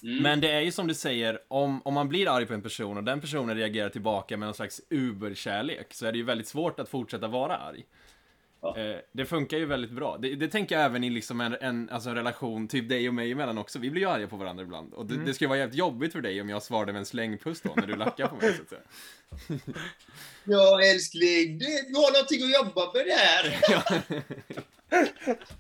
Men 0.03 0.41
det 0.41 0.51
är 0.51 0.61
ju 0.61 0.73
som 0.73 0.87
du 0.87 0.95
säger, 0.95 1.39
om, 1.49 1.83
om 1.85 1.95
man 1.95 2.09
blir 2.09 2.29
arg 2.29 2.47
på 2.47 2.55
en 2.55 2.63
person 2.63 2.97
och 2.97 3.05
den 3.05 3.21
personen 3.21 3.57
reagerar 3.57 3.89
tillbaka 3.89 4.37
med 4.37 4.47
någon 4.47 4.55
slags 4.55 4.81
uberkärlek 4.91 5.95
så 5.95 6.07
är 6.07 6.13
det 6.13 6.19
ju 6.19 6.25
väldigt 6.25 6.49
svårt 6.49 6.81
att 6.81 6.89
fortsätta 6.89 7.29
vara 7.29 7.57
arg. 7.57 7.85
Ja. 8.61 8.77
Eh, 8.79 8.97
det 9.13 9.27
funkar 9.27 9.59
ju 9.59 9.67
väldigt 9.67 9.91
bra. 9.91 10.19
Det, 10.19 10.35
det 10.35 10.49
tänker 10.49 10.75
jag 10.75 10.85
även 10.85 11.05
i 11.05 11.11
liksom 11.11 11.41
en, 11.41 11.57
en, 11.61 11.91
alltså 11.91 12.09
en 12.09 12.15
relation, 12.15 12.69
typ 12.69 12.89
dig 12.89 13.09
och 13.09 13.15
mig 13.15 13.33
emellan 13.33 13.59
också. 13.59 13.79
Vi 13.79 13.91
blir 13.91 14.03
ju 14.03 14.09
arga 14.09 14.29
på 14.29 14.37
varandra 14.37 14.65
ibland. 14.65 14.95
Och 14.95 15.07
det, 15.07 15.25
det 15.25 15.35
skulle 15.35 15.49
vara 15.49 15.59
jävligt 15.59 15.79
jobbigt 15.79 16.13
för 16.13 16.21
dig 16.21 16.41
om 16.41 16.49
jag 16.49 16.63
svarade 16.63 16.93
med 16.93 16.99
en 16.99 17.07
slängpuss 17.07 17.61
då, 17.61 17.73
när 17.77 17.87
du 17.87 17.97
lackar 17.97 18.27
på 18.27 18.37
mig 18.37 18.55
så 18.55 18.63
att 18.63 18.69
säga. 18.69 18.81
Ja, 20.45 20.83
älskling, 20.83 21.59
det, 21.59 21.65
du 21.89 21.95
har 21.95 22.13
någonting 22.13 22.43
att 22.43 22.65
jobba 22.65 22.93
med 22.93 23.07
där. 23.07 23.59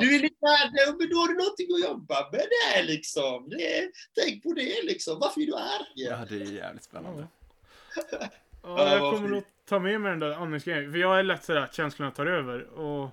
Du 0.00 0.16
är 0.16 0.20
lite 0.20 0.46
arg, 0.46 0.70
men 0.98 1.08
då 1.10 1.16
har 1.16 1.28
du 1.28 1.34
någonting 1.34 1.66
att 1.74 1.90
jobba 1.90 2.28
med 2.32 2.40
där 2.40 2.82
liksom. 2.82 3.48
Det, 3.48 3.90
tänk 4.14 4.42
på 4.42 4.52
det 4.52 4.82
liksom. 4.82 5.18
Varför 5.20 5.40
är 5.40 5.46
du 5.46 5.54
arg? 5.54 5.92
Ja, 5.94 6.24
det 6.28 6.34
är 6.34 6.52
jävligt 6.52 6.84
spännande. 6.84 7.26
Ja, 8.12 8.28
Ja, 8.62 8.92
jag 8.92 9.14
kommer 9.14 9.28
fint. 9.28 9.46
Ta 9.68 9.78
med 9.78 10.00
mig 10.00 10.10
den 10.10 10.20
där 10.20 10.30
andningsgrejen. 10.30 10.92
För 10.92 10.98
jag 10.98 11.18
är 11.18 11.22
lätt 11.22 11.44
sådär 11.44 11.60
att 11.60 11.74
känslorna 11.74 12.10
tar 12.10 12.26
över. 12.26 12.62
Och 12.64 13.10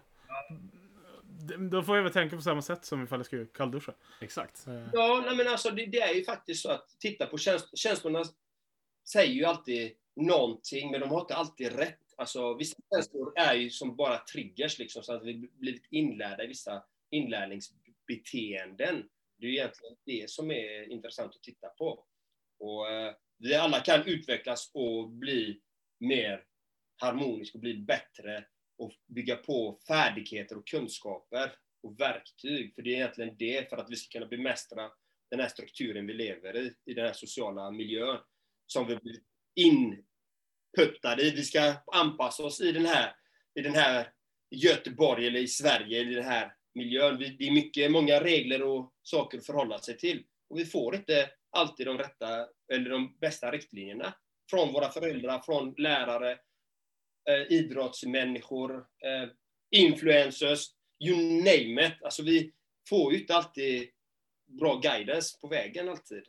då 1.71 1.83
får 1.83 1.95
jag 1.95 2.03
väl 2.03 2.13
tänka 2.13 2.35
på 2.35 2.41
samma 2.41 2.61
sätt 2.61 2.85
som 2.85 3.03
ifall 3.03 3.19
jag 3.19 3.25
skulle 3.25 3.45
kallduscha. 3.45 3.93
Exakt. 4.21 4.67
Eh, 4.67 4.87
Ja, 4.93 5.23
nej, 5.25 5.35
men 5.35 5.47
alltså 5.47 5.69
det, 5.69 5.85
det 5.85 6.01
är 6.01 6.13
ju 6.13 6.23
faktiskt 6.23 6.61
så 6.61 6.71
att 6.71 6.95
titta 6.99 7.25
på 7.25 7.37
käns 7.37 7.69
känslorna 7.79 8.23
säger 9.09 9.33
ju 9.33 9.45
alltid 9.45 9.91
någonting, 10.15 10.91
men 10.91 10.99
de 10.99 11.09
har 11.09 11.21
inte 11.21 11.35
alltid 11.35 11.75
rätt. 11.75 11.99
Alltså, 12.17 12.53
vissa 12.53 12.77
känslor 12.95 13.33
är 13.35 13.53
ju 13.53 13.69
som 13.69 13.95
bara 13.95 14.17
triggers, 14.17 14.79
liksom, 14.79 15.03
så 15.03 15.13
att 15.13 15.23
vi 15.23 15.49
blivit 15.59 15.85
inlärda 15.89 16.43
i 16.43 16.47
vissa 16.47 16.83
inlärningsbeteenden. 17.09 19.03
Det 19.37 19.45
är 19.45 19.49
ju 19.49 19.55
egentligen 19.57 19.95
det 20.05 20.29
som 20.29 20.51
är 20.51 20.91
intressant 20.91 21.35
att 21.35 21.43
titta 21.43 21.67
på. 21.67 22.03
Och 22.59 22.91
eh, 22.91 23.13
vi 23.37 23.55
alla 23.55 23.79
kan 23.79 24.03
utvecklas 24.05 24.71
och 24.73 25.09
bli 25.09 25.61
mer 25.99 26.43
harmonisk 26.97 27.55
och 27.55 27.61
bli 27.61 27.77
bättre 27.77 28.45
och 28.77 28.91
bygga 29.07 29.35
på 29.35 29.79
färdigheter 29.87 30.57
och 30.57 30.67
kunskaper 30.67 31.51
och 31.83 31.99
verktyg. 31.99 32.75
För 32.75 32.81
det 32.81 32.89
är 32.89 32.95
egentligen 32.95 33.35
det, 33.37 33.69
för 33.69 33.77
att 33.77 33.89
vi 33.89 33.95
ska 33.95 34.19
kunna 34.19 34.29
bemästra 34.29 34.91
den 35.31 35.39
här 35.39 35.47
strukturen 35.47 36.07
vi 36.07 36.13
lever 36.13 36.57
i, 36.57 36.73
i 36.85 36.93
den 36.93 37.05
här 37.05 37.13
sociala 37.13 37.71
miljön, 37.71 38.19
som 38.67 38.87
vi 38.87 38.95
blir 38.95 39.17
inputtade 39.55 41.23
i. 41.23 41.31
Vi 41.31 41.43
ska 41.43 41.73
anpassa 41.93 42.43
oss 42.43 42.61
i 42.61 42.71
den 42.71 42.85
här, 42.85 43.15
i 43.59 43.61
den 43.61 43.75
här 43.75 44.11
Göteborg 44.51 45.27
eller 45.27 45.39
i 45.39 45.47
Sverige, 45.47 45.99
i 45.99 46.13
den 46.13 46.23
här 46.23 46.55
miljön. 46.73 47.17
Vi, 47.17 47.29
det 47.29 47.47
är 47.47 47.51
mycket, 47.51 47.91
många 47.91 48.23
regler 48.23 48.63
och 48.63 48.93
saker 49.01 49.37
att 49.37 49.45
förhålla 49.45 49.79
sig 49.79 49.97
till. 49.97 50.25
Och 50.49 50.59
vi 50.59 50.65
får 50.65 50.95
inte 50.95 51.29
alltid 51.49 51.87
de 51.87 51.97
rätta, 51.97 52.47
eller 52.73 52.89
de 52.89 53.17
bästa 53.19 53.51
riktlinjerna 53.51 54.13
från 54.49 54.73
våra 54.73 54.89
föräldrar, 54.89 55.39
från 55.39 55.75
lärare, 55.77 56.31
eh, 57.29 57.51
idrottsmänniskor, 57.51 58.75
eh, 58.77 59.29
influencers, 59.69 60.67
you 60.99 61.17
name 61.17 61.87
it. 61.87 62.03
Alltså 62.03 62.23
vi 62.23 62.53
får 62.89 63.13
ju 63.13 63.19
inte 63.19 63.35
alltid 63.35 63.89
bra 64.45 64.75
guidance 64.75 65.39
på 65.41 65.47
vägen 65.47 65.89
alltid. 65.89 66.23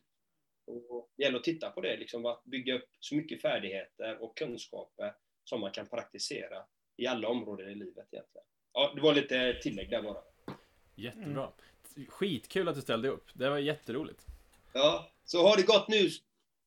Och 0.66 1.10
det 1.16 1.22
gäller 1.22 1.38
att 1.38 1.44
titta 1.44 1.70
på 1.70 1.80
det, 1.80 1.96
liksom, 1.96 2.26
att 2.26 2.44
bygga 2.44 2.74
upp 2.74 2.88
så 3.00 3.14
mycket 3.14 3.42
färdigheter 3.42 4.22
och 4.22 4.36
kunskaper 4.36 5.14
som 5.44 5.60
man 5.60 5.70
kan 5.70 5.86
praktisera 5.86 6.64
i 6.96 7.06
alla 7.06 7.28
områden 7.28 7.70
i 7.70 7.74
livet 7.74 8.06
egentligen. 8.12 8.46
Ja, 8.72 8.92
det 8.94 9.00
var 9.00 9.14
lite 9.14 9.58
tillägg 9.62 9.90
där 9.90 10.02
bara. 10.02 10.22
Jättebra. 10.94 11.52
Skitkul 12.08 12.68
att 12.68 12.74
du 12.74 12.80
ställde 12.80 13.08
upp. 13.08 13.30
Det 13.34 13.50
var 13.50 13.58
jätteroligt. 13.58 14.26
Ja, 14.72 15.10
så 15.24 15.48
har 15.48 15.56
det 15.56 15.62
gått 15.62 15.88
nu. 15.88 16.08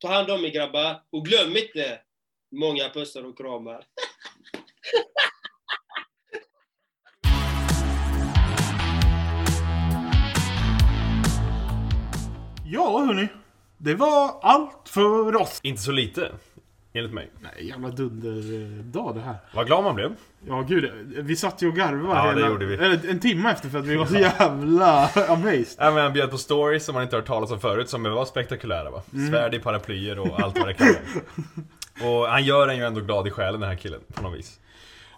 Ta 0.02 0.08
hand 0.08 0.32
om 0.32 0.45
er 0.45 0.50
grabbar. 0.50 1.02
Och 1.12 1.26
glöm 1.26 1.58
inte 1.58 2.00
många 2.56 2.89
pussar 2.89 3.24
och 3.24 3.38
kramar. 3.38 3.86
Ja, 12.66 13.00
hörni. 13.00 13.28
Det 13.78 13.95
var 13.95 14.39
allt 14.41 14.89
för 14.89 15.36
oss. 15.36 15.60
Inte 15.64 15.82
så 15.82 15.91
lite, 15.91 16.32
enligt 17.00 17.14
mig. 17.14 17.30
Nej, 17.39 17.68
jävla 17.68 17.89
dunderdag 17.89 19.16
det 19.16 19.22
här. 19.22 19.36
Vad 19.54 19.68
glad 19.68 19.84
man 19.84 19.95
blev. 19.95 20.16
Ja, 20.47 20.62
gud. 20.62 20.91
Vi 21.06 21.36
satt 21.36 21.62
ju 21.62 21.68
och 21.68 21.76
garvade 21.76 22.28
Ja, 22.28 22.34
det 22.34 22.47
gjorde 22.47 22.66
vi. 22.66 22.74
Eller 22.74 23.10
en 23.10 23.20
timme 23.20 23.52
efter 23.52 23.70
för 23.70 23.80
att 23.80 23.86
vi 23.86 23.95
var 23.95 24.06
så 24.06 24.16
jävla 24.16 25.10
amazed. 25.30 25.76
Ja, 25.78 25.91
men 25.91 26.04
han 26.04 26.14
bjöd 26.14 26.32
på 26.32 26.38
stories 26.38 26.86
som 26.86 26.93
man 26.93 27.04
inte 27.04 27.16
hört 27.16 27.26
talas 27.26 27.52
om 27.52 27.60
förut, 27.60 27.89
som 27.89 28.04
var 28.04 28.26
spektakulära 28.26 28.89
va? 28.89 29.02
Svärd 29.30 29.54
i 29.54 29.60
paraplyer 29.60 30.20
och 30.20 30.39
allt 30.39 30.60
vad 30.60 30.68
det 30.68 30.74
kan. 30.74 30.88
Och 32.02 32.28
han 32.28 32.43
gör 32.43 32.68
en 32.68 32.78
ju 32.78 32.84
ändå 32.84 33.02
glad 33.02 33.28
i 33.28 33.32
själen 33.32 33.60
den 33.60 33.70
här 33.70 33.78
killen, 33.78 34.00
på 34.14 34.24
något 34.24 34.39
vis. 34.39 34.60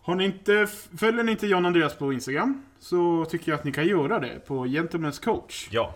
Har 0.03 0.15
ni 0.15 0.25
inte, 0.25 0.67
följer 0.97 1.23
ni 1.23 1.31
inte 1.31 1.47
John 1.47 1.65
Andreas 1.65 1.95
på 1.95 2.13
Instagram 2.13 2.63
så 2.79 3.25
tycker 3.29 3.51
jag 3.51 3.59
att 3.59 3.63
ni 3.63 3.71
kan 3.71 3.87
göra 3.87 4.19
det 4.19 4.47
på 4.47 4.65
Gentlemen's 4.65 5.23
coach. 5.23 5.67
Ja. 5.71 5.95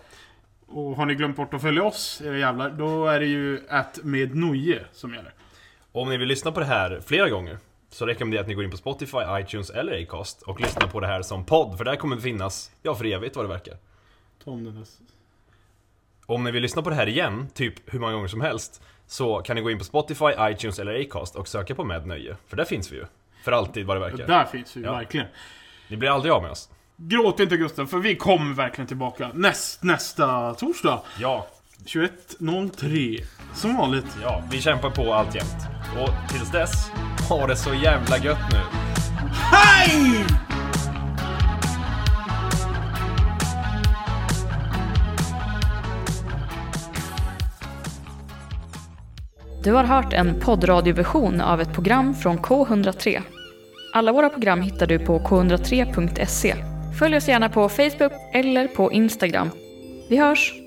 Och 0.66 0.96
har 0.96 1.06
ni 1.06 1.14
glömt 1.14 1.36
bort 1.36 1.54
att 1.54 1.62
följa 1.62 1.84
oss, 1.84 2.22
era 2.24 2.38
jävlar, 2.38 2.70
då 2.70 3.06
är 3.06 3.20
det 3.20 3.26
ju 3.26 3.60
att 3.68 3.98
med 4.02 4.30
som 4.92 5.14
gäller. 5.14 5.32
Och 5.96 6.02
om 6.02 6.08
ni 6.08 6.16
vill 6.16 6.28
lyssna 6.28 6.52
på 6.52 6.60
det 6.60 6.66
här 6.66 7.00
flera 7.06 7.28
gånger 7.28 7.58
så 7.90 8.06
rekommenderar 8.06 8.38
jag 8.38 8.44
att 8.44 8.48
ni 8.48 8.54
går 8.54 8.64
in 8.64 8.70
på 8.70 8.76
Spotify, 8.76 9.18
iTunes 9.40 9.70
eller 9.70 10.02
Acast 10.02 10.42
och 10.42 10.60
lyssnar 10.60 10.88
på 10.88 11.00
det 11.00 11.06
här 11.06 11.22
som 11.22 11.44
podd, 11.44 11.76
för 11.78 11.84
där 11.84 11.96
kommer 11.96 12.16
det 12.16 12.22
finnas, 12.22 12.70
ja 12.82 12.94
för 12.94 13.04
evigt 13.04 13.36
vad 13.36 13.44
det 13.44 13.48
verkar. 13.48 13.76
Tom 14.44 14.64
den 14.64 14.74
där. 14.74 14.84
Om 16.26 16.44
ni 16.44 16.50
vill 16.50 16.62
lyssna 16.62 16.82
på 16.82 16.90
det 16.90 16.96
här 16.96 17.08
igen, 17.08 17.48
typ 17.54 17.74
hur 17.94 17.98
många 17.98 18.12
gånger 18.12 18.28
som 18.28 18.40
helst, 18.40 18.82
så 19.06 19.38
kan 19.38 19.56
ni 19.56 19.62
gå 19.62 19.70
in 19.70 19.78
på 19.78 19.84
Spotify, 19.84 20.24
iTunes 20.40 20.78
eller 20.78 21.00
Acast 21.00 21.36
och 21.36 21.48
söka 21.48 21.74
på 21.74 21.84
Med 21.84 22.06
Nöje. 22.06 22.36
För 22.46 22.56
där 22.56 22.64
finns 22.64 22.92
vi 22.92 22.96
ju. 22.96 23.04
För 23.44 23.52
alltid 23.52 23.86
vad 23.86 23.96
det 23.96 24.00
verkar. 24.00 24.26
Där 24.26 24.44
finns 24.44 24.76
vi 24.76 24.82
Ja. 24.82 24.92
verkligen. 24.92 25.26
Ni 25.88 25.96
blir 25.96 26.10
aldrig 26.10 26.32
av 26.32 26.42
med 26.42 26.50
oss. 26.50 26.70
Gråt 26.96 27.40
inte 27.40 27.56
Gustav, 27.56 27.86
för 27.86 27.98
vi 27.98 28.16
kommer 28.16 28.54
verkligen 28.54 28.88
tillbaka 28.88 29.30
näst, 29.34 29.82
nästa 29.82 30.54
torsdag. 30.54 31.02
Ja, 31.18 31.46
21.03. 31.84 33.24
Som 33.54 33.76
vanligt. 33.76 34.06
ja, 34.22 34.42
vi 34.50 34.60
kämpar 34.60 34.90
på 34.90 35.14
alltjämt. 35.14 35.56
Och 35.98 36.32
tills 36.32 36.50
dess, 36.50 36.90
ha 37.28 37.46
det 37.46 37.56
så 37.56 37.74
jävla 37.74 38.18
gött 38.18 38.52
nu. 38.52 38.58
Hej! 39.32 40.26
Du 49.66 49.72
har 49.72 49.84
hört 49.84 50.12
en 50.12 50.40
poddradioversion 50.40 51.40
av 51.40 51.60
ett 51.60 51.72
program 51.72 52.14
från 52.14 52.38
K103. 52.38 53.22
Alla 53.92 54.12
våra 54.12 54.28
program 54.28 54.60
hittar 54.60 54.86
du 54.86 54.98
på 54.98 55.18
k103.se. 55.18 56.54
Följ 56.98 57.16
oss 57.16 57.28
gärna 57.28 57.48
på 57.48 57.68
Facebook 57.68 58.12
eller 58.34 58.68
på 58.68 58.92
Instagram. 58.92 59.50
Vi 60.08 60.16
hörs! 60.16 60.65